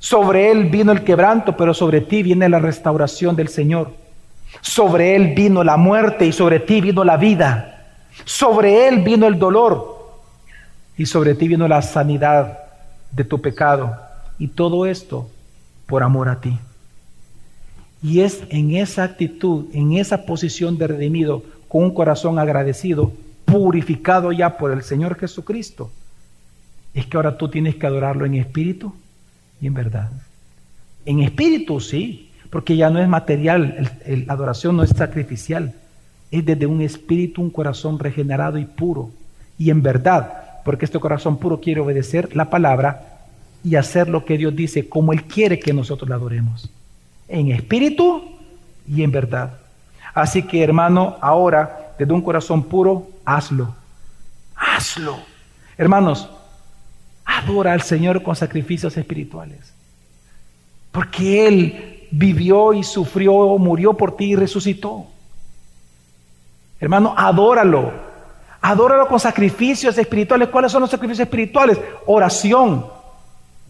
Sobre 0.00 0.50
Él 0.50 0.64
vino 0.64 0.90
el 0.90 1.04
quebranto, 1.04 1.56
pero 1.56 1.72
sobre 1.72 2.00
ti 2.00 2.24
viene 2.24 2.48
la 2.48 2.58
restauración 2.58 3.36
del 3.36 3.46
Señor. 3.46 3.92
Sobre 4.60 5.14
Él 5.14 5.32
vino 5.36 5.62
la 5.62 5.76
muerte 5.76 6.26
y 6.26 6.32
sobre 6.32 6.58
ti 6.58 6.80
vino 6.80 7.04
la 7.04 7.16
vida. 7.16 7.86
Sobre 8.24 8.88
Él 8.88 9.04
vino 9.04 9.28
el 9.28 9.38
dolor 9.38 10.18
y 10.96 11.06
sobre 11.06 11.36
ti 11.36 11.46
vino 11.46 11.68
la 11.68 11.82
sanidad 11.82 12.64
de 13.12 13.22
tu 13.22 13.40
pecado. 13.40 13.96
Y 14.40 14.48
todo 14.48 14.86
esto 14.86 15.28
por 15.86 16.02
amor 16.02 16.30
a 16.30 16.40
ti. 16.40 16.58
Y 18.02 18.22
es 18.22 18.42
en 18.48 18.74
esa 18.74 19.04
actitud, 19.04 19.66
en 19.72 19.92
esa 19.92 20.26
posición 20.26 20.78
de 20.78 20.88
redimido, 20.88 21.44
con 21.68 21.84
un 21.84 21.94
corazón 21.94 22.40
agradecido, 22.40 23.12
purificado 23.44 24.32
ya 24.32 24.58
por 24.58 24.72
el 24.72 24.82
Señor 24.82 25.16
Jesucristo, 25.16 25.92
es 26.98 27.06
que 27.06 27.16
ahora 27.16 27.38
tú 27.38 27.48
tienes 27.48 27.76
que 27.76 27.86
adorarlo 27.86 28.26
en 28.26 28.34
espíritu 28.34 28.92
y 29.60 29.68
en 29.68 29.74
verdad. 29.74 30.10
En 31.06 31.20
espíritu 31.20 31.78
sí, 31.78 32.30
porque 32.50 32.76
ya 32.76 32.90
no 32.90 33.00
es 33.00 33.08
material, 33.08 33.88
la 34.04 34.32
adoración 34.32 34.76
no 34.76 34.82
es 34.82 34.90
sacrificial, 34.90 35.74
es 36.32 36.44
desde 36.44 36.66
un 36.66 36.80
espíritu, 36.80 37.40
un 37.40 37.50
corazón 37.50 38.00
regenerado 38.00 38.58
y 38.58 38.64
puro. 38.64 39.10
Y 39.58 39.70
en 39.70 39.80
verdad, 39.80 40.60
porque 40.64 40.86
este 40.86 40.98
corazón 40.98 41.38
puro 41.38 41.60
quiere 41.60 41.80
obedecer 41.80 42.34
la 42.34 42.50
palabra 42.50 43.20
y 43.62 43.76
hacer 43.76 44.08
lo 44.08 44.24
que 44.24 44.36
Dios 44.36 44.56
dice, 44.56 44.88
como 44.88 45.12
Él 45.12 45.22
quiere 45.22 45.60
que 45.60 45.72
nosotros 45.72 46.08
la 46.08 46.16
adoremos. 46.16 46.68
En 47.28 47.52
espíritu 47.52 48.24
y 48.88 49.04
en 49.04 49.12
verdad. 49.12 49.52
Así 50.14 50.42
que 50.42 50.64
hermano, 50.64 51.16
ahora, 51.20 51.94
desde 51.96 52.12
un 52.12 52.22
corazón 52.22 52.64
puro, 52.64 53.08
hazlo. 53.24 53.72
Hazlo. 54.56 55.16
Hermanos, 55.76 56.28
Adora 57.28 57.74
al 57.74 57.82
Señor 57.82 58.22
con 58.22 58.34
sacrificios 58.34 58.96
espirituales. 58.96 59.74
Porque 60.90 61.46
Él 61.46 62.08
vivió 62.10 62.72
y 62.72 62.82
sufrió, 62.82 63.58
murió 63.58 63.92
por 63.92 64.16
ti 64.16 64.32
y 64.32 64.36
resucitó. 64.36 65.06
Hermano, 66.80 67.14
adóralo. 67.14 67.92
Adóralo 68.62 69.06
con 69.06 69.20
sacrificios 69.20 69.98
espirituales. 69.98 70.48
¿Cuáles 70.48 70.72
son 70.72 70.80
los 70.80 70.90
sacrificios 70.90 71.26
espirituales? 71.26 71.78
Oración, 72.06 72.86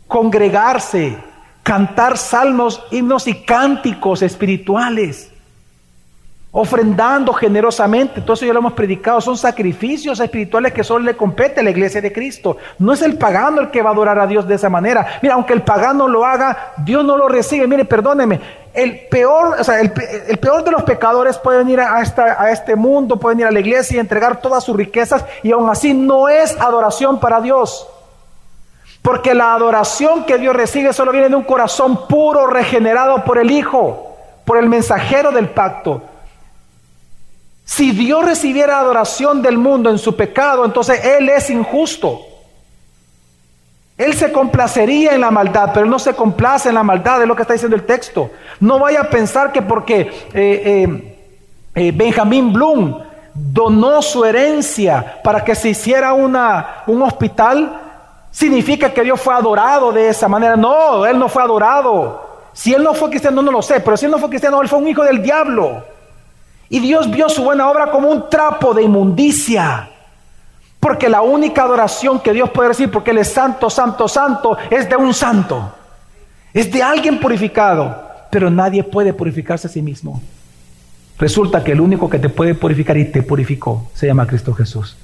congregarse, 0.06 1.18
cantar 1.64 2.16
salmos, 2.16 2.80
himnos 2.92 3.26
y 3.26 3.34
cánticos 3.42 4.22
espirituales 4.22 5.32
ofrendando 6.50 7.32
generosamente, 7.34 8.22
todo 8.22 8.32
eso 8.32 8.46
ya 8.46 8.54
lo 8.54 8.60
hemos 8.60 8.72
predicado, 8.72 9.20
son 9.20 9.36
sacrificios 9.36 10.18
espirituales 10.18 10.72
que 10.72 10.82
solo 10.82 11.04
le 11.04 11.16
compete 11.16 11.60
a 11.60 11.62
la 11.62 11.70
iglesia 11.70 12.00
de 12.00 12.12
Cristo. 12.12 12.56
No 12.78 12.92
es 12.92 13.02
el 13.02 13.18
pagano 13.18 13.60
el 13.60 13.70
que 13.70 13.82
va 13.82 13.90
a 13.90 13.92
adorar 13.92 14.18
a 14.18 14.26
Dios 14.26 14.48
de 14.48 14.54
esa 14.54 14.70
manera. 14.70 15.18
Mira, 15.20 15.34
aunque 15.34 15.52
el 15.52 15.62
pagano 15.62 16.08
lo 16.08 16.24
haga, 16.24 16.72
Dios 16.78 17.04
no 17.04 17.18
lo 17.18 17.28
recibe. 17.28 17.66
Mire, 17.66 17.84
perdóneme, 17.84 18.40
el 18.72 19.08
peor, 19.08 19.56
o 19.60 19.64
sea, 19.64 19.80
el, 19.80 19.90
peor 19.90 20.64
de 20.64 20.70
los 20.70 20.84
pecadores 20.84 21.36
puede 21.36 21.58
venir 21.58 21.80
a 21.80 22.50
este 22.50 22.76
mundo, 22.76 23.18
puede 23.18 23.34
venir 23.34 23.46
a 23.46 23.50
la 23.50 23.60
iglesia 23.60 23.96
y 23.96 24.00
entregar 24.00 24.40
todas 24.40 24.64
sus 24.64 24.76
riquezas 24.76 25.24
y 25.42 25.52
aún 25.52 25.68
así 25.68 25.92
no 25.92 26.28
es 26.28 26.58
adoración 26.58 27.20
para 27.20 27.40
Dios. 27.40 27.86
Porque 29.02 29.34
la 29.34 29.54
adoración 29.54 30.24
que 30.24 30.38
Dios 30.38 30.56
recibe 30.56 30.92
solo 30.92 31.12
viene 31.12 31.28
de 31.28 31.36
un 31.36 31.44
corazón 31.44 32.08
puro, 32.08 32.46
regenerado 32.46 33.24
por 33.24 33.38
el 33.38 33.50
Hijo, 33.50 34.16
por 34.44 34.58
el 34.58 34.68
mensajero 34.68 35.30
del 35.30 35.50
pacto. 35.50 36.02
Si 37.68 37.90
Dios 37.90 38.24
recibiera 38.24 38.78
adoración 38.78 39.42
del 39.42 39.58
mundo 39.58 39.90
en 39.90 39.98
su 39.98 40.16
pecado, 40.16 40.64
entonces 40.64 41.04
Él 41.04 41.28
es 41.28 41.50
injusto. 41.50 42.22
Él 43.98 44.14
se 44.14 44.32
complacería 44.32 45.14
en 45.14 45.20
la 45.20 45.30
maldad, 45.30 45.72
pero 45.74 45.84
no 45.84 45.98
se 45.98 46.14
complace 46.14 46.70
en 46.70 46.76
la 46.76 46.82
maldad, 46.82 47.20
es 47.20 47.28
lo 47.28 47.36
que 47.36 47.42
está 47.42 47.52
diciendo 47.52 47.76
el 47.76 47.84
texto. 47.84 48.30
No 48.58 48.78
vaya 48.78 49.02
a 49.02 49.10
pensar 49.10 49.52
que 49.52 49.60
porque 49.60 50.00
eh, 50.00 50.08
eh, 50.32 51.18
eh, 51.74 51.92
Benjamín 51.94 52.54
Bloom 52.54 53.02
donó 53.34 54.00
su 54.00 54.24
herencia 54.24 55.20
para 55.22 55.44
que 55.44 55.54
se 55.54 55.68
hiciera 55.68 56.14
una, 56.14 56.84
un 56.86 57.02
hospital, 57.02 57.82
significa 58.30 58.94
que 58.94 59.02
Dios 59.02 59.20
fue 59.20 59.34
adorado 59.34 59.92
de 59.92 60.08
esa 60.08 60.26
manera. 60.26 60.56
No, 60.56 61.04
él 61.04 61.18
no 61.18 61.28
fue 61.28 61.42
adorado. 61.42 62.48
Si 62.54 62.72
él 62.72 62.82
no 62.82 62.94
fue 62.94 63.10
cristiano, 63.10 63.42
no 63.42 63.52
lo 63.52 63.60
sé, 63.60 63.80
pero 63.80 63.94
si 63.98 64.06
él 64.06 64.10
no 64.10 64.18
fue 64.18 64.30
cristiano, 64.30 64.62
él 64.62 64.68
fue 64.68 64.78
un 64.78 64.88
hijo 64.88 65.04
del 65.04 65.22
diablo. 65.22 65.97
Y 66.70 66.80
Dios 66.80 67.10
vio 67.10 67.28
su 67.28 67.42
buena 67.42 67.70
obra 67.70 67.90
como 67.90 68.08
un 68.08 68.28
trapo 68.28 68.74
de 68.74 68.82
inmundicia. 68.82 69.90
Porque 70.78 71.08
la 71.08 71.22
única 71.22 71.62
adoración 71.62 72.20
que 72.20 72.32
Dios 72.32 72.50
puede 72.50 72.68
decir, 72.68 72.90
porque 72.90 73.10
Él 73.10 73.18
es 73.18 73.32
santo, 73.32 73.70
santo, 73.70 74.06
santo, 74.06 74.56
es 74.70 74.88
de 74.88 74.96
un 74.96 75.14
santo. 75.14 75.74
Es 76.52 76.70
de 76.70 76.82
alguien 76.82 77.18
purificado. 77.18 78.06
Pero 78.30 78.50
nadie 78.50 78.84
puede 78.84 79.14
purificarse 79.14 79.66
a 79.66 79.70
sí 79.70 79.80
mismo. 79.80 80.22
Resulta 81.18 81.64
que 81.64 81.72
el 81.72 81.80
único 81.80 82.08
que 82.08 82.18
te 82.18 82.28
puede 82.28 82.54
purificar 82.54 82.96
y 82.96 83.06
te 83.06 83.22
purificó 83.22 83.90
se 83.94 84.06
llama 84.06 84.26
Cristo 84.26 84.54
Jesús. 84.54 84.96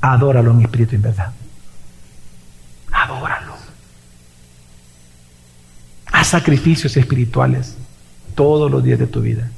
Adóralo 0.00 0.50
en 0.52 0.60
espíritu 0.60 0.92
y 0.92 0.96
en 0.96 1.02
verdad. 1.02 1.32
Adóralo. 2.92 3.54
Haz 6.12 6.28
sacrificios 6.28 6.96
espirituales 6.96 7.76
todos 8.34 8.70
los 8.70 8.84
días 8.84 8.98
de 8.98 9.06
tu 9.06 9.22
vida 9.22 9.48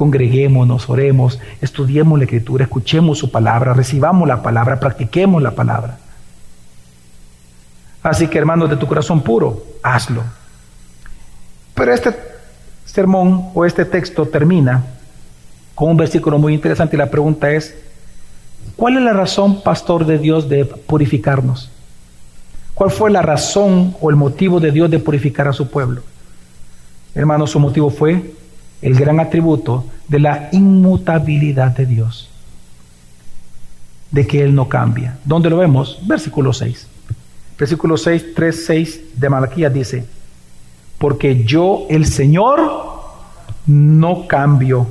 congreguémonos, 0.00 0.88
oremos, 0.88 1.38
estudiemos 1.60 2.18
la 2.18 2.24
escritura, 2.24 2.64
escuchemos 2.64 3.18
su 3.18 3.30
palabra, 3.30 3.74
recibamos 3.74 4.26
la 4.26 4.42
palabra, 4.42 4.80
practiquemos 4.80 5.42
la 5.42 5.50
palabra. 5.50 5.98
Así 8.02 8.26
que 8.26 8.38
hermanos 8.38 8.70
de 8.70 8.78
tu 8.78 8.86
corazón 8.86 9.20
puro, 9.20 9.62
hazlo. 9.82 10.22
Pero 11.74 11.92
este 11.92 12.16
sermón 12.86 13.50
o 13.52 13.66
este 13.66 13.84
texto 13.84 14.24
termina 14.24 14.86
con 15.74 15.90
un 15.90 15.98
versículo 15.98 16.38
muy 16.38 16.54
interesante 16.54 16.96
y 16.96 16.98
la 16.98 17.10
pregunta 17.10 17.50
es, 17.50 17.76
¿cuál 18.76 18.96
es 18.96 19.02
la 19.02 19.12
razón, 19.12 19.62
pastor 19.62 20.06
de 20.06 20.16
Dios, 20.16 20.48
de 20.48 20.64
purificarnos? 20.64 21.70
¿Cuál 22.72 22.90
fue 22.90 23.10
la 23.10 23.20
razón 23.20 23.94
o 24.00 24.08
el 24.08 24.16
motivo 24.16 24.60
de 24.60 24.70
Dios 24.70 24.90
de 24.90 24.98
purificar 24.98 25.46
a 25.46 25.52
su 25.52 25.68
pueblo? 25.68 26.00
Hermanos, 27.14 27.50
su 27.50 27.60
motivo 27.60 27.90
fue 27.90 28.39
el 28.82 28.94
gran 28.94 29.20
atributo 29.20 29.84
de 30.08 30.20
la 30.20 30.48
inmutabilidad 30.52 31.76
de 31.76 31.86
Dios, 31.86 32.28
de 34.10 34.26
que 34.26 34.42
Él 34.42 34.54
no 34.54 34.68
cambia. 34.68 35.18
¿Dónde 35.24 35.50
lo 35.50 35.58
vemos? 35.58 35.98
Versículo 36.06 36.52
6. 36.52 36.86
Versículo 37.58 37.96
6, 37.96 38.34
3, 38.34 38.64
6 38.66 39.00
de 39.16 39.28
Malaquías 39.28 39.72
dice, 39.72 40.04
porque 40.98 41.44
yo, 41.44 41.86
el 41.90 42.06
Señor, 42.06 42.60
no 43.66 44.26
cambio. 44.26 44.86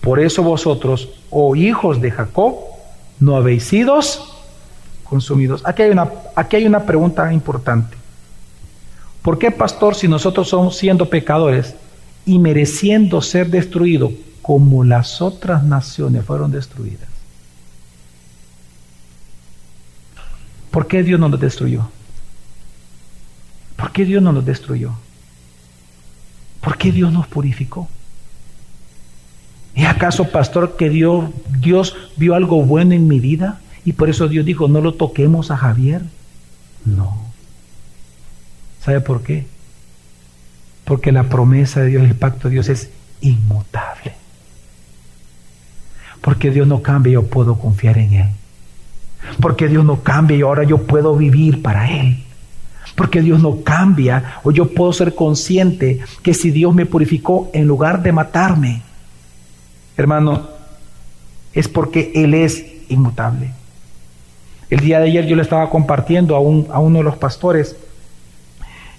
Por 0.00 0.20
eso 0.20 0.42
vosotros, 0.42 1.10
oh 1.30 1.56
hijos 1.56 2.00
de 2.00 2.10
Jacob, 2.10 2.56
no 3.20 3.36
habéis 3.36 3.64
sido 3.64 3.98
consumidos. 5.04 5.62
Aquí 5.64 5.82
hay 5.82 5.90
una, 5.90 6.10
aquí 6.34 6.56
hay 6.56 6.66
una 6.66 6.84
pregunta 6.84 7.32
importante. 7.32 7.96
¿Por 9.22 9.38
qué, 9.38 9.50
pastor, 9.50 9.94
si 9.94 10.06
nosotros 10.06 10.48
somos 10.48 10.76
siendo 10.76 11.10
pecadores, 11.10 11.74
y 12.28 12.38
mereciendo 12.38 13.22
ser 13.22 13.48
destruido 13.48 14.12
como 14.42 14.84
las 14.84 15.22
otras 15.22 15.64
naciones 15.64 16.26
fueron 16.26 16.52
destruidas. 16.52 17.08
¿Por 20.70 20.86
qué 20.86 21.02
Dios 21.02 21.18
no 21.18 21.30
nos 21.30 21.40
destruyó? 21.40 21.88
¿Por 23.76 23.92
qué 23.92 24.04
Dios 24.04 24.22
no 24.22 24.32
nos 24.32 24.44
destruyó? 24.44 24.92
¿Por 26.60 26.76
qué 26.76 26.92
Dios 26.92 27.10
nos 27.10 27.26
purificó? 27.26 27.88
¿Es 29.74 29.86
acaso, 29.86 30.30
pastor, 30.30 30.76
que 30.76 30.90
Dios, 30.90 31.30
Dios 31.58 31.96
vio 32.16 32.34
algo 32.34 32.62
bueno 32.62 32.92
en 32.92 33.08
mi 33.08 33.20
vida 33.20 33.62
y 33.86 33.94
por 33.94 34.10
eso 34.10 34.28
Dios 34.28 34.44
dijo, 34.44 34.68
no 34.68 34.82
lo 34.82 34.92
toquemos 34.92 35.50
a 35.50 35.56
Javier? 35.56 36.02
No. 36.84 37.16
¿Sabe 38.84 39.00
por 39.00 39.22
qué? 39.22 39.46
Porque 40.88 41.12
la 41.12 41.24
promesa 41.24 41.82
de 41.82 41.88
Dios, 41.88 42.02
el 42.02 42.14
pacto 42.14 42.48
de 42.48 42.54
Dios 42.54 42.70
es 42.70 42.88
inmutable. 43.20 44.14
Porque 46.22 46.50
Dios 46.50 46.66
no 46.66 46.80
cambia 46.80 47.12
yo 47.12 47.26
puedo 47.26 47.58
confiar 47.58 47.98
en 47.98 48.12
Él. 48.14 48.28
Porque 49.38 49.68
Dios 49.68 49.84
no 49.84 50.02
cambia 50.02 50.38
y 50.38 50.40
ahora 50.40 50.64
yo 50.64 50.78
puedo 50.78 51.14
vivir 51.14 51.60
para 51.60 51.90
Él. 51.90 52.24
Porque 52.94 53.20
Dios 53.20 53.42
no 53.42 53.60
cambia 53.62 54.40
o 54.44 54.50
yo 54.50 54.72
puedo 54.72 54.94
ser 54.94 55.14
consciente 55.14 56.00
que 56.22 56.32
si 56.32 56.50
Dios 56.50 56.74
me 56.74 56.86
purificó 56.86 57.50
en 57.52 57.68
lugar 57.68 58.02
de 58.02 58.12
matarme, 58.12 58.80
hermano, 59.94 60.48
es 61.52 61.68
porque 61.68 62.12
Él 62.14 62.32
es 62.32 62.64
inmutable. 62.88 63.50
El 64.70 64.80
día 64.80 65.00
de 65.00 65.10
ayer 65.10 65.26
yo 65.26 65.36
le 65.36 65.42
estaba 65.42 65.68
compartiendo 65.68 66.34
a, 66.34 66.40
un, 66.40 66.66
a 66.72 66.78
uno 66.78 66.96
de 66.96 67.04
los 67.04 67.18
pastores 67.18 67.76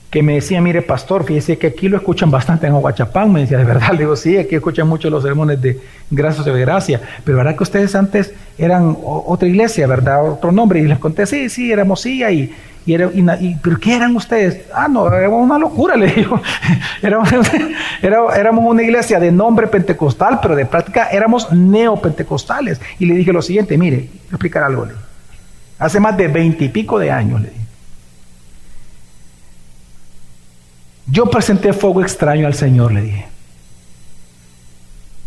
que 0.10 0.24
me 0.24 0.36
decía, 0.36 0.60
mire 0.60 0.82
pastor, 0.82 1.24
fíjese 1.24 1.58
que 1.58 1.68
aquí 1.68 1.88
lo 1.88 1.98
escuchan 1.98 2.32
bastante 2.32 2.66
en 2.66 2.74
Aguachapán, 2.74 3.32
me 3.32 3.42
decía, 3.42 3.58
de 3.60 3.64
verdad, 3.64 3.92
le 3.92 4.00
digo, 4.00 4.16
sí, 4.16 4.38
aquí 4.38 4.56
escuchan 4.56 4.88
mucho 4.88 5.10
los 5.10 5.24
sermones 5.24 5.62
de 5.62 5.80
gracias 6.10 6.46
de 6.46 6.60
gracia, 6.60 7.02
pero 7.24 7.38
verdad 7.38 7.56
que 7.56 7.64
ustedes 7.64 7.94
antes 7.94 8.34
eran 8.58 8.98
otra 9.04 9.48
iglesia, 9.48 9.86
¿verdad? 9.86 10.28
Otro 10.32 10.52
nombre, 10.52 10.80
y 10.80 10.88
les 10.88 10.98
conté, 10.98 11.26
sí, 11.28 11.50
sí, 11.50 11.72
éramos 11.72 12.02
sí, 12.02 12.24
y, 12.24 12.52
y, 12.88 12.94
era, 12.94 13.12
y, 13.14 13.56
¿pero 13.62 13.78
qué 13.80 13.96
eran 13.96 14.16
ustedes? 14.16 14.62
Ah, 14.74 14.88
no, 14.88 15.08
era 15.14 15.30
una 15.30 15.60
locura, 15.60 15.96
le 15.98 16.08
digo, 16.08 16.42
éramos, 17.04 17.30
éramos 18.02 18.66
una 18.66 18.82
iglesia 18.82 19.20
de 19.20 19.32
nombre 19.32 19.68
pentecostal, 19.68 20.40
pero 20.42 20.56
de 20.56 20.66
práctica 20.66 21.10
éramos 21.12 21.52
neopentecostales, 21.52 22.82
y 22.98 23.06
le 23.06 23.14
dije 23.14 23.32
lo 23.32 23.44
siguiente, 23.44 23.78
mire, 23.78 23.98
voy 23.98 24.08
a 24.32 24.36
explicar 24.36 24.64
algo, 24.64 24.86
le 24.86 24.94
hace 25.78 26.00
más 26.00 26.18
de 26.18 26.28
veintipico 26.28 26.98
de 26.98 27.12
años, 27.12 27.42
le 27.42 27.50
dije, 27.50 27.59
Yo 31.12 31.26
presenté 31.30 31.74
fuego 31.74 32.02
extraño 32.02 32.46
al 32.46 32.54
Señor, 32.54 32.92
le 32.92 33.02
dije. 33.02 33.26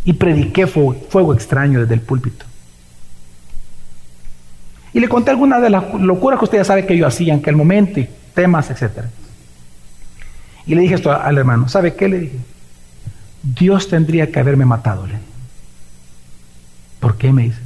Y 0.04 0.12
prediqué 0.12 0.66
fuego, 0.66 1.34
extraño 1.34 1.80
desde 1.80 1.94
el 1.94 2.00
púlpito. 2.00 2.44
Y 4.92 5.00
le 5.00 5.08
conté 5.08 5.30
algunas 5.30 5.62
de 5.62 5.70
las 5.70 5.94
locuras 5.94 6.38
que 6.38 6.44
ustedes 6.44 6.66
saben 6.66 6.86
que 6.86 6.96
yo 6.96 7.06
hacía 7.06 7.32
en 7.32 7.40
aquel 7.40 7.56
momento 7.56 7.98
y 8.00 8.08
temas, 8.34 8.70
etc. 8.70 9.06
Y 10.66 10.74
le 10.74 10.82
dije 10.82 10.94
esto 10.94 11.10
al 11.10 11.38
hermano, 11.38 11.68
¿sabe 11.68 11.94
qué 11.94 12.08
le 12.08 12.18
dije? 12.20 12.38
Dios 13.42 13.88
tendría 13.88 14.30
que 14.30 14.38
haberme 14.38 14.64
matado. 14.64 15.06
Le 15.06 15.14
¿Por 17.00 17.16
qué 17.16 17.32
me 17.32 17.44
dice? 17.44 17.60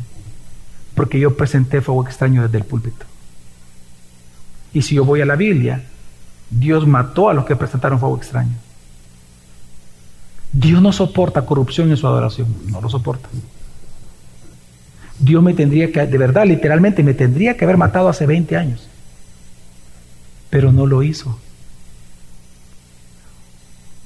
Porque 0.95 1.19
yo 1.19 1.37
presenté 1.37 1.83
fuego 1.83 2.07
extraño 2.07 2.43
desde 2.43 2.59
el 2.59 2.65
púlpito. 2.65 3.05
Y 4.73 4.83
si 4.83 4.95
yo 4.95 5.05
voy 5.05 5.21
a 5.21 5.27
la 5.27 5.37
Biblia, 5.37 5.83
Dios 6.51 6.87
mató 6.87 7.29
a 7.29 7.35
los 7.35 7.45
que 7.45 7.57
presentaron 7.57 7.99
fuego 7.99 8.17
extraño. 8.17 8.57
Dios 10.53 10.81
no 10.81 10.93
soporta 10.93 11.45
corrupción 11.45 11.91
en 11.91 11.97
su 11.97 12.07
adoración, 12.07 12.49
no 12.69 12.81
lo 12.81 12.89
soporta. 12.89 13.29
Dios 15.19 15.43
me 15.43 15.55
tendría 15.55 15.91
que, 15.91 16.07
de 16.07 16.19
verdad, 16.19 16.45
literalmente, 16.47 17.03
me 17.03 17.15
tendría 17.15 17.57
que 17.57 17.65
haber 17.65 17.77
matado 17.77 18.09
hace 18.09 18.27
20 18.27 18.57
años. 18.57 18.89
Pero 20.51 20.73
no 20.73 20.87
lo 20.87 21.03
hizo. 21.03 21.39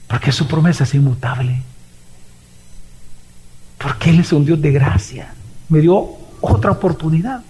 Porque 0.06 0.32
su 0.32 0.46
promesa 0.46 0.84
es 0.84 0.94
inmutable. 0.94 1.62
Porque 3.78 4.10
Él 4.10 4.20
es 4.20 4.32
un 4.32 4.44
Dios 4.44 4.60
de 4.60 4.72
gracia. 4.72 5.34
Me 5.68 5.80
dio 5.80 6.16
otra 6.40 6.72
oportunidad. 6.72 7.42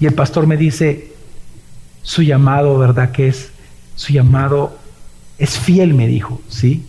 Y 0.00 0.06
el 0.06 0.14
pastor 0.14 0.46
me 0.46 0.56
dice, 0.56 1.12
su 2.08 2.22
llamado, 2.22 2.78
¿verdad? 2.78 3.12
Que 3.12 3.28
es, 3.28 3.50
su 3.94 4.14
llamado 4.14 4.78
es 5.36 5.58
fiel, 5.58 5.92
me 5.92 6.06
dijo, 6.06 6.40
¿sí? 6.48 6.86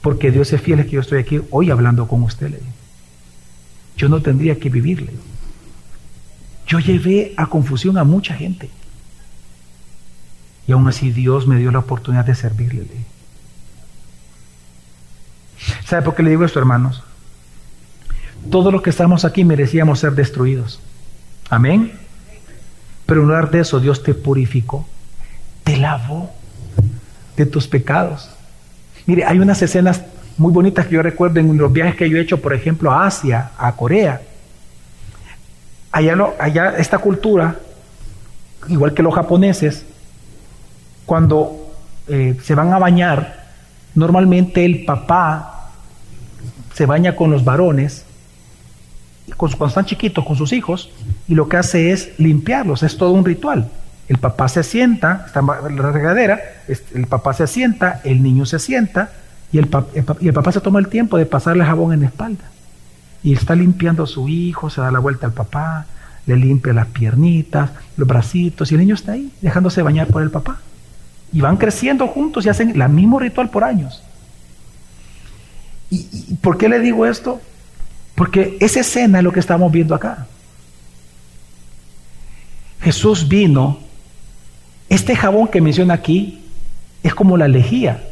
Porque 0.00 0.32
Dios 0.32 0.52
es 0.52 0.60
fiel, 0.60 0.80
es 0.80 0.86
que 0.86 0.92
yo 0.92 1.00
estoy 1.00 1.20
aquí 1.20 1.40
hoy 1.52 1.70
hablando 1.70 2.08
con 2.08 2.24
usted, 2.24 2.60
Yo 3.96 4.08
no 4.08 4.20
tendría 4.20 4.58
que 4.58 4.68
vivirle. 4.68 5.12
Yo 6.66 6.80
llevé 6.80 7.34
a 7.36 7.46
confusión 7.46 7.98
a 7.98 8.02
mucha 8.02 8.34
gente. 8.34 8.68
Y 10.66 10.72
aún 10.72 10.88
así 10.88 11.12
Dios 11.12 11.46
me 11.46 11.56
dio 11.56 11.70
la 11.70 11.78
oportunidad 11.78 12.24
de 12.24 12.34
servirle. 12.34 12.84
¿Sabe 15.84 16.02
por 16.02 16.16
qué 16.16 16.24
le 16.24 16.30
digo 16.30 16.44
esto, 16.44 16.58
hermanos? 16.58 17.04
Todos 18.50 18.72
los 18.72 18.82
que 18.82 18.90
estamos 18.90 19.24
aquí 19.24 19.44
merecíamos 19.44 20.00
ser 20.00 20.16
destruidos. 20.16 20.80
Amén. 21.48 22.05
Pero 23.06 23.20
en 23.20 23.28
lugar 23.28 23.50
de 23.50 23.60
eso, 23.60 23.78
Dios 23.80 24.02
te 24.02 24.14
purificó, 24.14 24.86
te 25.64 25.76
lavó 25.76 26.30
de 27.36 27.46
tus 27.46 27.68
pecados. 27.68 28.30
Mire, 29.06 29.24
hay 29.24 29.38
unas 29.38 29.62
escenas 29.62 30.02
muy 30.36 30.52
bonitas 30.52 30.86
que 30.86 30.94
yo 30.94 31.02
recuerdo 31.02 31.38
en 31.40 31.56
los 31.56 31.72
viajes 31.72 31.94
que 31.94 32.10
yo 32.10 32.18
he 32.18 32.20
hecho, 32.20 32.42
por 32.42 32.52
ejemplo, 32.52 32.90
a 32.90 33.06
Asia, 33.06 33.52
a 33.56 33.72
Corea. 33.72 34.20
Allá, 35.92 36.16
allá 36.38 36.74
esta 36.76 36.98
cultura, 36.98 37.56
igual 38.68 38.92
que 38.92 39.02
los 39.02 39.14
japoneses, 39.14 39.86
cuando 41.06 41.72
eh, 42.08 42.36
se 42.42 42.54
van 42.54 42.72
a 42.72 42.78
bañar, 42.78 43.46
normalmente 43.94 44.64
el 44.64 44.84
papá 44.84 45.70
se 46.74 46.84
baña 46.84 47.14
con 47.14 47.30
los 47.30 47.44
varones 47.44 48.05
cuando 49.36 49.66
están 49.66 49.86
chiquitos 49.86 50.24
con 50.24 50.36
sus 50.36 50.52
hijos 50.52 50.90
y 51.26 51.34
lo 51.34 51.48
que 51.48 51.56
hace 51.56 51.92
es 51.92 52.12
limpiarlos, 52.18 52.82
es 52.82 52.96
todo 52.96 53.12
un 53.12 53.24
ritual. 53.24 53.68
El 54.08 54.18
papá 54.18 54.48
se 54.48 54.62
sienta, 54.62 55.24
está 55.26 55.40
en 55.40 55.76
la 55.76 55.90
regadera, 55.90 56.40
el 56.94 57.06
papá 57.06 57.32
se 57.32 57.46
sienta, 57.46 58.00
el 58.04 58.22
niño 58.22 58.46
se 58.46 58.58
sienta 58.58 59.10
y 59.52 59.58
el, 59.58 59.68
y 60.20 60.28
el 60.28 60.34
papá 60.34 60.52
se 60.52 60.60
toma 60.60 60.78
el 60.78 60.88
tiempo 60.88 61.18
de 61.18 61.26
pasarle 61.26 61.64
jabón 61.64 61.92
en 61.92 62.00
la 62.00 62.06
espalda. 62.06 62.44
Y 63.22 63.32
está 63.32 63.56
limpiando 63.56 64.04
a 64.04 64.06
su 64.06 64.28
hijo, 64.28 64.70
se 64.70 64.80
da 64.80 64.90
la 64.92 65.00
vuelta 65.00 65.26
al 65.26 65.32
papá, 65.32 65.86
le 66.26 66.36
limpia 66.36 66.72
las 66.72 66.86
piernitas, 66.86 67.70
los 67.96 68.06
bracitos, 68.06 68.70
y 68.70 68.74
el 68.74 68.80
niño 68.80 68.94
está 68.94 69.12
ahí, 69.12 69.32
dejándose 69.40 69.82
bañar 69.82 70.08
por 70.08 70.22
el 70.22 70.30
papá. 70.30 70.58
Y 71.32 71.40
van 71.40 71.56
creciendo 71.56 72.06
juntos 72.06 72.46
y 72.46 72.48
hacen 72.48 72.80
el 72.80 72.88
mismo 72.88 73.18
ritual 73.18 73.50
por 73.50 73.64
años. 73.64 74.02
¿Y, 75.90 76.34
por 76.36 76.58
qué 76.58 76.68
le 76.68 76.80
digo 76.80 77.06
esto? 77.06 77.40
Porque 78.16 78.56
esa 78.60 78.80
escena 78.80 79.18
es 79.18 79.24
lo 79.24 79.30
que 79.30 79.40
estamos 79.40 79.70
viendo 79.70 79.94
acá. 79.94 80.26
Jesús 82.80 83.28
vino, 83.28 83.78
este 84.88 85.14
jabón 85.14 85.48
que 85.48 85.60
menciona 85.60 85.94
aquí 85.94 86.42
es 87.02 87.14
como 87.14 87.36
la 87.36 87.46
lejía. 87.46 88.02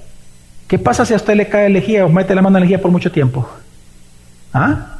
¿Qué 0.68 0.78
pasa 0.78 1.04
si 1.04 1.14
a 1.14 1.16
usted 1.16 1.34
le 1.34 1.48
cae 1.48 1.68
lejía 1.68 2.04
o 2.04 2.08
mete 2.08 2.34
la 2.34 2.42
mano 2.42 2.58
en 2.58 2.60
la 2.62 2.66
lejía 2.66 2.80
por 2.80 2.90
mucho 2.90 3.10
tiempo? 3.10 3.48
¿Ah? 4.52 4.98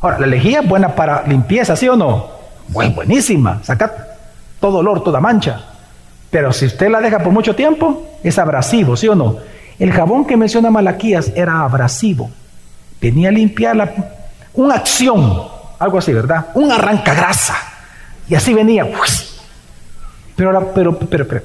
Ahora, 0.00 0.18
la 0.20 0.26
lejía 0.26 0.60
es 0.60 0.68
buena 0.68 0.94
para 0.94 1.26
limpieza, 1.26 1.76
¿sí 1.76 1.88
o 1.88 1.96
no? 1.96 2.30
Pues 2.72 2.94
buenísima, 2.94 3.62
saca 3.62 3.92
todo 4.60 4.78
olor, 4.78 5.02
toda 5.02 5.20
mancha. 5.20 5.64
Pero 6.30 6.52
si 6.52 6.66
usted 6.66 6.90
la 6.90 7.00
deja 7.00 7.18
por 7.18 7.32
mucho 7.32 7.54
tiempo, 7.54 8.06
es 8.22 8.38
abrasivo, 8.38 8.96
¿sí 8.96 9.08
o 9.08 9.14
no? 9.14 9.36
El 9.78 9.92
jabón 9.92 10.26
que 10.26 10.36
menciona 10.36 10.70
Malaquías 10.70 11.32
era 11.34 11.60
abrasivo. 11.60 12.30
Venía 13.00 13.28
a 13.28 13.32
limpiar 13.32 13.76
la, 13.76 13.92
una 14.54 14.74
acción, 14.74 15.48
algo 15.78 15.98
así, 15.98 16.12
¿verdad? 16.12 16.48
Un 16.54 16.70
arrancagrasa. 16.70 17.56
Y 18.28 18.34
así 18.34 18.52
venía. 18.52 18.86
Pero, 20.36 20.72
pero, 20.74 20.98
pero, 20.98 21.26
pero, 21.26 21.42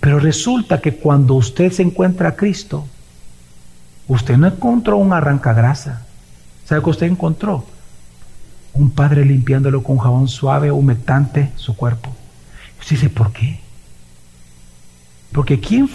pero 0.00 0.18
resulta 0.18 0.80
que 0.80 0.96
cuando 0.96 1.34
usted 1.34 1.72
se 1.72 1.82
encuentra 1.82 2.30
a 2.30 2.36
Cristo, 2.36 2.86
usted 4.08 4.36
no 4.36 4.46
encontró 4.46 4.96
un 4.96 5.12
arrancagrasa. 5.12 6.02
¿Sabe 6.64 6.82
qué 6.82 6.90
usted 6.90 7.06
encontró? 7.06 7.64
Un 8.74 8.90
padre 8.90 9.24
limpiándolo 9.24 9.82
con 9.82 9.98
jabón 9.98 10.28
suave, 10.28 10.70
humectante, 10.70 11.52
su 11.56 11.76
cuerpo. 11.76 12.10
Usted 12.80 12.96
dice, 12.96 13.08
¿por 13.08 13.32
qué? 13.32 13.60
Porque 15.32 15.58
¿quién, 15.60 15.88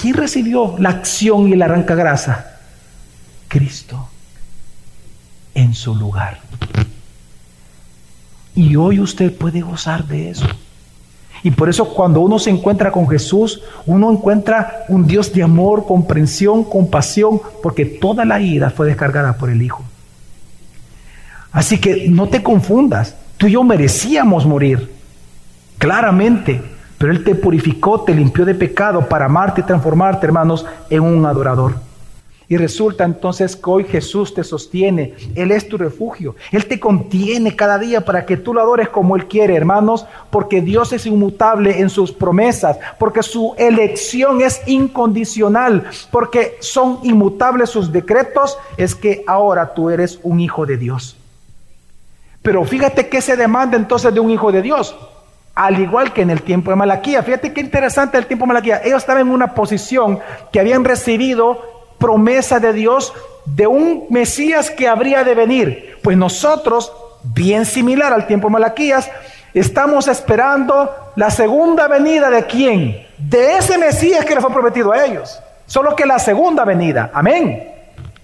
¿quién 0.00 0.14
recibió 0.14 0.76
la 0.78 0.90
acción 0.90 1.48
y 1.48 1.52
el 1.52 1.62
arrancagrasa? 1.62 2.55
Cristo 3.48 4.08
en 5.54 5.74
su 5.74 5.94
lugar. 5.94 6.40
Y 8.54 8.76
hoy 8.76 9.00
usted 9.00 9.36
puede 9.36 9.60
gozar 9.60 10.06
de 10.06 10.30
eso. 10.30 10.46
Y 11.42 11.50
por 11.50 11.68
eso 11.68 11.92
cuando 11.94 12.20
uno 12.20 12.38
se 12.38 12.50
encuentra 12.50 12.90
con 12.90 13.08
Jesús, 13.08 13.62
uno 13.84 14.10
encuentra 14.10 14.84
un 14.88 15.06
Dios 15.06 15.32
de 15.32 15.42
amor, 15.42 15.86
comprensión, 15.86 16.64
compasión, 16.64 17.40
porque 17.62 17.84
toda 17.84 18.24
la 18.24 18.40
ira 18.40 18.70
fue 18.70 18.86
descargada 18.86 19.36
por 19.36 19.50
el 19.50 19.62
Hijo. 19.62 19.84
Así 21.52 21.78
que 21.78 22.08
no 22.08 22.28
te 22.28 22.42
confundas, 22.42 23.16
tú 23.36 23.46
y 23.46 23.52
yo 23.52 23.62
merecíamos 23.62 24.44
morir, 24.44 24.92
claramente, 25.78 26.62
pero 26.98 27.12
Él 27.12 27.22
te 27.22 27.34
purificó, 27.34 28.00
te 28.00 28.14
limpió 28.14 28.44
de 28.44 28.54
pecado 28.54 29.08
para 29.08 29.26
amarte 29.26 29.60
y 29.60 29.64
transformarte, 29.64 30.26
hermanos, 30.26 30.66
en 30.90 31.00
un 31.00 31.24
adorador. 31.26 31.85
Y 32.48 32.56
resulta 32.56 33.04
entonces 33.04 33.56
que 33.56 33.70
hoy 33.70 33.84
Jesús 33.84 34.32
te 34.32 34.44
sostiene, 34.44 35.14
Él 35.34 35.50
es 35.50 35.68
tu 35.68 35.76
refugio, 35.76 36.36
Él 36.52 36.66
te 36.66 36.78
contiene 36.78 37.56
cada 37.56 37.76
día 37.76 38.04
para 38.04 38.24
que 38.24 38.36
tú 38.36 38.54
lo 38.54 38.60
adores 38.60 38.88
como 38.88 39.16
Él 39.16 39.26
quiere, 39.26 39.56
hermanos, 39.56 40.06
porque 40.30 40.60
Dios 40.60 40.92
es 40.92 41.06
inmutable 41.06 41.80
en 41.80 41.90
sus 41.90 42.12
promesas, 42.12 42.78
porque 43.00 43.24
su 43.24 43.54
elección 43.58 44.42
es 44.42 44.62
incondicional, 44.66 45.90
porque 46.12 46.56
son 46.60 47.00
inmutables 47.02 47.70
sus 47.70 47.90
decretos, 47.90 48.56
es 48.76 48.94
que 48.94 49.24
ahora 49.26 49.74
tú 49.74 49.90
eres 49.90 50.20
un 50.22 50.38
hijo 50.38 50.66
de 50.66 50.76
Dios. 50.76 51.16
Pero 52.42 52.64
fíjate 52.64 53.08
qué 53.08 53.20
se 53.20 53.36
demanda 53.36 53.76
entonces 53.76 54.14
de 54.14 54.20
un 54.20 54.30
hijo 54.30 54.52
de 54.52 54.62
Dios, 54.62 54.96
al 55.56 55.80
igual 55.80 56.12
que 56.12 56.22
en 56.22 56.30
el 56.30 56.42
tiempo 56.42 56.70
de 56.70 56.76
Malaquía. 56.76 57.24
Fíjate 57.24 57.52
qué 57.52 57.60
interesante 57.60 58.18
el 58.18 58.26
tiempo 58.26 58.44
de 58.44 58.48
Malaquía. 58.48 58.82
Ellos 58.84 58.98
estaban 58.98 59.22
en 59.22 59.32
una 59.32 59.52
posición 59.52 60.20
que 60.52 60.60
habían 60.60 60.84
recibido 60.84 61.75
promesa 61.98 62.60
de 62.60 62.72
Dios 62.72 63.12
de 63.44 63.66
un 63.66 64.06
Mesías 64.10 64.70
que 64.70 64.88
habría 64.88 65.24
de 65.24 65.34
venir. 65.34 65.98
Pues 66.02 66.16
nosotros, 66.16 66.92
bien 67.22 67.64
similar 67.64 68.12
al 68.12 68.26
tiempo 68.26 68.48
de 68.48 68.52
Malaquías, 68.52 69.10
estamos 69.54 70.08
esperando 70.08 70.90
la 71.16 71.30
segunda 71.30 71.88
venida 71.88 72.28
de 72.30 72.44
quién? 72.44 73.06
De 73.18 73.56
ese 73.56 73.78
Mesías 73.78 74.24
que 74.24 74.34
le 74.34 74.40
fue 74.40 74.52
prometido 74.52 74.92
a 74.92 75.04
ellos. 75.04 75.40
Solo 75.66 75.96
que 75.96 76.06
la 76.06 76.18
segunda 76.18 76.64
venida. 76.64 77.10
Amén. 77.12 77.72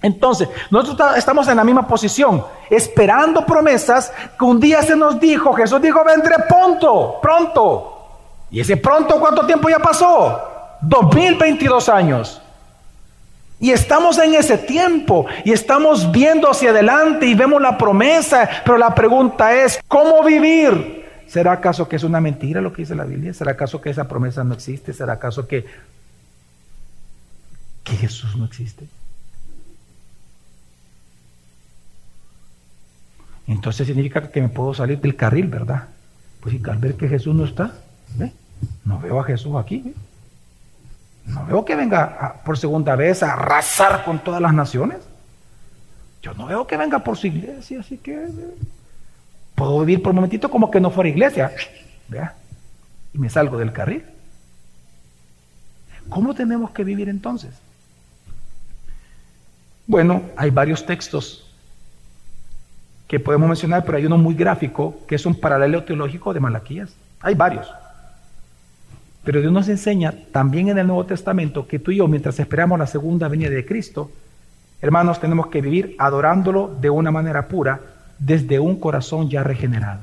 Entonces, 0.01 0.49
nosotros 0.69 1.17
estamos 1.17 1.47
en 1.47 1.55
la 1.55 1.63
misma 1.63 1.87
posición, 1.87 2.45
esperando 2.69 3.45
promesas 3.45 4.11
que 4.37 4.45
un 4.45 4.59
día 4.59 4.81
se 4.81 4.97
nos 4.97 5.17
dijo, 5.17 5.53
Jesús 5.53 5.81
dijo, 5.81 6.03
vendré 6.03 6.35
pronto, 6.47 7.19
pronto. 7.21 7.89
¿Y 8.51 8.59
ese 8.59 8.75
pronto 8.77 9.19
cuánto 9.19 9.45
tiempo 9.45 9.69
ya 9.69 9.79
pasó? 9.79 10.41
2022 10.81 11.87
años. 11.87 12.42
Y 13.59 13.71
estamos 13.71 14.17
en 14.17 14.35
ese 14.35 14.57
tiempo 14.57 15.25
y 15.45 15.51
estamos 15.51 16.11
viendo 16.11 16.49
hacia 16.49 16.71
adelante 16.71 17.25
y 17.25 17.33
vemos 17.33 17.61
la 17.61 17.77
promesa, 17.77 18.49
pero 18.65 18.77
la 18.77 18.93
pregunta 18.93 19.55
es, 19.63 19.79
¿cómo 19.87 20.23
vivir? 20.23 21.03
¿Será 21.27 21.53
acaso 21.53 21.87
que 21.87 21.95
es 21.95 22.03
una 22.03 22.19
mentira 22.19 22.61
lo 22.61 22.73
que 22.73 22.81
dice 22.83 22.93
la 22.93 23.05
Biblia? 23.05 23.33
¿Será 23.33 23.53
acaso 23.53 23.81
que 23.81 23.89
esa 23.89 24.07
promesa 24.07 24.43
no 24.43 24.53
existe? 24.53 24.93
¿Será 24.93 25.13
acaso 25.13 25.47
que, 25.47 25.65
que 27.83 27.95
Jesús 27.95 28.35
no 28.35 28.45
existe? 28.45 28.87
Entonces 33.47 33.87
significa 33.87 34.29
que 34.29 34.41
me 34.41 34.49
puedo 34.49 34.73
salir 34.73 34.99
del 34.99 35.15
carril, 35.15 35.47
¿verdad? 35.47 35.87
Pues 36.39 36.55
al 36.65 36.77
ver 36.77 36.95
que 36.95 37.07
Jesús 37.07 37.33
no 37.33 37.45
está, 37.45 37.73
no 38.85 38.99
veo 38.99 39.19
a 39.19 39.23
Jesús 39.23 39.55
aquí. 39.55 39.93
No 41.25 41.45
veo 41.45 41.65
que 41.65 41.75
venga 41.75 42.41
por 42.43 42.57
segunda 42.57 42.95
vez 42.95 43.23
a 43.23 43.33
arrasar 43.33 44.03
con 44.03 44.19
todas 44.19 44.41
las 44.41 44.53
naciones. 44.53 44.97
Yo 46.21 46.33
no 46.33 46.45
veo 46.45 46.67
que 46.67 46.77
venga 46.77 46.99
por 46.99 47.17
su 47.17 47.27
iglesia, 47.27 47.79
así 47.79 47.97
que 47.97 48.27
puedo 49.55 49.79
vivir 49.81 50.01
por 50.01 50.11
un 50.11 50.17
momentito 50.17 50.49
como 50.49 50.71
que 50.71 50.79
no 50.79 50.91
fuera 50.91 51.09
iglesia. 51.09 51.51
Vea, 52.07 52.35
y 53.13 53.17
me 53.17 53.29
salgo 53.29 53.57
del 53.57 53.71
carril. 53.71 54.05
¿Cómo 56.09 56.33
tenemos 56.33 56.71
que 56.71 56.83
vivir 56.83 57.09
entonces? 57.09 57.51
Bueno, 59.87 60.23
hay 60.35 60.49
varios 60.49 60.85
textos 60.85 61.49
que 63.07 63.19
podemos 63.19 63.47
mencionar, 63.47 63.83
pero 63.85 63.97
hay 63.97 64.05
uno 64.05 64.17
muy 64.17 64.33
gráfico 64.33 64.97
que 65.07 65.15
es 65.15 65.25
un 65.25 65.35
paralelo 65.39 65.83
teológico 65.83 66.33
de 66.33 66.39
Malaquías. 66.39 66.95
Hay 67.21 67.35
varios. 67.35 67.71
Pero 69.23 69.39
Dios 69.39 69.53
nos 69.53 69.69
enseña 69.69 70.13
también 70.31 70.69
en 70.69 70.77
el 70.77 70.87
Nuevo 70.87 71.05
Testamento 71.05 71.65
que 71.65 71.79
tú 71.79 71.91
y 71.91 71.97
yo, 71.97 72.07
mientras 72.07 72.39
esperamos 72.39 72.77
la 72.77 72.87
segunda 72.87 73.27
venida 73.29 73.49
de 73.49 73.65
Cristo, 73.65 74.11
hermanos, 74.81 75.19
tenemos 75.19 75.47
que 75.47 75.61
vivir 75.61 75.95
adorándolo 75.97 76.75
de 76.81 76.89
una 76.89 77.09
manera 77.09 77.47
pura, 77.47 77.79
desde 78.19 78.59
un 78.59 78.79
corazón 78.79 79.29
ya 79.29 79.43
regenerado. 79.43 80.01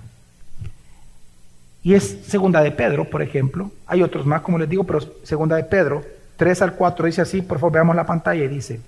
Y 1.83 1.95
es 1.95 2.21
segunda 2.27 2.63
de 2.63 2.73
Pedro, 2.73 3.09
por 3.09 3.23
ejemplo. 3.23 3.71
Hay 3.87 4.03
otros 4.03 4.27
más, 4.27 4.43
como 4.43 4.59
les 4.59 4.69
digo, 4.69 4.85
pero 4.85 5.01
segunda 5.23 5.57
de 5.57 5.65
Pedro, 5.65 6.03
3 6.37 6.63
al 6.63 6.75
4, 6.75 7.07
dice 7.07 7.21
así, 7.21 7.43
por 7.43 7.59
favor 7.59 7.75
veamos 7.75 7.97
la 7.97 8.07
pantalla 8.07 8.45
y 8.45 8.49
dice, 8.49 8.81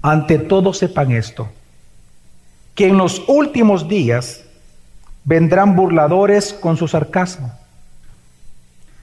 ante 0.00 0.38
todo 0.38 0.72
sepan 0.72 1.12
esto, 1.12 1.48
que 2.74 2.88
en 2.88 2.96
los 2.96 3.22
últimos 3.28 3.88
días 3.88 4.44
vendrán 5.24 5.76
burladores 5.76 6.54
con 6.54 6.78
su 6.78 6.88
sarcasmo 6.88 7.52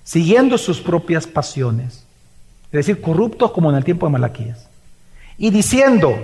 siguiendo 0.07 0.57
sus 0.57 0.79
propias 0.79 1.27
pasiones, 1.27 2.05
es 2.67 2.71
decir, 2.71 3.01
corruptos 3.01 3.51
como 3.51 3.69
en 3.69 3.75
el 3.75 3.83
tiempo 3.83 4.05
de 4.05 4.13
Malaquías, 4.13 4.69
y 5.37 5.49
diciendo, 5.49 6.17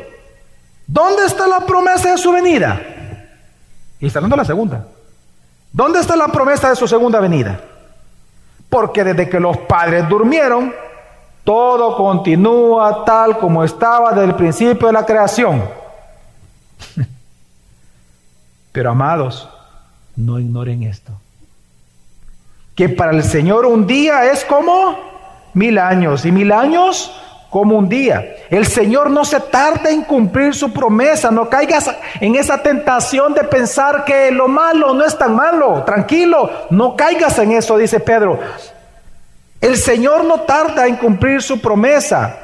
¿dónde 0.87 1.25
está 1.25 1.47
la 1.47 1.59
promesa 1.59 2.11
de 2.11 2.17
su 2.17 2.31
venida? 2.31 2.81
Y 3.99 4.07
está 4.07 4.19
hablando 4.19 4.37
la 4.37 4.45
segunda. 4.45 4.87
¿Dónde 5.73 5.99
está 5.99 6.15
la 6.15 6.29
promesa 6.29 6.69
de 6.69 6.77
su 6.77 6.87
segunda 6.87 7.19
venida? 7.19 7.59
Porque 8.69 9.03
desde 9.03 9.27
que 9.27 9.41
los 9.41 9.57
padres 9.57 10.07
durmieron, 10.07 10.73
todo 11.43 11.97
continúa 11.97 13.03
tal 13.03 13.37
como 13.37 13.65
estaba 13.65 14.11
desde 14.11 14.29
el 14.29 14.35
principio 14.35 14.87
de 14.87 14.93
la 14.93 15.05
creación. 15.05 15.61
Pero 18.71 18.91
amados, 18.91 19.49
no 20.15 20.39
ignoren 20.39 20.83
esto 20.83 21.19
que 22.75 22.89
para 22.89 23.11
el 23.11 23.23
Señor 23.23 23.65
un 23.65 23.85
día 23.85 24.31
es 24.31 24.43
como 24.45 24.97
mil 25.53 25.77
años 25.77 26.25
y 26.25 26.31
mil 26.31 26.51
años 26.51 27.11
como 27.49 27.77
un 27.77 27.87
día. 27.87 28.35
El 28.49 28.65
Señor 28.65 29.11
no 29.11 29.23
se 29.23 29.39
tarda 29.39 29.91
en 29.91 30.01
cumplir 30.01 30.55
su 30.55 30.73
promesa. 30.73 31.29
No 31.29 31.49
caigas 31.49 31.87
en 32.19 32.35
esa 32.35 32.63
tentación 32.63 33.35
de 33.35 33.43
pensar 33.43 34.05
que 34.05 34.31
lo 34.31 34.47
malo 34.47 34.95
no 34.95 35.05
es 35.05 35.15
tan 35.15 35.35
malo. 35.35 35.83
Tranquilo, 35.83 36.49
no 36.71 36.95
caigas 36.95 37.37
en 37.37 37.51
eso, 37.51 37.77
dice 37.77 37.99
Pedro. 37.99 38.39
El 39.61 39.77
Señor 39.77 40.25
no 40.25 40.41
tarda 40.41 40.87
en 40.87 40.95
cumplir 40.95 41.43
su 41.43 41.61
promesa. 41.61 42.42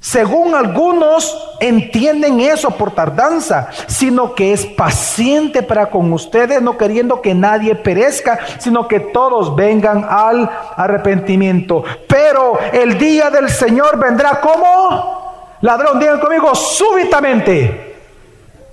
Según 0.00 0.54
algunos 0.54 1.56
entienden 1.58 2.40
eso 2.40 2.70
por 2.70 2.92
tardanza, 2.92 3.68
sino 3.88 4.34
que 4.34 4.52
es 4.52 4.64
paciente 4.64 5.62
para 5.62 5.90
con 5.90 6.12
ustedes, 6.12 6.62
no 6.62 6.78
queriendo 6.78 7.20
que 7.20 7.34
nadie 7.34 7.74
perezca, 7.74 8.38
sino 8.58 8.86
que 8.86 9.00
todos 9.00 9.56
vengan 9.56 10.06
al 10.08 10.48
arrepentimiento. 10.76 11.82
Pero 12.06 12.60
el 12.72 12.96
día 12.96 13.28
del 13.30 13.48
Señor 13.50 13.98
vendrá 13.98 14.40
como 14.40 15.56
ladrón, 15.62 15.98
digan 15.98 16.20
conmigo, 16.20 16.54
súbitamente. 16.54 17.96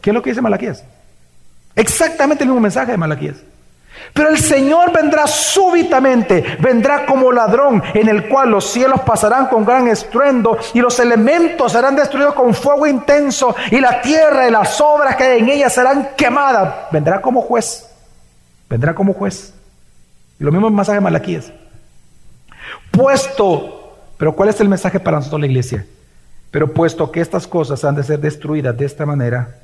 ¿Qué 0.01 0.11
es 0.11 0.13
lo 0.13 0.21
que 0.21 0.29
dice 0.29 0.41
Malaquías? 0.41 0.83
Exactamente 1.75 2.43
el 2.43 2.49
mismo 2.49 2.61
mensaje 2.61 2.91
de 2.91 2.97
Malaquías. 2.97 3.37
Pero 4.13 4.29
el 4.29 4.37
Señor 4.39 4.91
vendrá 4.91 5.27
súbitamente, 5.27 6.57
vendrá 6.59 7.05
como 7.05 7.31
ladrón, 7.31 7.83
en 7.93 8.07
el 8.07 8.27
cual 8.27 8.49
los 8.49 8.71
cielos 8.71 9.01
pasarán 9.01 9.47
con 9.47 9.65
gran 9.65 9.87
estruendo 9.87 10.57
y 10.73 10.79
los 10.79 10.99
elementos 10.99 11.71
serán 11.71 11.95
destruidos 11.95 12.33
con 12.33 12.53
fuego 12.53 12.87
intenso 12.87 13.55
y 13.71 13.79
la 13.79 14.01
tierra 14.01 14.47
y 14.47 14.51
las 14.51 14.79
obras 14.79 15.15
que 15.15 15.23
hay 15.23 15.39
en 15.39 15.49
ella 15.49 15.69
serán 15.69 16.09
quemadas. 16.15 16.91
Vendrá 16.91 17.21
como 17.21 17.41
juez, 17.41 17.89
vendrá 18.69 18.93
como 18.93 19.13
juez. 19.13 19.53
Y 20.39 20.43
lo 20.43 20.51
mismo 20.51 20.67
el 20.67 20.73
mensaje 20.73 20.97
de 20.97 21.01
Malaquías. 21.01 21.51
Puesto, 22.91 23.97
pero 24.17 24.35
¿cuál 24.35 24.49
es 24.49 24.59
el 24.59 24.69
mensaje 24.69 24.99
para 24.99 25.17
nosotros 25.17 25.41
la 25.41 25.47
iglesia? 25.47 25.85
Pero 26.51 26.73
puesto 26.73 27.11
que 27.11 27.19
estas 27.19 27.47
cosas 27.47 27.83
han 27.83 27.95
de 27.95 28.03
ser 28.03 28.19
destruidas 28.19 28.77
de 28.77 28.85
esta 28.85 29.05
manera, 29.05 29.57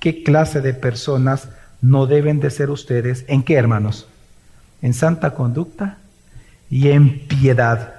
¿qué 0.00 0.22
clase 0.22 0.60
de 0.60 0.72
personas 0.72 1.48
no 1.80 2.06
deben 2.06 2.40
de 2.40 2.50
ser 2.50 2.70
ustedes, 2.70 3.24
¿en 3.28 3.42
qué 3.42 3.54
hermanos? 3.54 4.08
En 4.82 4.94
santa 4.94 5.34
conducta 5.34 5.98
y 6.70 6.88
en 6.88 7.20
piedad. 7.26 7.94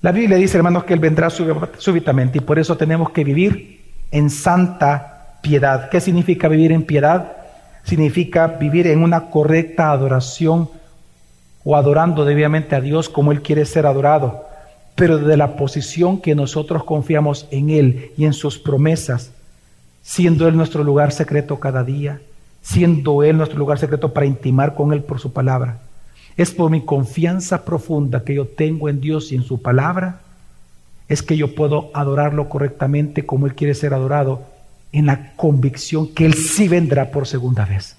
La 0.00 0.12
Biblia 0.12 0.36
dice, 0.36 0.56
hermanos, 0.56 0.84
que 0.84 0.94
Él 0.94 1.00
vendrá 1.00 1.30
súbitamente 1.30 2.38
y 2.38 2.40
por 2.40 2.58
eso 2.58 2.76
tenemos 2.76 3.10
que 3.10 3.24
vivir 3.24 3.80
en 4.10 4.30
santa 4.30 5.38
piedad. 5.42 5.88
¿Qué 5.90 6.00
significa 6.00 6.48
vivir 6.48 6.72
en 6.72 6.84
piedad? 6.84 7.32
Significa 7.84 8.46
vivir 8.46 8.86
en 8.86 9.02
una 9.02 9.30
correcta 9.30 9.90
adoración 9.90 10.68
o 11.64 11.76
adorando 11.76 12.24
debidamente 12.24 12.74
a 12.74 12.80
Dios 12.80 13.08
como 13.08 13.32
Él 13.32 13.42
quiere 13.42 13.64
ser 13.64 13.86
adorado, 13.86 14.44
pero 14.96 15.18
de 15.18 15.36
la 15.36 15.56
posición 15.56 16.20
que 16.20 16.34
nosotros 16.34 16.84
confiamos 16.84 17.46
en 17.50 17.70
Él 17.70 18.10
y 18.16 18.24
en 18.24 18.32
sus 18.32 18.58
promesas 18.58 19.30
siendo 20.02 20.48
Él 20.48 20.56
nuestro 20.56 20.84
lugar 20.84 21.12
secreto 21.12 21.58
cada 21.60 21.84
día, 21.84 22.20
siendo 22.60 23.22
Él 23.22 23.36
nuestro 23.36 23.58
lugar 23.58 23.78
secreto 23.78 24.12
para 24.12 24.26
intimar 24.26 24.74
con 24.74 24.92
Él 24.92 25.02
por 25.02 25.20
su 25.20 25.32
palabra. 25.32 25.80
Es 26.36 26.50
por 26.52 26.70
mi 26.70 26.84
confianza 26.84 27.64
profunda 27.64 28.24
que 28.24 28.34
yo 28.34 28.46
tengo 28.46 28.88
en 28.88 29.00
Dios 29.00 29.32
y 29.32 29.36
en 29.36 29.42
su 29.42 29.60
palabra, 29.60 30.20
es 31.08 31.22
que 31.22 31.36
yo 31.36 31.54
puedo 31.54 31.90
adorarlo 31.94 32.48
correctamente 32.48 33.26
como 33.26 33.46
Él 33.46 33.54
quiere 33.54 33.74
ser 33.74 33.94
adorado, 33.94 34.44
en 34.92 35.06
la 35.06 35.32
convicción 35.36 36.08
que 36.08 36.26
Él 36.26 36.34
sí 36.34 36.68
vendrá 36.68 37.10
por 37.10 37.26
segunda 37.26 37.64
vez. 37.64 37.96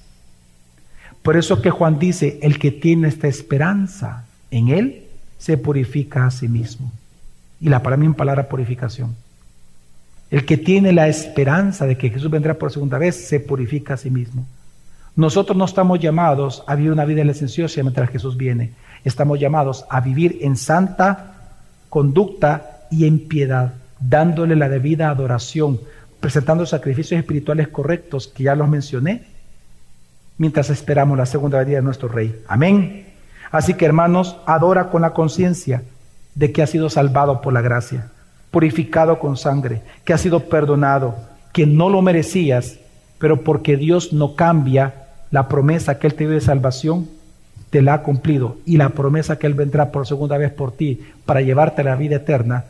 Por 1.24 1.38
eso 1.38 1.62
que 1.62 1.72
Juan 1.72 2.00
dice, 2.00 2.40
el 2.42 2.60
que 2.60 2.72
tiene 2.72 3.08
esta 3.08 3.28
esperanza 3.28 4.26
en 4.52 4.68
Él, 4.70 5.08
se 5.38 5.58
purifica 5.58 6.26
a 6.26 6.32
sí 6.32 6.48
mismo. 6.48 6.92
Y 7.60 7.70
la 7.70 7.82
para 7.82 7.98
mí 7.98 8.06
en 8.06 8.14
palabra 8.14 8.50
purificación. 8.50 9.16
El 10.34 10.46
que 10.46 10.58
tiene 10.58 10.94
la 10.94 11.08
esperanza 11.08 11.86
de 11.86 11.96
que 11.96 12.10
Jesús 12.10 12.32
vendrá 12.32 12.56
por 12.56 12.72
segunda 12.72 12.98
vez 12.98 13.28
se 13.28 13.40
purifica 13.40 13.94
a 13.94 13.98
sí 13.98 14.10
mismo. 14.10 14.48
Nosotros 15.16 15.56
no 15.56 15.64
estamos 15.64 16.00
llamados 16.00 16.64
a 16.66 16.74
vivir 16.74 16.92
una 16.92 17.06
vida 17.06 17.24
licenciosa 17.24 17.84
mientras 17.84 18.10
Jesús 18.10 18.36
viene. 18.36 18.74
Estamos 19.04 19.40
llamados 19.40 19.86
a 19.92 20.02
vivir 20.02 20.40
en 20.42 20.58
santa 20.58 21.36
conducta 21.88 22.88
y 22.90 23.06
en 23.06 23.28
piedad, 23.28 23.74
dándole 24.00 24.56
la 24.56 24.70
debida 24.70 25.12
adoración, 25.12 25.80
presentando 26.20 26.66
sacrificios 26.66 27.20
espirituales 27.20 27.68
correctos 27.68 28.28
que 28.28 28.46
ya 28.46 28.56
los 28.56 28.68
mencioné, 28.68 29.26
mientras 30.40 30.72
esperamos 30.72 31.16
la 31.16 31.28
segunda 31.28 31.60
venida 31.60 31.78
de 31.78 31.84
nuestro 31.84 32.08
Rey. 32.08 32.42
Amén. 32.48 33.06
Así 33.52 33.76
que 33.76 33.86
hermanos, 33.86 34.38
adora 34.48 34.90
con 34.90 35.04
la 35.04 35.14
conciencia 35.14 35.84
de 36.34 36.52
que 36.52 36.64
ha 36.64 36.68
sido 36.68 36.90
salvado 36.90 37.40
por 37.40 37.54
la 37.54 37.62
gracia 37.62 38.10
purificado 38.54 39.18
con 39.18 39.36
sangre, 39.36 39.82
que 40.06 40.14
ha 40.14 40.18
sido 40.20 40.42
perdonado, 40.42 41.16
que 41.52 41.66
no 41.66 41.90
lo 41.90 42.04
merecías, 42.04 42.78
pero 43.18 43.44
porque 43.44 43.78
Dios 43.78 44.14
no 44.14 44.36
cambia 44.36 45.08
la 45.32 45.48
promesa 45.48 45.98
que 45.98 46.06
Él 46.06 46.14
te 46.14 46.26
dio 46.26 46.34
de 46.34 46.40
salvación, 46.40 47.10
te 47.72 47.82
la 47.82 47.96
ha 47.96 48.04
cumplido. 48.04 48.58
Y 48.68 48.78
la 48.78 48.90
promesa 48.90 49.40
que 49.40 49.48
Él 49.48 49.56
vendrá 49.56 49.92
por 49.92 50.06
segunda 50.06 50.38
vez 50.38 50.52
por 50.52 50.72
ti 50.72 51.02
para 51.26 51.42
llevarte 51.42 51.82
a 51.82 51.86
la 51.86 51.96
vida 51.96 52.18
eterna, 52.18 52.66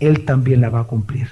Él 0.00 0.24
también 0.24 0.62
la 0.62 0.70
va 0.70 0.80
a 0.80 0.84
cumplir. 0.84 1.28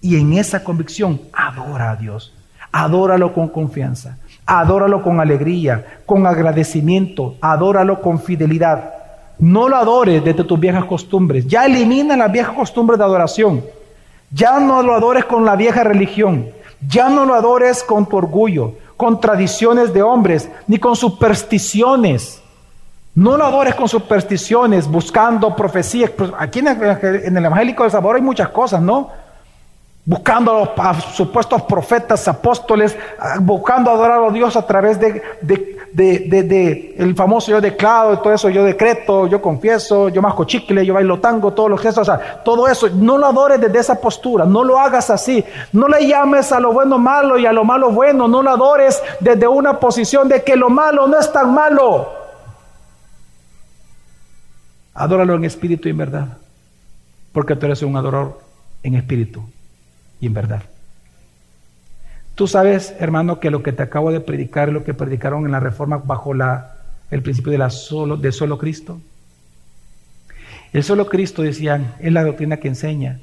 Y 0.00 0.16
en 0.16 0.32
esa 0.32 0.64
convicción, 0.64 1.20
adora 1.32 1.92
a 1.92 1.96
Dios. 1.96 2.34
Adóralo 2.72 3.34
con 3.34 3.50
confianza. 3.50 4.18
Adóralo 4.46 5.00
con 5.00 5.20
alegría, 5.20 6.00
con 6.04 6.26
agradecimiento. 6.26 7.36
Adóralo 7.40 8.00
con 8.00 8.20
fidelidad. 8.20 8.94
No 9.38 9.68
lo 9.68 9.76
adores 9.76 10.24
desde 10.24 10.44
tus 10.44 10.58
viejas 10.58 10.84
costumbres. 10.84 11.46
Ya 11.46 11.64
elimina 11.64 12.16
las 12.16 12.32
viejas 12.32 12.54
costumbres 12.54 12.98
de 12.98 13.04
adoración. 13.04 13.64
Ya 14.30 14.58
no 14.58 14.82
lo 14.82 14.94
adores 14.94 15.24
con 15.24 15.44
la 15.44 15.56
vieja 15.56 15.84
religión. 15.84 16.50
Ya 16.86 17.08
no 17.08 17.24
lo 17.24 17.34
adores 17.34 17.82
con 17.82 18.06
tu 18.06 18.16
orgullo, 18.16 18.74
con 18.96 19.20
tradiciones 19.20 19.92
de 19.92 20.02
hombres, 20.02 20.48
ni 20.66 20.78
con 20.78 20.94
supersticiones. 20.94 22.40
No 23.14 23.36
lo 23.36 23.44
adores 23.44 23.74
con 23.74 23.88
supersticiones, 23.88 24.86
buscando 24.86 25.54
profecías. 25.56 26.10
Pues, 26.10 26.30
aquí 26.38 26.60
en 26.60 26.68
el, 26.68 27.44
Evangélico 27.44 27.82
del 27.82 27.90
Sabor 27.90 28.16
hay 28.16 28.22
muchas 28.22 28.50
cosas, 28.50 28.80
¿no? 28.80 29.10
Buscando 30.04 30.72
a 30.76 30.92
los 30.92 31.04
supuestos 31.04 31.62
profetas, 31.62 32.28
apóstoles, 32.28 32.96
ah, 33.18 33.38
buscando 33.40 33.90
adorar 33.90 34.22
a 34.22 34.30
Dios 34.30 34.56
a 34.56 34.66
través 34.66 34.98
de 35.98 36.42
de, 36.44 36.94
el 36.96 37.14
famoso 37.16 37.50
yo 37.50 37.60
declaro, 37.60 38.20
todo 38.20 38.32
eso, 38.32 38.48
yo 38.48 38.62
decreto, 38.62 39.26
yo 39.26 39.42
confieso, 39.42 40.08
yo 40.08 40.22
masco 40.22 40.44
chicle, 40.44 40.86
yo 40.86 40.94
bailo 40.94 41.18
tango, 41.18 41.52
todos 41.52 41.70
los 41.70 41.80
gestos, 41.80 42.08
o 42.08 42.12
sea, 42.12 42.42
todo 42.44 42.68
eso, 42.68 42.88
no 42.90 43.18
lo 43.18 43.26
adores 43.26 43.60
desde 43.60 43.80
esa 43.80 44.00
postura, 44.00 44.44
no 44.44 44.62
lo 44.62 44.78
hagas 44.78 45.10
así, 45.10 45.44
no 45.72 45.88
le 45.88 46.06
llames 46.06 46.52
a 46.52 46.60
lo 46.60 46.72
bueno 46.72 46.98
malo 46.98 47.36
y 47.36 47.46
a 47.46 47.52
lo 47.52 47.64
malo 47.64 47.90
bueno, 47.90 48.28
no 48.28 48.42
lo 48.42 48.50
adores 48.50 49.02
desde 49.18 49.48
una 49.48 49.80
posición 49.80 50.28
de 50.28 50.44
que 50.44 50.54
lo 50.54 50.70
malo 50.70 51.08
no 51.08 51.18
es 51.18 51.32
tan 51.32 51.52
malo. 51.52 52.12
Adóralo 54.94 55.34
en 55.34 55.44
espíritu 55.44 55.88
y 55.88 55.90
en 55.90 55.98
verdad, 55.98 56.38
porque 57.32 57.56
tú 57.56 57.66
eres 57.66 57.82
un 57.82 57.96
adorador 57.96 58.40
en 58.84 58.94
espíritu 58.94 59.42
y 60.20 60.26
en 60.26 60.34
verdad. 60.34 60.62
Tú 62.38 62.46
sabes, 62.46 62.94
hermano, 63.00 63.40
que 63.40 63.50
lo 63.50 63.64
que 63.64 63.72
te 63.72 63.82
acabo 63.82 64.12
de 64.12 64.20
predicar 64.20 64.68
es 64.68 64.74
lo 64.74 64.84
que 64.84 64.94
predicaron 64.94 65.44
en 65.44 65.50
la 65.50 65.58
reforma 65.58 65.98
bajo 65.98 66.32
el 67.10 67.22
principio 67.24 67.50
de, 67.50 67.58
la 67.58 67.68
solo, 67.68 68.16
de 68.16 68.30
solo 68.30 68.58
Cristo. 68.58 69.00
El 70.72 70.84
solo 70.84 71.08
Cristo, 71.08 71.42
decían, 71.42 71.94
es 71.98 72.12
la 72.12 72.22
doctrina 72.22 72.58
que 72.58 72.68
enseña 72.68 73.18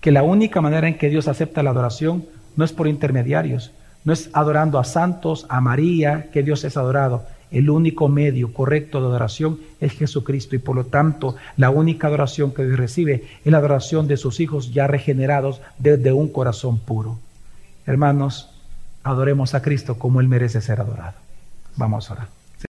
que 0.00 0.12
la 0.12 0.22
única 0.22 0.60
manera 0.60 0.86
en 0.86 0.98
que 0.98 1.08
Dios 1.08 1.26
acepta 1.26 1.64
la 1.64 1.70
adoración 1.70 2.26
no 2.54 2.64
es 2.64 2.72
por 2.72 2.86
intermediarios, 2.86 3.72
no 4.04 4.12
es 4.12 4.30
adorando 4.32 4.78
a 4.78 4.84
santos, 4.84 5.44
a 5.48 5.60
María, 5.60 6.30
que 6.32 6.44
Dios 6.44 6.62
es 6.62 6.76
adorado. 6.76 7.24
El 7.50 7.68
único 7.68 8.06
medio 8.06 8.52
correcto 8.52 9.00
de 9.00 9.08
adoración 9.08 9.58
es 9.80 9.94
Jesucristo 9.94 10.54
y 10.54 10.60
por 10.60 10.76
lo 10.76 10.84
tanto 10.84 11.34
la 11.56 11.70
única 11.70 12.06
adoración 12.06 12.54
que 12.54 12.64
Dios 12.64 12.78
recibe 12.78 13.24
es 13.44 13.50
la 13.50 13.58
adoración 13.58 14.06
de 14.06 14.16
sus 14.16 14.38
hijos 14.38 14.72
ya 14.72 14.86
regenerados 14.86 15.60
desde 15.80 16.12
un 16.12 16.28
corazón 16.28 16.78
puro. 16.78 17.18
Hermanos, 17.88 18.50
adoremos 19.02 19.54
a 19.54 19.62
Cristo 19.62 19.98
como 19.98 20.20
Él 20.20 20.28
merece 20.28 20.60
ser 20.60 20.78
adorado. 20.78 21.14
Vamos 21.76 22.10
a 22.10 22.12
orar. 22.12 22.37